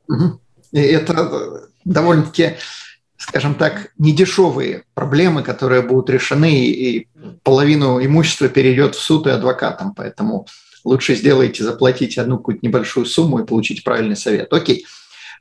Это 0.72 1.14
довольно-таки 1.94 2.58
скажем 3.18 3.56
так, 3.56 3.92
недешевые 3.98 4.84
проблемы, 4.94 5.44
которые 5.44 5.82
будут 5.82 6.10
решены, 6.10 6.66
и 6.66 7.08
половину 7.44 8.00
имущества 8.04 8.48
перейдет 8.48 8.96
в 8.96 9.02
суд 9.02 9.28
и 9.28 9.32
адвокатам. 9.32 9.94
Поэтому 9.96 10.46
лучше 10.84 11.16
сделайте, 11.16 11.64
заплатите 11.64 12.22
одну 12.22 12.38
какую-то 12.38 12.66
небольшую 12.66 13.06
сумму 13.06 13.40
и 13.40 13.46
получите 13.46 13.82
правильный 13.82 14.16
совет. 14.16 14.54
Окей. 14.54 14.86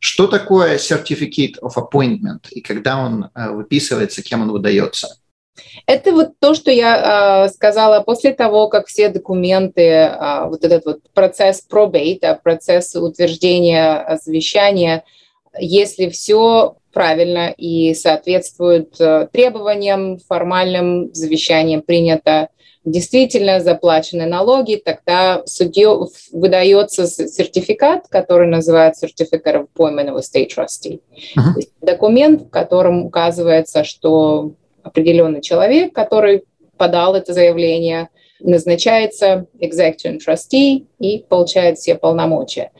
Что 0.01 0.27
такое 0.27 0.77
Certificate 0.77 1.55
of 1.63 1.75
Appointment 1.77 2.49
и 2.51 2.61
когда 2.61 2.99
он 2.99 3.31
э, 3.35 3.51
выписывается, 3.51 4.23
кем 4.23 4.43
он 4.43 4.51
выдается? 4.51 5.17
Это 5.87 6.13
вот 6.13 6.33
то, 6.39 6.55
что 6.55 6.71
я 6.71 7.47
э, 7.47 7.49
сказала 7.49 8.03
после 8.03 8.35
того, 8.35 8.69
как 8.69 8.89
все 8.89 9.09
документы, 9.09 9.83
э, 9.83 10.47
вот 10.49 10.65
этот 10.65 10.85
вот 10.85 11.01
процесс 11.15 11.65
probate, 11.71 12.39
процесс 12.43 12.95
утверждения 12.95 14.19
завещания, 14.23 15.05
если 15.59 16.09
все 16.09 16.77
правильно 16.93 17.53
и 17.57 17.95
соответствует 17.95 18.99
э, 19.01 19.29
требованиям, 19.33 20.19
формальным 20.19 21.13
завещаниям 21.13 21.83
принято, 21.83 22.49
действительно 22.87 23.61
заплачены 23.61 24.27
налоги, 24.27 24.81
тогда 24.83 25.43
судье 25.45 26.07
выдается 26.33 27.07
сертификат, 27.07 28.07
который 28.09 28.49
называется 28.49 29.07
Certificate 29.07 29.57
of 29.57 29.67
Appointment 29.77 30.09
of 30.09 30.17
a 30.17 30.21
State 30.21 30.51
Trustee. 30.57 31.01
Uh-huh. 31.37 31.63
Документ, 31.83 32.43
в 32.43 32.49
котором 32.49 33.05
указывается, 33.05 33.85
что 33.85 34.53
определенный 34.83 35.43
человек, 35.43 35.93
который 35.93 36.45
подал 36.79 37.17
это 37.17 37.33
заявление, 37.33 38.09
назначается 38.41 39.47
executive 39.61 40.21
trustee 40.27 40.87
и 40.99 41.25
получает 41.29 41.79
все 41.79 41.97
полномочия. 41.97 42.71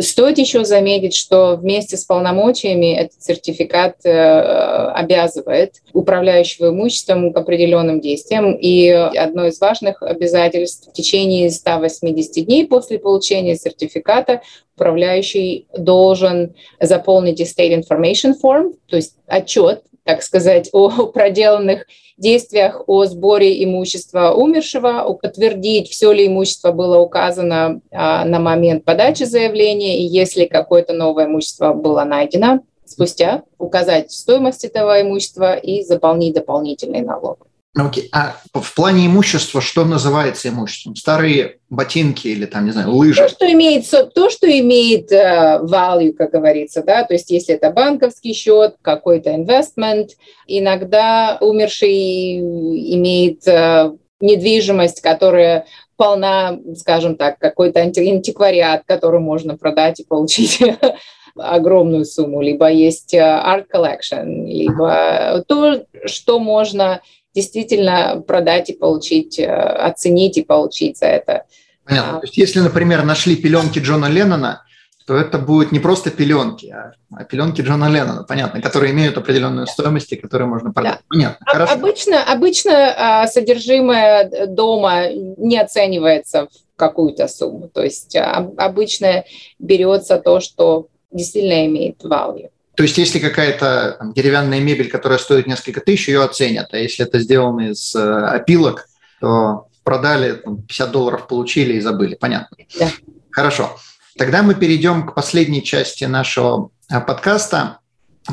Стоит 0.00 0.38
еще 0.38 0.64
заметить, 0.64 1.14
что 1.14 1.56
вместе 1.56 1.96
с 1.96 2.04
полномочиями 2.04 2.94
этот 2.94 3.22
сертификат 3.22 3.96
э, 4.04 4.10
обязывает 4.10 5.82
управляющего 5.92 6.68
имуществом 6.68 7.32
к 7.32 7.36
определенным 7.36 8.00
действиям. 8.00 8.54
И 8.54 8.88
одно 8.88 9.46
из 9.46 9.60
важных 9.60 10.02
обязательств 10.02 10.90
в 10.90 10.92
течение 10.92 11.50
180 11.50 12.46
дней 12.46 12.66
после 12.66 12.98
получения 12.98 13.56
сертификата 13.56 14.42
управляющий 14.76 15.66
должен 15.76 16.54
заполнить 16.80 17.40
State 17.40 17.80
Information 17.80 18.34
Form, 18.42 18.74
то 18.88 18.96
есть 18.96 19.14
отчет 19.26 19.82
так 20.04 20.22
сказать, 20.22 20.68
о 20.72 20.88
проделанных 21.06 21.86
действиях, 22.16 22.84
о 22.86 23.04
сборе 23.06 23.64
имущества 23.64 24.32
умершего, 24.32 25.12
подтвердить, 25.20 25.90
все 25.90 26.12
ли 26.12 26.26
имущество 26.26 26.72
было 26.72 26.98
указано 26.98 27.80
а, 27.90 28.24
на 28.24 28.38
момент 28.38 28.84
подачи 28.84 29.24
заявления, 29.24 29.98
и 29.98 30.02
если 30.02 30.44
какое-то 30.44 30.92
новое 30.92 31.26
имущество 31.26 31.72
было 31.72 32.04
найдено 32.04 32.60
спустя, 32.84 33.42
указать 33.58 34.12
стоимость 34.12 34.64
этого 34.64 35.00
имущества 35.00 35.56
и 35.56 35.82
заполнить 35.82 36.34
дополнительный 36.34 37.00
налог. 37.00 37.46
Окей. 37.76 38.08
А 38.12 38.36
в 38.52 38.74
плане 38.74 39.06
имущества 39.06 39.60
что 39.60 39.84
называется 39.84 40.48
имуществом? 40.48 40.94
Старые 40.94 41.58
ботинки 41.70 42.28
или 42.28 42.46
там, 42.46 42.66
не 42.66 42.70
знаю, 42.70 42.94
лыжи? 42.94 43.20
То, 43.20 43.28
что 43.28 43.52
имеет, 43.52 43.90
то, 44.14 44.30
что 44.30 44.46
имеет 44.46 45.10
uh, 45.10 45.64
value, 45.64 46.12
как 46.12 46.30
говорится, 46.30 46.84
да, 46.84 47.02
то 47.02 47.14
есть 47.14 47.30
если 47.30 47.56
это 47.56 47.70
банковский 47.70 48.32
счет, 48.32 48.76
какой-то 48.80 49.30
investment, 49.30 50.10
иногда 50.46 51.36
умерший 51.40 52.38
имеет 52.38 53.44
uh, 53.48 53.98
недвижимость, 54.20 55.00
которая 55.00 55.66
полна, 55.96 56.58
скажем 56.76 57.16
так, 57.16 57.38
какой-то 57.38 57.80
антиквариат, 57.80 58.82
который 58.86 59.20
можно 59.20 59.56
продать 59.56 59.98
и 60.00 60.04
получить 60.04 60.62
огромную 61.36 62.04
сумму, 62.04 62.40
либо 62.40 62.70
есть 62.70 63.14
э, 63.14 63.18
art 63.18 63.66
collection, 63.72 64.46
либо 64.46 65.44
то, 65.46 65.84
что 66.06 66.38
можно 66.38 67.00
действительно 67.34 68.22
продать 68.26 68.70
и 68.70 68.74
получить, 68.74 69.38
э, 69.38 69.46
оценить 69.46 70.38
и 70.38 70.42
получить 70.42 70.98
за 70.98 71.06
это. 71.06 71.44
Понятно. 71.84 72.16
А. 72.16 72.20
То 72.20 72.26
есть, 72.26 72.36
если, 72.36 72.60
например, 72.60 73.04
нашли 73.04 73.36
пеленки 73.36 73.78
Джона 73.78 74.06
Леннона, 74.06 74.62
то 75.06 75.16
это 75.16 75.38
будут 75.38 75.70
не 75.70 75.80
просто 75.80 76.10
пеленки, 76.10 76.70
а, 76.70 76.92
а 77.14 77.24
пеленки 77.24 77.60
Джона 77.60 77.90
Леннона, 77.90 78.24
понятно, 78.24 78.62
которые 78.62 78.92
имеют 78.92 79.18
определенную 79.18 79.66
стоимость 79.66 80.12
и 80.12 80.16
которые 80.16 80.48
можно 80.48 80.72
продать. 80.72 81.00
Да. 81.00 81.04
Понятно. 81.08 81.46
Хорошо. 81.46 81.72
Обычно, 81.74 82.24
обычно 82.24 82.72
а, 82.96 83.26
содержимое 83.26 84.46
дома 84.46 85.08
не 85.12 85.58
оценивается 85.58 86.46
в 86.46 86.76
какую-то 86.76 87.28
сумму. 87.28 87.68
То 87.68 87.82
есть 87.82 88.16
обычно 88.16 89.24
берется 89.58 90.16
то, 90.18 90.40
что 90.40 90.88
действительно 91.12 91.66
имеет 91.66 92.02
value. 92.02 92.48
То 92.76 92.82
есть, 92.82 92.98
если 92.98 93.20
какая-то 93.20 93.96
там, 93.98 94.12
деревянная 94.12 94.60
мебель, 94.60 94.90
которая 94.90 95.18
стоит 95.18 95.46
несколько 95.46 95.80
тысяч, 95.80 96.08
ее 96.08 96.22
оценят. 96.24 96.68
А 96.72 96.78
если 96.78 97.06
это 97.06 97.20
сделано 97.20 97.70
из 97.70 97.94
э, 97.94 98.00
опилок, 98.00 98.88
то 99.20 99.68
продали, 99.84 100.32
там, 100.32 100.62
50 100.62 100.90
долларов 100.90 101.28
получили 101.28 101.74
и 101.74 101.80
забыли. 101.80 102.16
Понятно. 102.16 102.56
Да. 102.78 102.90
Хорошо. 103.30 103.76
Тогда 104.18 104.42
мы 104.42 104.54
перейдем 104.54 105.06
к 105.06 105.14
последней 105.14 105.62
части 105.62 106.04
нашего 106.04 106.70
э, 106.90 107.00
подкаста. 107.00 107.78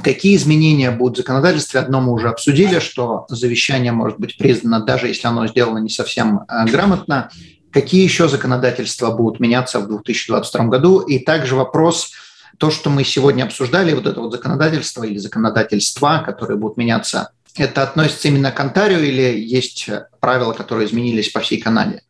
Какие 0.04 0.38
изменения 0.38 0.90
будут 0.90 1.18
в 1.18 1.22
законодательстве? 1.22 1.80
Одно 1.80 2.02
мы 2.02 2.14
уже 2.14 2.30
обсудили, 2.30 2.80
что 2.80 3.26
завещание 3.30 3.92
может 3.92 4.20
быть 4.20 4.38
признано, 4.38 4.80
даже 4.80 5.08
если 5.08 5.28
оно 5.28 5.46
сделано 5.48 5.80
не 5.80 5.90
совсем 5.90 6.46
э, 6.48 6.66
грамотно. 6.66 7.30
Какие 7.72 8.04
еще 8.04 8.28
законодательства 8.28 9.12
будут 9.12 9.40
меняться 9.40 9.80
в 9.80 9.88
2022 9.88 10.66
году? 10.66 11.00
И 11.02 11.20
также 11.20 11.56
вопрос– 11.56 12.12
то, 12.58 12.72
что 12.72 12.90
мы 12.90 13.04
сегодня 13.04 13.44
обсуждали, 13.44 13.94
вот 13.94 14.06
это 14.06 14.20
вот 14.20 14.32
законодательство 14.32 15.04
или 15.04 15.18
законодательства, 15.18 16.24
которые 16.26 16.58
будут 16.58 16.78
меняться, 16.78 17.32
это 17.58 17.84
относится 17.84 18.28
именно 18.28 18.52
к 18.52 18.60
Онтарио 18.60 19.00
или 19.00 19.38
есть 19.40 19.90
правила, 20.20 20.54
которые 20.54 20.88
изменились 20.88 21.30
по 21.30 21.42
всей 21.42 21.60
Канаде? 21.60 22.02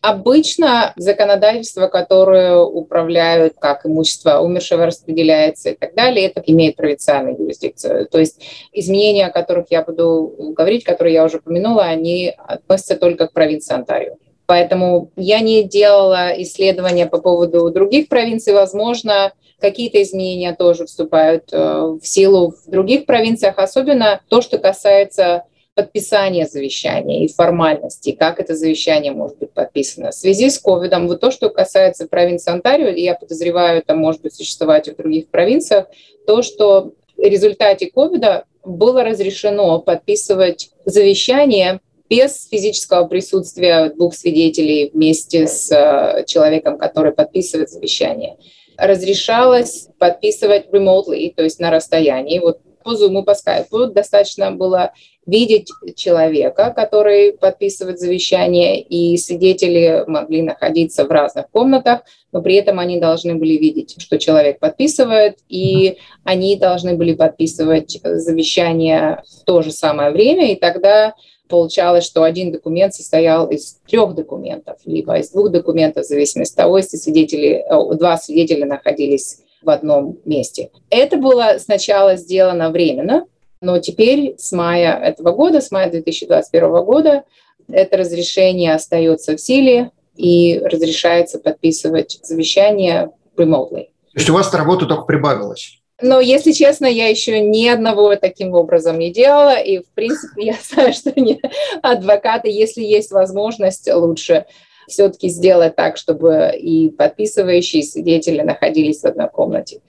Обычно 0.00 0.92
законодательство, 0.96 1.88
которое 1.88 2.56
управляют, 2.56 3.54
как 3.58 3.84
имущество 3.84 4.38
умершего 4.38 4.86
распределяется 4.86 5.70
и 5.70 5.74
так 5.74 5.94
далее, 5.94 6.28
это 6.28 6.40
имеет 6.46 6.76
провинциальную 6.76 7.36
юрисдикцию. 7.36 8.06
То 8.06 8.20
есть 8.20 8.40
изменения, 8.72 9.26
о 9.26 9.32
которых 9.32 9.66
я 9.70 9.82
буду 9.82 10.52
говорить, 10.56 10.84
которые 10.84 11.14
я 11.14 11.24
уже 11.24 11.38
упомянула, 11.38 11.82
они 11.82 12.32
относятся 12.38 12.96
только 12.96 13.26
к 13.26 13.32
провинции 13.32 13.74
Онтарио. 13.74 14.14
Поэтому 14.46 15.10
я 15.16 15.40
не 15.40 15.64
делала 15.64 16.30
исследования 16.42 17.06
по 17.06 17.18
поводу 17.18 17.68
других 17.70 18.08
провинций. 18.08 18.54
Возможно, 18.54 19.32
какие-то 19.60 20.02
изменения 20.02 20.54
тоже 20.54 20.86
вступают 20.86 21.52
э, 21.52 21.58
в 22.00 22.06
силу 22.06 22.52
в 22.52 22.70
других 22.70 23.06
провинциях, 23.06 23.58
особенно 23.58 24.20
то, 24.28 24.40
что 24.40 24.58
касается 24.58 25.44
подписания 25.74 26.46
завещания 26.46 27.24
и 27.24 27.32
формальности, 27.32 28.10
как 28.10 28.40
это 28.40 28.56
завещание 28.56 29.12
может 29.12 29.38
быть 29.38 29.52
подписано. 29.52 30.10
В 30.10 30.14
связи 30.14 30.50
с 30.50 30.58
ковидом, 30.58 31.06
вот 31.06 31.20
то, 31.20 31.30
что 31.30 31.50
касается 31.50 32.08
провинции 32.08 32.50
Онтарио, 32.50 32.88
и 32.88 33.02
я 33.02 33.14
подозреваю, 33.14 33.78
это 33.78 33.94
может 33.94 34.22
быть 34.22 34.34
существовать 34.34 34.88
и 34.88 34.90
в 34.90 34.96
других 34.96 35.28
провинциях, 35.28 35.86
то, 36.26 36.42
что 36.42 36.94
в 37.16 37.22
результате 37.22 37.90
ковида 37.90 38.44
было 38.64 39.04
разрешено 39.04 39.78
подписывать 39.80 40.70
завещание 40.84 41.80
без 42.10 42.48
физического 42.48 43.06
присутствия 43.06 43.90
двух 43.90 44.14
свидетелей 44.14 44.90
вместе 44.92 45.46
с 45.46 45.70
э, 45.70 46.24
человеком, 46.26 46.78
который 46.78 47.12
подписывает 47.12 47.70
завещание. 47.70 48.36
Разрешалось 48.78 49.88
подписывать 49.98 50.68
remotely, 50.70 51.34
то 51.34 51.42
есть 51.42 51.60
на 51.60 51.70
расстоянии. 51.70 52.38
Вот 52.38 52.60
по 52.84 52.90
Zoom, 52.94 53.22
по 53.24 53.32
Skype 53.32 53.92
достаточно 53.92 54.52
было 54.52 54.92
видеть 55.26 55.68
человека, 55.94 56.72
который 56.74 57.32
подписывает 57.32 57.98
завещание, 57.98 58.80
и 58.80 59.16
свидетели 59.18 60.04
могли 60.06 60.40
находиться 60.40 61.04
в 61.04 61.10
разных 61.10 61.50
комнатах, 61.50 62.00
но 62.32 62.40
при 62.40 62.54
этом 62.54 62.78
они 62.78 62.98
должны 62.98 63.34
были 63.34 63.58
видеть, 63.58 63.96
что 63.98 64.18
человек 64.18 64.58
подписывает, 64.58 65.38
и 65.50 65.98
они 66.24 66.56
должны 66.56 66.94
были 66.94 67.14
подписывать 67.14 68.00
завещание 68.02 69.22
в 69.40 69.44
то 69.44 69.60
же 69.60 69.70
самое 69.70 70.10
время, 70.12 70.52
и 70.52 70.56
тогда 70.56 71.12
получалось, 71.48 72.04
что 72.04 72.22
один 72.22 72.52
документ 72.52 72.94
состоял 72.94 73.48
из 73.48 73.78
трех 73.88 74.14
документов, 74.14 74.78
либо 74.84 75.18
из 75.18 75.30
двух 75.30 75.50
документов, 75.50 76.04
в 76.04 76.08
зависимости 76.08 76.52
от 76.52 76.56
того, 76.56 76.78
если 76.78 76.96
свидетели, 76.96 77.64
э, 77.68 77.94
два 77.96 78.16
свидетеля 78.16 78.66
находились 78.66 79.40
в 79.62 79.70
одном 79.70 80.18
месте. 80.24 80.70
Это 80.90 81.16
было 81.16 81.56
сначала 81.58 82.16
сделано 82.16 82.70
временно, 82.70 83.26
но 83.60 83.78
теперь 83.78 84.36
с 84.38 84.52
мая 84.52 84.96
этого 84.96 85.32
года, 85.32 85.60
с 85.60 85.70
мая 85.70 85.90
2021 85.90 86.84
года, 86.84 87.24
это 87.68 87.96
разрешение 87.96 88.74
остается 88.74 89.36
в 89.36 89.40
силе 89.40 89.90
и 90.16 90.58
разрешается 90.58 91.38
подписывать 91.38 92.20
завещание 92.22 93.10
remotely. 93.36 93.88
То 94.12 94.20
есть 94.20 94.30
у 94.30 94.34
вас 94.34 94.52
работа 94.54 94.86
только 94.86 95.04
прибавилась? 95.04 95.80
Но, 96.00 96.20
если 96.20 96.52
честно, 96.52 96.86
я 96.86 97.08
еще 97.08 97.40
ни 97.40 97.66
одного 97.66 98.14
таким 98.16 98.54
образом 98.54 98.98
не 98.98 99.12
делала, 99.12 99.58
и, 99.58 99.78
в 99.78 99.90
принципе, 99.94 100.46
я 100.46 100.56
знаю, 100.62 100.92
что 100.92 101.12
не 101.18 101.40
адвокаты, 101.82 102.48
если 102.48 102.82
есть 102.82 103.10
возможность, 103.10 103.92
лучше 103.92 104.46
все-таки 104.88 105.28
сделать 105.28 105.76
так, 105.76 105.96
чтобы 105.96 106.52
и 106.58 106.88
подписывающие, 106.88 107.82
и 107.82 107.86
свидетели 107.86 108.40
находились 108.40 109.00
в 109.00 109.06
одной 109.06 109.28
комнате. 109.28 109.80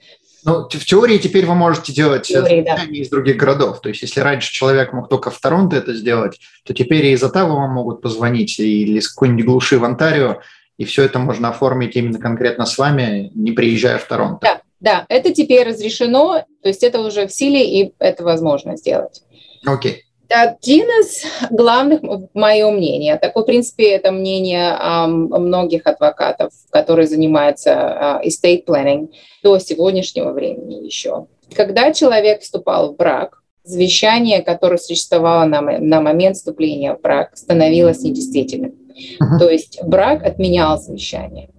Ну, 0.44 0.68
в 0.68 0.84
теории 0.84 1.18
теперь 1.18 1.46
вы 1.46 1.54
можете 1.54 1.92
делать 1.92 2.22
теории, 2.22 2.62
да. 2.62 2.78
из 2.90 3.10
других 3.10 3.36
городов. 3.36 3.80
То 3.80 3.90
есть, 3.90 4.02
если 4.02 4.20
раньше 4.20 4.52
человек 4.52 4.92
мог 4.92 5.08
только 5.08 5.30
в 5.30 5.38
Торонто 5.38 5.76
это 5.76 5.94
сделать, 5.94 6.40
то 6.64 6.72
теперь 6.72 7.06
и 7.06 7.12
из 7.12 7.22
Оттавы 7.22 7.54
вам 7.54 7.70
могут 7.70 8.00
позвонить, 8.00 8.58
или 8.58 8.98
из 8.98 9.08
какой-нибудь 9.12 9.44
глуши 9.44 9.78
в 9.78 9.84
Онтарио, 9.84 10.40
и 10.78 10.84
все 10.84 11.04
это 11.04 11.18
можно 11.18 11.50
оформить 11.50 11.94
именно 11.96 12.18
конкретно 12.18 12.64
с 12.64 12.78
вами, 12.78 13.30
не 13.34 13.52
приезжая 13.52 13.98
в 13.98 14.04
Торонто. 14.04 14.38
Да, 14.42 14.60
да, 14.80 15.06
это 15.08 15.32
теперь 15.32 15.68
разрешено, 15.68 16.44
то 16.62 16.68
есть 16.68 16.82
это 16.82 17.00
уже 17.00 17.26
в 17.26 17.32
силе, 17.32 17.64
и 17.64 17.94
это 17.98 18.24
возможно 18.24 18.76
сделать. 18.76 19.22
Окей. 19.66 19.92
Okay. 19.92 19.96
Один 20.32 20.84
из 20.84 21.24
главных, 21.50 22.02
мое 22.34 22.70
мнение, 22.70 23.16
такое, 23.16 23.42
в 23.42 23.46
принципе, 23.46 23.90
это 23.90 24.12
мнение 24.12 24.76
а, 24.78 25.08
многих 25.08 25.86
адвокатов, 25.86 26.52
которые 26.70 27.08
занимаются 27.08 27.72
а, 27.74 28.22
estate 28.24 28.64
planning 28.64 29.08
до 29.42 29.58
сегодняшнего 29.58 30.30
времени 30.30 30.86
еще. 30.86 31.26
Когда 31.52 31.92
человек 31.92 32.42
вступал 32.42 32.92
в 32.92 32.96
брак, 32.96 33.42
завещание, 33.64 34.42
которое 34.42 34.78
существовало 34.78 35.44
на, 35.46 35.60
на 35.60 36.00
момент 36.00 36.36
вступления 36.36 36.94
в 36.94 37.00
брак, 37.00 37.36
становилось 37.36 38.02
недействительным. 38.02 38.74
Uh-huh. 39.20 39.38
То 39.38 39.50
есть 39.50 39.82
брак 39.82 40.24
отменял 40.24 40.78
завещание. 40.78 41.50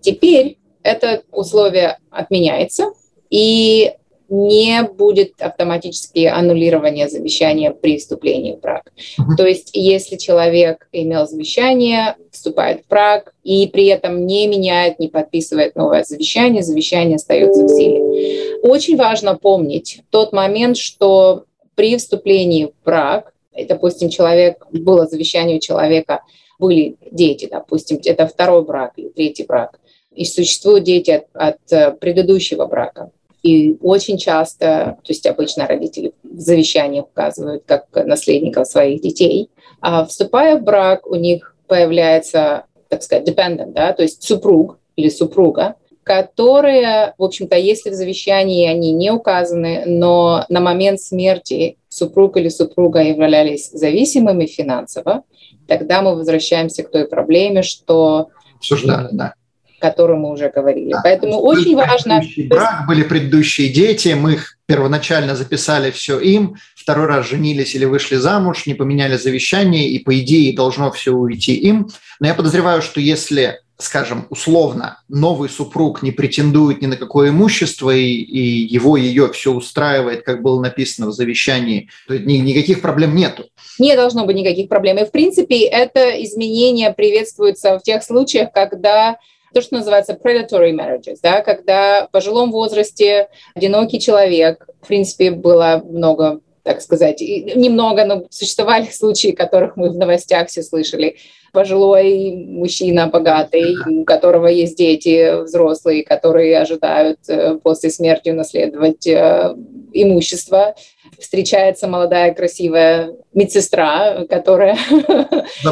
Теперь 0.00 0.58
это 0.82 1.22
условие 1.30 1.98
отменяется, 2.10 2.92
и 3.30 3.92
не 4.30 4.84
будет 4.84 5.42
автоматически 5.42 6.24
аннулирования 6.24 7.08
завещания 7.08 7.72
при 7.72 7.98
вступлении 7.98 8.54
в 8.54 8.60
брак. 8.60 8.92
Uh-huh. 9.18 9.36
То 9.36 9.44
есть 9.44 9.70
если 9.72 10.16
человек 10.16 10.88
имел 10.92 11.26
завещание, 11.26 12.14
вступает 12.30 12.84
в 12.84 12.88
брак 12.88 13.34
и 13.42 13.66
при 13.66 13.86
этом 13.86 14.26
не 14.26 14.46
меняет, 14.46 15.00
не 15.00 15.08
подписывает 15.08 15.74
новое 15.74 16.04
завещание, 16.04 16.62
завещание 16.62 17.16
остается 17.16 17.64
в 17.64 17.68
силе. 17.68 18.60
Очень 18.62 18.96
важно 18.96 19.34
помнить 19.34 20.02
тот 20.10 20.32
момент, 20.32 20.76
что 20.76 21.46
при 21.74 21.96
вступлении 21.96 22.66
в 22.66 22.84
брак, 22.84 23.32
допустим, 23.68 24.10
человек, 24.10 24.64
было 24.70 25.06
завещание 25.06 25.56
у 25.56 25.60
человека, 25.60 26.22
были 26.60 26.96
дети, 27.10 27.48
допустим, 27.50 27.98
это 28.04 28.28
второй 28.28 28.62
брак 28.62 28.92
или 28.96 29.08
третий 29.08 29.44
брак, 29.44 29.79
и 30.20 30.26
существуют 30.26 30.84
дети 30.84 31.12
от, 31.12 31.24
от 31.32 31.72
э, 31.72 31.92
предыдущего 31.92 32.66
брака. 32.66 33.10
И 33.42 33.78
очень 33.80 34.18
часто, 34.18 34.98
то 35.02 35.12
есть 35.12 35.26
обычно 35.26 35.66
родители 35.66 36.12
в 36.22 36.38
завещаниях 36.38 37.06
указывают 37.06 37.62
как 37.64 37.86
наследников 38.04 38.66
своих 38.66 39.00
детей, 39.00 39.48
а 39.80 40.04
вступая 40.04 40.58
в 40.58 40.62
брак, 40.62 41.06
у 41.06 41.14
них 41.14 41.56
появляется, 41.66 42.64
так 42.90 43.02
сказать, 43.02 43.26
dependent, 43.26 43.72
да, 43.72 43.94
то 43.94 44.02
есть 44.02 44.22
супруг 44.22 44.78
или 44.94 45.08
супруга, 45.08 45.76
которые, 46.02 47.14
в 47.16 47.24
общем-то, 47.24 47.56
если 47.56 47.88
в 47.88 47.94
завещании 47.94 48.68
они 48.68 48.92
не 48.92 49.10
указаны, 49.10 49.84
но 49.86 50.44
на 50.50 50.60
момент 50.60 51.00
смерти 51.00 51.78
супруг 51.88 52.36
или 52.36 52.50
супруга 52.50 53.00
являлись 53.00 53.70
зависимыми 53.70 54.44
финансово, 54.44 55.22
тогда 55.66 56.02
мы 56.02 56.14
возвращаемся 56.14 56.82
к 56.82 56.90
той 56.90 57.08
проблеме, 57.08 57.62
что 57.62 58.28
обсуждали, 58.58 59.08
да 59.12 59.32
котором 59.80 60.20
мы 60.20 60.30
уже 60.30 60.50
говорили. 60.50 60.92
Да. 60.92 61.00
Поэтому 61.02 61.40
очень 61.40 61.74
важно... 61.74 62.22
Брак, 62.48 62.86
были 62.86 63.02
предыдущие 63.02 63.68
дети, 63.68 64.16
мы 64.18 64.34
их 64.34 64.58
первоначально 64.66 65.34
записали 65.34 65.90
все 65.90 66.20
им, 66.20 66.56
второй 66.76 67.06
раз 67.06 67.28
женились 67.28 67.74
или 67.74 67.84
вышли 67.84 68.16
замуж, 68.16 68.66
не 68.66 68.74
поменяли 68.74 69.16
завещание, 69.16 69.88
и 69.88 69.98
по 69.98 70.16
идее 70.18 70.54
должно 70.54 70.90
все 70.92 71.12
уйти 71.12 71.54
им. 71.54 71.88
Но 72.20 72.28
я 72.28 72.34
подозреваю, 72.34 72.82
что 72.82 73.00
если 73.00 73.58
скажем, 73.82 74.26
условно, 74.30 75.02
новый 75.08 75.48
супруг 75.48 76.02
не 76.02 76.10
претендует 76.10 76.82
ни 76.82 76.86
на 76.86 76.96
какое 76.96 77.30
имущество, 77.30 77.90
и, 77.90 78.04
и 78.04 78.66
его, 78.72 78.96
ее 78.96 79.32
все 79.32 79.52
устраивает, 79.52 80.22
как 80.22 80.42
было 80.42 80.60
написано 80.60 81.08
в 81.08 81.12
завещании, 81.12 81.88
то 82.06 82.18
ни, 82.18 82.34
никаких 82.34 82.82
проблем 82.82 83.14
нету. 83.14 83.46
Не 83.78 83.96
должно 83.96 84.26
быть 84.26 84.36
никаких 84.36 84.68
проблем. 84.68 84.98
И, 84.98 85.04
в 85.04 85.10
принципе, 85.10 85.64
это 85.64 86.22
изменение 86.22 86.92
приветствуется 86.92 87.78
в 87.78 87.82
тех 87.82 88.02
случаях, 88.02 88.52
когда 88.52 89.18
то, 89.52 89.60
что 89.60 89.76
называется 89.76 90.18
predatory 90.22 90.72
marriages, 90.72 91.18
да, 91.22 91.40
когда 91.42 92.06
в 92.06 92.10
пожилом 92.10 92.50
возрасте 92.50 93.28
одинокий 93.54 94.00
человек, 94.00 94.68
в 94.82 94.88
принципе, 94.88 95.30
было 95.30 95.82
много 95.84 96.40
так 96.62 96.82
сказать, 96.82 97.20
немного, 97.20 98.04
но 98.04 98.24
существовали 98.30 98.84
случаи, 98.92 99.32
которых 99.32 99.76
мы 99.76 99.90
в 99.90 99.96
новостях 99.96 100.48
все 100.48 100.62
слышали. 100.62 101.16
Пожилой 101.52 102.44
мужчина, 102.46 103.08
богатый, 103.08 103.74
у 103.88 104.04
которого 104.04 104.46
есть 104.46 104.76
дети 104.76 105.42
взрослые, 105.42 106.04
которые 106.04 106.60
ожидают 106.60 107.18
э, 107.28 107.56
после 107.56 107.90
смерти 107.90 108.28
унаследовать 108.28 109.04
э, 109.06 109.56
имущество, 109.92 110.76
встречается 111.20 111.86
молодая 111.88 112.34
красивая 112.34 113.14
медсестра, 113.32 114.24
которая 114.28 114.76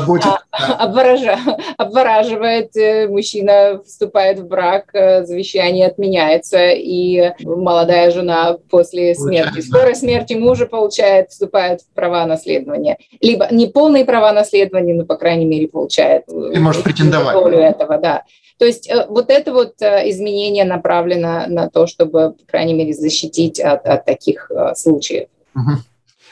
обвораживает, 1.76 2.76
э, 2.76 3.09
мужчина 3.09 3.80
вступает 3.84 4.38
в 4.38 4.46
брак, 4.46 4.90
э, 4.92 5.24
завещание 5.24 5.86
отменяется, 5.86 6.70
и 6.70 7.32
молодая 7.40 8.11
жена 8.11 8.59
после 8.70 9.14
смерти, 9.14 9.61
скорой 9.61 9.94
смерти 9.94 10.34
мужа 10.34 10.66
получает, 10.66 11.30
вступает 11.30 11.80
в 11.82 11.94
права 11.94 12.26
наследования. 12.26 12.99
Либо 13.20 13.49
не 13.51 13.66
полные 13.66 14.05
права 14.05 14.32
наследования, 14.32 14.94
но, 14.94 15.05
по 15.05 15.16
крайней 15.16 15.46
мере, 15.46 15.68
получает. 15.68 16.24
И 16.28 16.59
может 16.59 16.82
претендовать. 16.84 17.36
этого, 17.53 17.99
да. 17.99 18.22
То 18.59 18.64
есть 18.64 18.90
э, 18.90 19.07
вот 19.09 19.30
это 19.30 19.53
вот 19.53 19.80
э, 19.80 20.11
изменение 20.11 20.64
направлено 20.64 21.46
на 21.46 21.70
то, 21.70 21.86
чтобы, 21.86 22.32
по 22.32 22.44
крайней 22.46 22.74
мере, 22.74 22.92
защитить 22.92 23.61
от, 23.61 23.86
от 23.86 24.05
таких 24.05 24.51
э, 24.51 24.74
случаев. 24.74 25.28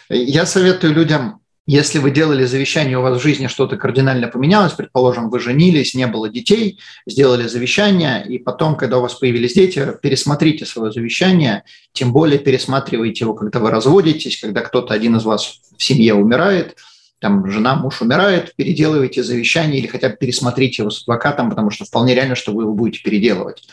Я 0.08 0.46
советую 0.46 0.94
людям, 0.94 1.40
если 1.66 1.98
вы 1.98 2.12
делали 2.12 2.44
завещание, 2.44 2.96
у 2.96 3.02
вас 3.02 3.18
в 3.18 3.22
жизни 3.22 3.48
что-то 3.48 3.76
кардинально 3.76 4.28
поменялось, 4.28 4.72
предположим, 4.72 5.30
вы 5.30 5.40
женились, 5.40 5.94
не 5.94 6.06
было 6.06 6.28
детей, 6.28 6.78
сделали 7.06 7.48
завещание, 7.48 8.24
и 8.24 8.38
потом, 8.38 8.76
когда 8.76 8.98
у 8.98 9.02
вас 9.02 9.14
появились 9.14 9.54
дети, 9.54 9.84
пересмотрите 10.00 10.64
свое 10.64 10.92
завещание, 10.92 11.64
тем 11.92 12.12
более 12.12 12.38
пересматривайте 12.38 13.24
его, 13.24 13.34
когда 13.34 13.58
вы 13.58 13.70
разводитесь, 13.70 14.40
когда 14.40 14.60
кто-то 14.60 14.94
один 14.94 15.16
из 15.16 15.24
вас 15.24 15.60
в 15.76 15.82
семье 15.82 16.14
умирает– 16.14 16.76
там 17.18 17.50
жена, 17.50 17.76
муж 17.76 18.02
умирает, 18.02 18.54
переделывайте 18.56 19.22
завещание 19.22 19.80
или 19.80 19.86
хотя 19.86 20.10
бы 20.10 20.16
пересмотрите 20.16 20.82
его 20.82 20.90
с 20.90 21.02
адвокатом, 21.02 21.50
потому 21.50 21.70
что 21.70 21.84
вполне 21.84 22.14
реально, 22.14 22.34
что 22.34 22.52
вы 22.52 22.64
его 22.64 22.74
будете 22.74 23.02
переделывать, 23.02 23.66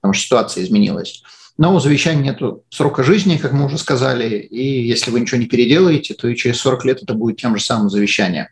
потому 0.00 0.14
что 0.14 0.24
ситуация 0.24 0.64
изменилась. 0.64 1.22
Но 1.58 1.74
у 1.74 1.80
завещания 1.80 2.22
нет 2.22 2.40
срока 2.70 3.02
жизни, 3.02 3.36
как 3.36 3.52
мы 3.52 3.66
уже 3.66 3.78
сказали, 3.78 4.38
и 4.38 4.86
если 4.86 5.10
вы 5.10 5.20
ничего 5.20 5.40
не 5.40 5.46
переделаете, 5.46 6.14
то 6.14 6.28
и 6.28 6.36
через 6.36 6.60
40 6.60 6.84
лет 6.84 7.02
это 7.02 7.14
будет 7.14 7.38
тем 7.38 7.56
же 7.56 7.64
самым 7.64 7.90
завещание. 7.90 8.50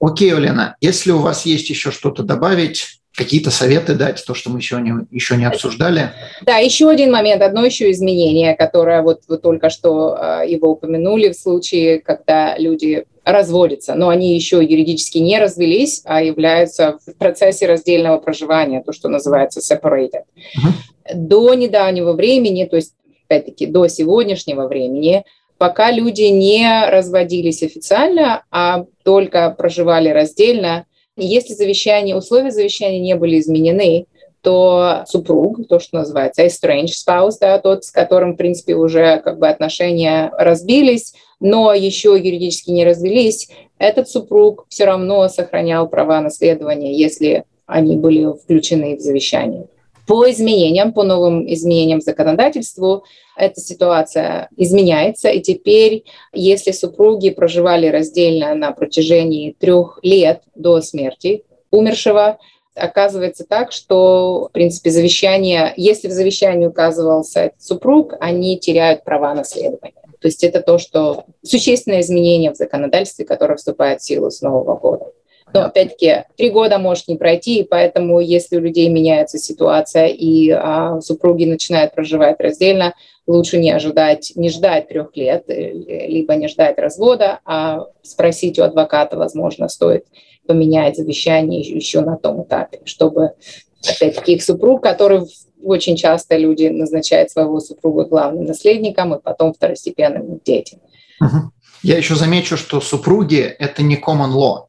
Окей, 0.00 0.32
Олена, 0.32 0.76
если 0.80 1.10
у 1.10 1.18
вас 1.18 1.44
есть 1.44 1.68
еще 1.68 1.90
что-то 1.90 2.22
добавить, 2.22 2.97
какие-то 3.18 3.50
советы 3.50 3.94
дать, 3.94 4.24
то, 4.24 4.32
что 4.32 4.48
мы 4.48 4.62
сегодня 4.62 5.06
еще 5.10 5.36
не 5.36 5.44
обсуждали. 5.44 6.12
Да, 6.46 6.56
еще 6.58 6.88
один 6.88 7.10
момент, 7.10 7.42
одно 7.42 7.64
еще 7.64 7.90
изменение, 7.90 8.54
которое 8.54 9.02
вот 9.02 9.22
вы 9.26 9.38
только 9.38 9.68
что 9.70 10.16
а, 10.16 10.44
его 10.44 10.70
упомянули 10.70 11.30
в 11.30 11.34
случае, 11.34 11.98
когда 11.98 12.56
люди 12.56 13.04
разводятся, 13.24 13.94
но 13.94 14.08
они 14.08 14.34
еще 14.34 14.64
юридически 14.64 15.18
не 15.18 15.38
развелись, 15.38 16.02
а 16.04 16.22
являются 16.22 16.98
в 17.04 17.18
процессе 17.18 17.66
раздельного 17.66 18.18
проживания, 18.18 18.82
то, 18.82 18.92
что 18.92 19.08
называется 19.08 19.60
separated. 19.60 20.22
Uh-huh. 20.56 21.14
До 21.14 21.52
недавнего 21.54 22.12
времени, 22.12 22.64
то 22.64 22.76
есть, 22.76 22.94
опять-таки, 23.26 23.66
до 23.66 23.88
сегодняшнего 23.88 24.68
времени, 24.68 25.24
пока 25.58 25.90
люди 25.90 26.22
не 26.22 26.86
разводились 26.88 27.62
официально, 27.62 28.44
а 28.50 28.84
только 29.02 29.50
проживали 29.50 30.08
раздельно, 30.08 30.86
если 31.24 31.54
завещание, 31.54 32.16
условия 32.16 32.50
завещания 32.50 33.00
не 33.00 33.14
были 33.14 33.38
изменены, 33.38 34.06
то 34.42 35.04
супруг, 35.06 35.66
то, 35.68 35.80
что 35.80 35.98
называется 35.98 36.46
estranged 36.46 36.94
spouse, 37.06 37.34
да, 37.40 37.58
тот, 37.58 37.84
с 37.84 37.90
которым, 37.90 38.34
в 38.34 38.36
принципе, 38.36 38.74
уже 38.74 39.20
как 39.24 39.38
бы 39.38 39.48
отношения 39.48 40.30
разбились, 40.38 41.14
но 41.40 41.72
еще 41.72 42.10
юридически 42.10 42.70
не 42.70 42.84
развелись, 42.84 43.48
этот 43.78 44.08
супруг 44.08 44.66
все 44.68 44.84
равно 44.84 45.28
сохранял 45.28 45.88
права 45.88 46.20
наследования, 46.20 46.96
если 46.96 47.44
они 47.66 47.96
были 47.96 48.32
включены 48.32 48.96
в 48.96 49.00
завещание. 49.00 49.66
По 50.08 50.28
изменениям, 50.30 50.94
по 50.94 51.04
новым 51.04 51.46
изменениям 51.52 52.00
законодательству, 52.00 53.04
эта 53.36 53.60
ситуация 53.60 54.48
изменяется, 54.56 55.28
и 55.28 55.40
теперь, 55.40 56.04
если 56.32 56.72
супруги 56.72 57.28
проживали 57.28 57.88
раздельно 57.88 58.54
на 58.54 58.72
протяжении 58.72 59.52
трех 59.52 60.00
лет 60.02 60.42
до 60.54 60.80
смерти 60.80 61.44
умершего, 61.70 62.38
оказывается 62.74 63.44
так, 63.44 63.70
что, 63.70 64.48
в 64.48 64.52
принципе, 64.52 64.90
завещание, 64.90 65.74
если 65.76 66.08
в 66.08 66.12
завещании 66.12 66.66
указывался 66.66 67.52
супруг, 67.58 68.14
они 68.18 68.58
теряют 68.58 69.04
права 69.04 69.34
наследования. 69.34 69.92
То 70.20 70.28
есть 70.28 70.42
это 70.42 70.62
то, 70.62 70.78
что 70.78 71.26
существенное 71.42 72.00
изменение 72.00 72.50
в 72.52 72.56
законодательстве, 72.56 73.26
которое 73.26 73.56
вступает 73.56 74.00
в 74.00 74.04
силу 74.04 74.30
с 74.30 74.40
Нового 74.40 74.74
года. 74.74 75.12
Но, 75.54 75.64
опять-таки, 75.64 76.24
три 76.36 76.50
года 76.50 76.78
может 76.78 77.08
не 77.08 77.16
пройти, 77.16 77.60
и 77.60 77.64
поэтому, 77.64 78.20
если 78.20 78.56
у 78.56 78.60
людей 78.60 78.88
меняется 78.88 79.38
ситуация, 79.38 80.06
и 80.06 80.50
а, 80.50 81.00
супруги 81.00 81.44
начинают 81.44 81.94
проживать 81.94 82.40
раздельно, 82.40 82.94
лучше 83.26 83.58
не 83.58 83.70
ожидать, 83.70 84.32
не 84.34 84.48
ждать 84.50 84.88
трех 84.88 85.16
лет, 85.16 85.44
э, 85.48 85.72
либо 85.72 86.34
не 86.34 86.48
ждать 86.48 86.78
развода, 86.78 87.40
а 87.44 87.86
спросить 88.02 88.58
у 88.58 88.62
адвоката, 88.62 89.16
возможно, 89.16 89.68
стоит 89.68 90.06
поменять 90.46 90.96
завещание 90.96 91.60
еще 91.60 92.00
на 92.00 92.16
том 92.16 92.42
этапе, 92.42 92.80
чтобы, 92.84 93.32
опять-таки, 93.86 94.34
их 94.34 94.42
супруг, 94.42 94.82
который 94.82 95.22
очень 95.62 95.96
часто 95.96 96.36
люди 96.36 96.66
назначают 96.66 97.30
своего 97.30 97.60
супруга 97.60 98.06
главным 98.06 98.44
наследником 98.44 99.14
и 99.14 99.20
потом 99.20 99.52
второстепенным 99.52 100.40
детям. 100.44 100.80
Я 101.82 101.96
еще 101.96 102.14
замечу, 102.16 102.56
что 102.56 102.80
супруги– 102.80 103.40
это 103.58 103.82
не 103.82 103.96
common 103.96 104.32
law. 104.32 104.67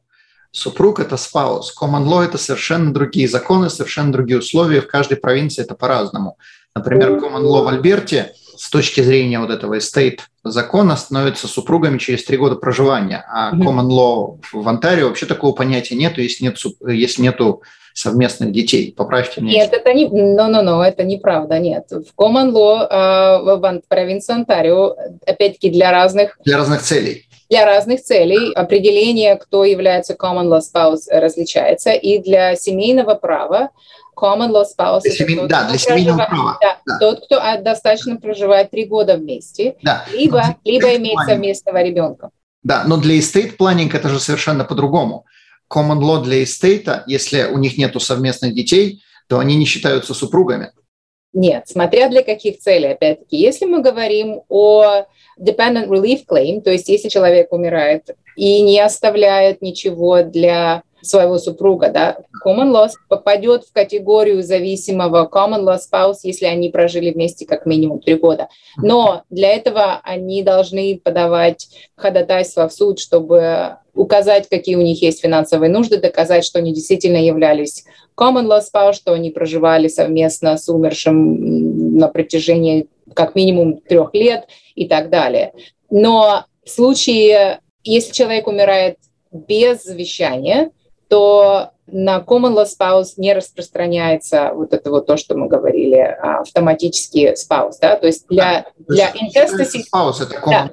Супруг– 0.52 0.98
это 1.00 1.14
spouse. 1.14 1.66
Common 1.80 2.04
law– 2.06 2.24
это 2.24 2.38
совершенно 2.38 2.92
другие 2.92 3.28
законы, 3.28 3.70
совершенно 3.70 4.12
другие 4.12 4.38
условия. 4.38 4.80
В 4.80 4.88
каждой 4.88 5.16
провинции 5.16 5.62
это 5.62 5.74
по-разному. 5.74 6.38
Например, 6.74 7.12
common 7.12 7.42
law 7.42 7.64
в 7.64 7.68
Альберте 7.68 8.32
с 8.56 8.68
точки 8.68 9.00
зрения 9.00 9.40
вот 9.40 9.50
этого 9.50 9.78
estate 9.78 10.18
закона 10.44 10.96
становятся 10.96 11.48
супругами 11.48 11.98
через 11.98 12.24
три 12.24 12.36
года 12.36 12.56
проживания, 12.56 13.24
а 13.28 13.54
common 13.54 13.88
law 13.88 14.38
в 14.52 14.68
Онтарио 14.68 15.08
вообще 15.08 15.26
такого 15.26 15.54
понятия 15.54 15.94
нет, 15.94 16.18
если 16.18 16.44
нет 16.44 16.58
если 16.86 17.22
нету 17.22 17.62
совместных 17.94 18.52
детей. 18.52 18.92
Поправьте 18.96 19.40
меня. 19.40 19.52
Нет, 19.52 19.72
это 19.72 19.92
не, 19.92 20.06
no, 20.06 20.48
no, 20.48 20.62
no, 20.62 20.82
это 20.82 21.04
неправда, 21.04 21.58
нет. 21.58 21.86
В 21.90 22.20
common 22.20 22.52
law 22.52 22.86
э, 22.86 23.56
в 23.56 23.82
провинции 23.88 24.34
Онтарио, 24.34 24.94
опять-таки 25.26 25.70
для 25.70 25.90
разных... 25.90 26.38
Для 26.44 26.56
разных 26.58 26.82
целей 26.82 27.26
для 27.50 27.66
разных 27.66 28.02
целей 28.02 28.52
определение, 28.54 29.36
кто 29.36 29.64
является 29.64 30.14
common 30.14 30.46
law 30.48 30.60
spouse, 30.60 31.02
различается. 31.10 31.90
И 31.92 32.18
для 32.18 32.54
семейного 32.54 33.16
права 33.16 33.70
common 34.16 34.50
law 34.52 34.64
spouse 34.64 35.00
для 35.00 35.10
семей... 35.10 35.40
да, 35.48 35.68
для 35.68 35.78
семейного 35.78 36.26
права. 36.26 36.58
Да, 36.60 36.78
да. 36.86 36.98
Тот, 36.98 37.24
кто 37.24 37.40
достаточно 37.60 38.16
проживает 38.16 38.70
три 38.70 38.84
года 38.84 39.16
вместе, 39.16 39.76
да. 39.82 40.04
либо, 40.12 40.56
либо 40.64 40.94
имеет 40.96 41.18
совместного 41.26 41.82
ребенка. 41.82 42.30
Да, 42.62 42.84
но 42.86 42.98
для 42.98 43.18
estate 43.18 43.56
planning 43.58 43.90
это 43.92 44.08
же 44.08 44.20
совершенно 44.20 44.64
по-другому. 44.64 45.24
Common 45.72 45.98
law 45.98 46.22
для 46.22 46.42
estate, 46.42 47.02
если 47.06 47.44
у 47.44 47.58
них 47.58 47.78
нет 47.78 48.00
совместных 48.00 48.54
детей, 48.54 49.02
то 49.28 49.38
они 49.38 49.56
не 49.56 49.64
считаются 49.64 50.14
супругами. 50.14 50.72
Нет, 51.32 51.68
смотря 51.68 52.08
для 52.08 52.22
каких 52.22 52.58
целей, 52.58 52.88
опять-таки. 52.88 53.36
Если 53.36 53.64
мы 53.64 53.82
говорим 53.82 54.42
о 54.48 55.04
dependent 55.38 55.86
relief 55.86 56.24
claim, 56.28 56.60
то 56.60 56.70
есть 56.70 56.88
если 56.88 57.08
человек 57.08 57.52
умирает 57.52 58.16
и 58.36 58.62
не 58.62 58.80
оставляет 58.80 59.62
ничего 59.62 60.22
для 60.22 60.82
своего 61.02 61.38
супруга, 61.38 61.90
да, 61.90 62.18
common 62.44 62.72
law 62.72 62.88
попадет 63.08 63.64
в 63.64 63.72
категорию 63.72 64.42
зависимого 64.42 65.28
common 65.32 65.62
law 65.64 65.78
spouse, 65.78 66.18
если 66.24 66.46
они 66.46 66.68
прожили 66.68 67.10
вместе 67.10 67.46
как 67.46 67.64
минимум 67.64 68.00
три 68.00 68.14
года. 68.14 68.48
Но 68.76 69.22
для 69.30 69.54
этого 69.54 70.00
они 70.02 70.42
должны 70.42 71.00
подавать 71.02 71.68
ходатайство 71.94 72.68
в 72.68 72.72
суд, 72.72 72.98
чтобы 72.98 73.76
указать, 73.94 74.48
какие 74.48 74.76
у 74.76 74.82
них 74.82 75.02
есть 75.02 75.20
финансовые 75.20 75.70
нужды, 75.70 75.98
доказать, 75.98 76.44
что 76.44 76.58
они 76.58 76.72
действительно 76.74 77.16
являлись 77.16 77.84
common 78.20 78.46
law 78.46 78.60
spouse, 78.60 78.94
что 78.94 79.12
они 79.14 79.30
проживали 79.30 79.88
совместно 79.88 80.56
с 80.56 80.68
умершим 80.68 81.96
на 81.96 82.08
протяжении 82.08 82.88
как 83.14 83.34
минимум 83.34 83.78
трех 83.80 84.14
лет 84.14 84.46
и 84.74 84.86
так 84.86 85.10
далее. 85.10 85.52
Но 85.90 86.44
в 86.64 86.70
случае, 86.70 87.60
если 87.82 88.12
человек 88.12 88.46
умирает 88.46 88.98
без 89.32 89.84
завещания, 89.84 90.70
то 91.08 91.70
на 91.86 92.18
common 92.18 92.54
law 92.54 92.66
spouse 92.66 93.14
не 93.16 93.32
распространяется 93.32 94.52
вот 94.54 94.72
это 94.72 94.90
вот 94.90 95.06
то, 95.06 95.16
что 95.16 95.36
мы 95.36 95.48
говорили, 95.48 95.96
а, 95.96 96.40
автоматически 96.40 97.34
spouse, 97.34 97.74
да, 97.80 97.96
то 97.96 98.06
есть 98.06 98.28
для, 98.28 98.66
для 98.88 99.10
intestacy... 99.10 99.82
Spouse 99.92 100.22
это 100.22 100.36
common 100.36 100.50
да. 100.50 100.70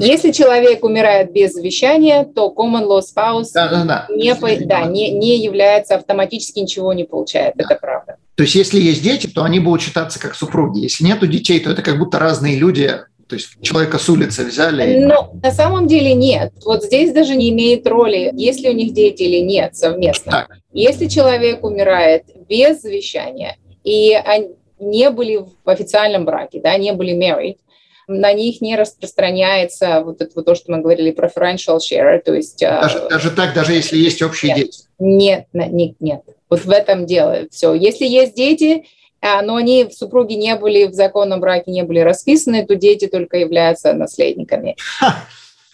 Если 0.00 0.32
человек 0.32 0.84
умирает 0.84 1.32
без 1.32 1.54
завещания, 1.54 2.24
то 2.24 2.52
common 2.54 2.86
law 2.86 3.00
spouse 3.00 3.48
да, 3.54 3.68
да, 3.68 3.84
да. 3.84 4.06
Не, 4.10 4.34
да, 4.66 4.84
не, 4.84 5.10
не 5.10 5.38
является, 5.38 5.94
автоматически 5.94 6.60
ничего 6.60 6.92
не 6.92 7.04
получает, 7.04 7.54
да. 7.56 7.64
это 7.64 7.78
правда. 7.80 8.16
То 8.34 8.42
есть 8.42 8.54
если 8.54 8.78
есть 8.78 9.02
дети, 9.02 9.28
то 9.28 9.44
они 9.44 9.60
будут 9.60 9.80
считаться 9.80 10.20
как 10.20 10.34
супруги. 10.34 10.80
Если 10.80 11.04
нету 11.04 11.26
детей, 11.26 11.58
то 11.60 11.70
это 11.70 11.80
как 11.80 11.98
будто 11.98 12.18
разные 12.18 12.56
люди, 12.56 13.00
то 13.28 13.36
есть 13.36 13.62
человека 13.62 13.98
с 13.98 14.08
улицы 14.10 14.44
взяли? 14.44 15.04
Ну, 15.04 15.40
на 15.42 15.50
самом 15.50 15.86
деле 15.86 16.12
нет. 16.12 16.52
Вот 16.66 16.84
здесь 16.84 17.12
даже 17.12 17.34
не 17.34 17.48
имеет 17.48 17.86
роли, 17.86 18.30
есть 18.34 18.60
ли 18.60 18.68
у 18.68 18.74
них 18.74 18.92
дети 18.92 19.22
или 19.22 19.38
нет 19.38 19.74
совместно. 19.74 20.32
Так. 20.32 20.58
Если 20.74 21.06
человек 21.06 21.64
умирает 21.64 22.24
без 22.46 22.82
завещания, 22.82 23.56
и 23.84 24.12
они 24.12 24.48
не 24.78 25.10
были 25.10 25.46
в 25.64 25.70
официальном 25.70 26.26
браке, 26.26 26.60
да, 26.62 26.76
не 26.76 26.92
были 26.92 27.14
married, 27.14 27.56
на 28.20 28.32
них 28.32 28.60
не 28.60 28.76
распространяется 28.76 30.02
вот 30.04 30.20
это 30.20 30.32
вот 30.34 30.46
то, 30.46 30.54
что 30.54 30.72
мы 30.72 30.78
говорили, 30.78 31.12
preferential 31.12 31.78
share, 31.78 32.20
то 32.20 32.34
есть... 32.34 32.62
А, 32.62 32.82
даже, 32.82 33.08
даже 33.08 33.30
так, 33.30 33.54
даже 33.54 33.72
если 33.72 33.96
есть 33.96 34.22
общие 34.22 34.54
нет, 34.54 34.66
дети? 34.66 34.78
Нет, 34.98 35.46
нет, 35.52 35.96
нет. 36.00 36.22
Вот 36.48 36.64
в 36.64 36.70
этом 36.70 37.06
дело 37.06 37.46
все. 37.50 37.74
Если 37.74 38.04
есть 38.04 38.34
дети, 38.34 38.84
а, 39.20 39.40
но 39.42 39.56
они, 39.56 39.88
супруги 39.90 40.34
не 40.34 40.54
были 40.56 40.86
в 40.86 40.94
законном 40.94 41.40
браке, 41.40 41.70
не 41.70 41.82
были 41.84 42.00
расписаны, 42.00 42.66
то 42.66 42.74
дети 42.74 43.06
только 43.06 43.36
являются 43.38 43.92
наследниками. 43.92 44.76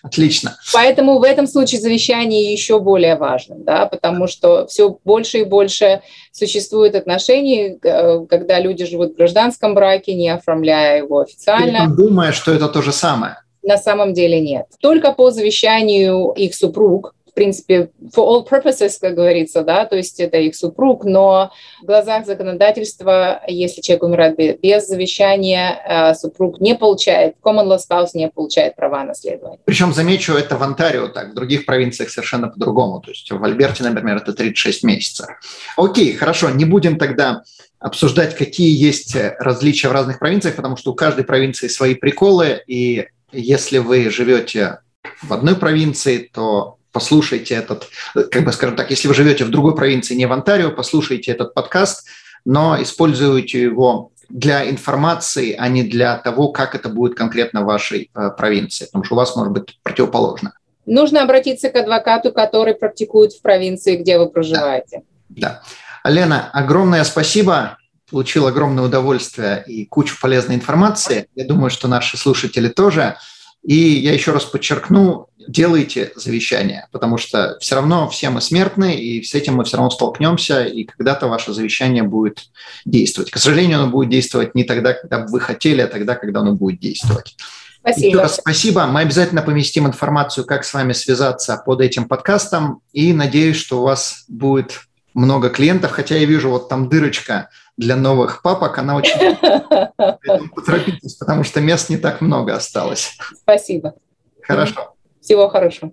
Отлично. 0.09 0.57
Поэтому 0.73 1.19
в 1.19 1.23
этом 1.23 1.47
случае 1.47 1.81
завещание 1.81 2.53
еще 2.53 2.81
более 2.81 3.17
важно, 3.17 3.57
да, 3.59 3.87
потому 3.87 4.27
что 4.27 4.67
все 4.67 4.99
больше 5.05 5.39
и 5.39 5.45
больше 5.45 6.01
существует 6.33 6.95
отношений, 6.95 7.79
э, 7.83 8.27
когда 8.29 8.59
люди 8.59 8.87
живут 8.87 9.13
в 9.13 9.17
гражданском 9.17 9.75
браке, 9.75 10.15
не 10.15 10.31
оформляя 10.31 10.99
его 10.99 11.21
официально. 11.21 11.95
Думая, 11.95 12.33
что 12.33 12.53
это 12.53 12.69
то 12.69 12.83
же 12.83 12.93
самое. 12.93 13.37
На 13.63 13.77
самом 13.77 14.15
деле 14.15 14.41
нет. 14.41 14.67
Только 14.81 15.13
по 15.13 15.31
завещанию 15.31 16.33
их 16.33 16.55
супруг 16.55 17.15
принципе, 17.39 17.91
for 18.15 18.27
all 18.27 18.49
purposes, 18.49 18.95
как 19.01 19.15
говорится, 19.15 19.63
да, 19.63 19.85
то 19.85 19.97
есть 19.97 20.19
это 20.19 20.39
их 20.39 20.57
супруг, 20.57 21.05
но 21.05 21.53
в 21.81 21.87
глазах 21.87 22.27
законодательства, 22.27 23.41
если 23.47 23.81
человек 23.81 24.03
умирает 24.03 24.61
без 24.61 24.89
завещания, 24.89 25.79
э, 25.89 26.15
супруг 26.15 26.61
не 26.61 26.75
получает, 26.75 27.37
common 27.41 27.69
law 27.69 27.79
spouse 27.79 28.11
не 28.15 28.29
получает 28.29 28.75
права 28.75 29.05
наследования. 29.05 29.61
Причем, 29.65 29.93
замечу, 29.93 30.33
это 30.33 30.57
в 30.57 30.63
Онтарио 30.65 31.07
так, 31.09 31.31
в 31.31 31.35
других 31.35 31.65
провинциях 31.65 32.11
совершенно 32.11 32.49
по-другому, 32.49 33.01
то 33.01 33.11
есть 33.11 33.31
в 33.31 33.45
Альберте, 33.45 33.85
например, 33.85 34.17
это 34.17 34.33
36 34.33 34.83
месяцев. 34.83 35.29
Окей, 35.77 36.15
хорошо, 36.15 36.51
не 36.51 36.65
будем 36.65 36.99
тогда 36.99 37.45
обсуждать, 37.79 38.35
какие 38.35 38.77
есть 38.77 39.17
различия 39.39 39.89
в 39.89 39.93
разных 39.93 40.19
провинциях, 40.19 40.57
потому 40.57 40.77
что 40.77 40.91
у 40.91 40.95
каждой 40.95 41.23
провинции 41.23 41.69
свои 41.69 41.95
приколы, 41.95 42.61
и 42.67 43.07
если 43.31 43.79
вы 43.79 44.11
живете 44.11 44.81
в 45.23 45.33
одной 45.33 45.55
провинции, 45.55 46.29
то 46.33 46.78
послушайте 46.99 47.55
этот, 47.55 47.89
как 48.13 48.45
бы 48.45 48.53
скажем 48.53 48.75
так, 48.75 48.91
если 48.91 49.07
вы 49.07 49.15
живете 49.15 49.45
в 49.45 49.51
другой 49.51 49.77
провинции, 49.77 50.17
не 50.17 50.27
в 50.27 50.33
Онтарио, 50.33 50.73
послушайте 50.73 51.31
этот 51.31 51.55
подкаст, 51.55 52.09
но 52.45 52.77
используйте 52.83 53.63
его 53.63 54.11
для 54.29 54.69
информации, 54.69 55.55
а 55.57 55.69
не 55.69 55.85
для 55.85 56.17
того, 56.17 56.49
как 56.49 56.75
это 56.75 56.89
будет 56.89 57.15
конкретно 57.15 57.63
в 57.63 57.67
вашей 57.67 58.11
э, 58.13 58.31
провинции, 58.37 58.87
потому 58.87 59.05
что 59.05 59.15
у 59.15 59.17
вас 59.17 59.37
может 59.37 59.53
быть 59.53 59.79
противоположно. 59.85 60.55
Нужно 60.87 61.23
обратиться 61.23 61.71
к 61.71 61.77
адвокату, 61.77 62.33
который 62.33 62.75
практикует 62.75 63.33
в 63.33 63.43
провинции, 63.43 63.95
где 63.95 64.19
вы 64.19 64.29
проживаете. 64.29 65.03
Да. 65.29 65.63
да. 66.03 66.11
Лена, 66.11 66.51
огромное 66.53 67.05
спасибо. 67.05 67.79
Получил 68.11 68.49
огромное 68.49 68.85
удовольствие 68.85 69.63
и 69.69 69.87
кучу 69.87 70.17
полезной 70.21 70.57
информации. 70.57 71.29
Я 71.37 71.45
думаю, 71.45 71.71
что 71.71 71.87
наши 71.87 72.17
слушатели 72.17 72.69
тоже. 72.69 73.19
И 73.65 73.75
я 73.75 74.13
еще 74.13 74.33
раз 74.33 74.45
подчеркну, 74.45 75.29
делайте 75.49 76.13
завещание, 76.15 76.87
потому 76.93 77.19
что 77.19 77.57
все 77.61 77.75
равно 77.75 78.09
все 78.09 78.31
мы 78.31 78.41
смертны, 78.41 78.97
и 78.97 79.23
с 79.23 79.35
этим 79.35 79.57
мы 79.57 79.65
все 79.65 79.77
равно 79.77 79.91
столкнемся, 79.91 80.65
и 80.65 80.85
когда-то 80.85 81.27
ваше 81.27 81.53
завещание 81.53 82.03
будет 82.03 82.51
действовать. 82.85 83.31
К 83.31 83.39
сожалению, 83.39 83.83
оно 83.83 83.91
будет 83.91 84.11
действовать 84.11 84.55
не 84.55 84.65
тогда, 84.65 84.93
когда 84.93 85.27
вы 85.27 85.41
хотели, 85.41 85.81
а 85.81 85.87
тогда, 85.87 86.15
когда 86.15 86.41
оно 86.41 86.53
будет 86.53 86.81
действовать. 86.81 87.37
Спасибо. 87.81 88.21
раз 88.21 88.37
спасибо. 88.37 88.87
Мы 88.87 89.01
обязательно 89.01 89.43
поместим 89.43 89.87
информацию, 89.87 90.45
как 90.45 90.65
с 90.65 90.75
вами 90.75 90.93
связаться 90.93 91.61
под 91.65 91.81
этим 91.81 92.07
подкастом, 92.07 92.81
и 92.93 93.13
надеюсь, 93.13 93.57
что 93.57 93.81
у 93.81 93.85
вас 93.85 94.25
будет 94.29 94.83
много 95.15 95.49
клиентов, 95.49 95.93
хотя 95.93 96.17
я 96.17 96.27
вижу 96.27 96.51
вот 96.51 96.69
там 96.69 96.89
дырочка 96.89 97.49
для 97.79 97.97
новых 97.97 98.43
папок, 98.43 98.77
она 98.79 98.97
очень... 98.97 99.37
Поторопитесь, 100.55 101.15
потому 101.15 101.45
что 101.45 101.61
мест 101.61 101.89
не 101.89 101.97
так 101.97 102.21
много 102.21 102.55
осталось. 102.55 103.17
Спасибо. 103.37 103.95
Хорошо. 104.43 104.95
Всего 105.23 105.49
хорошего. 105.49 105.93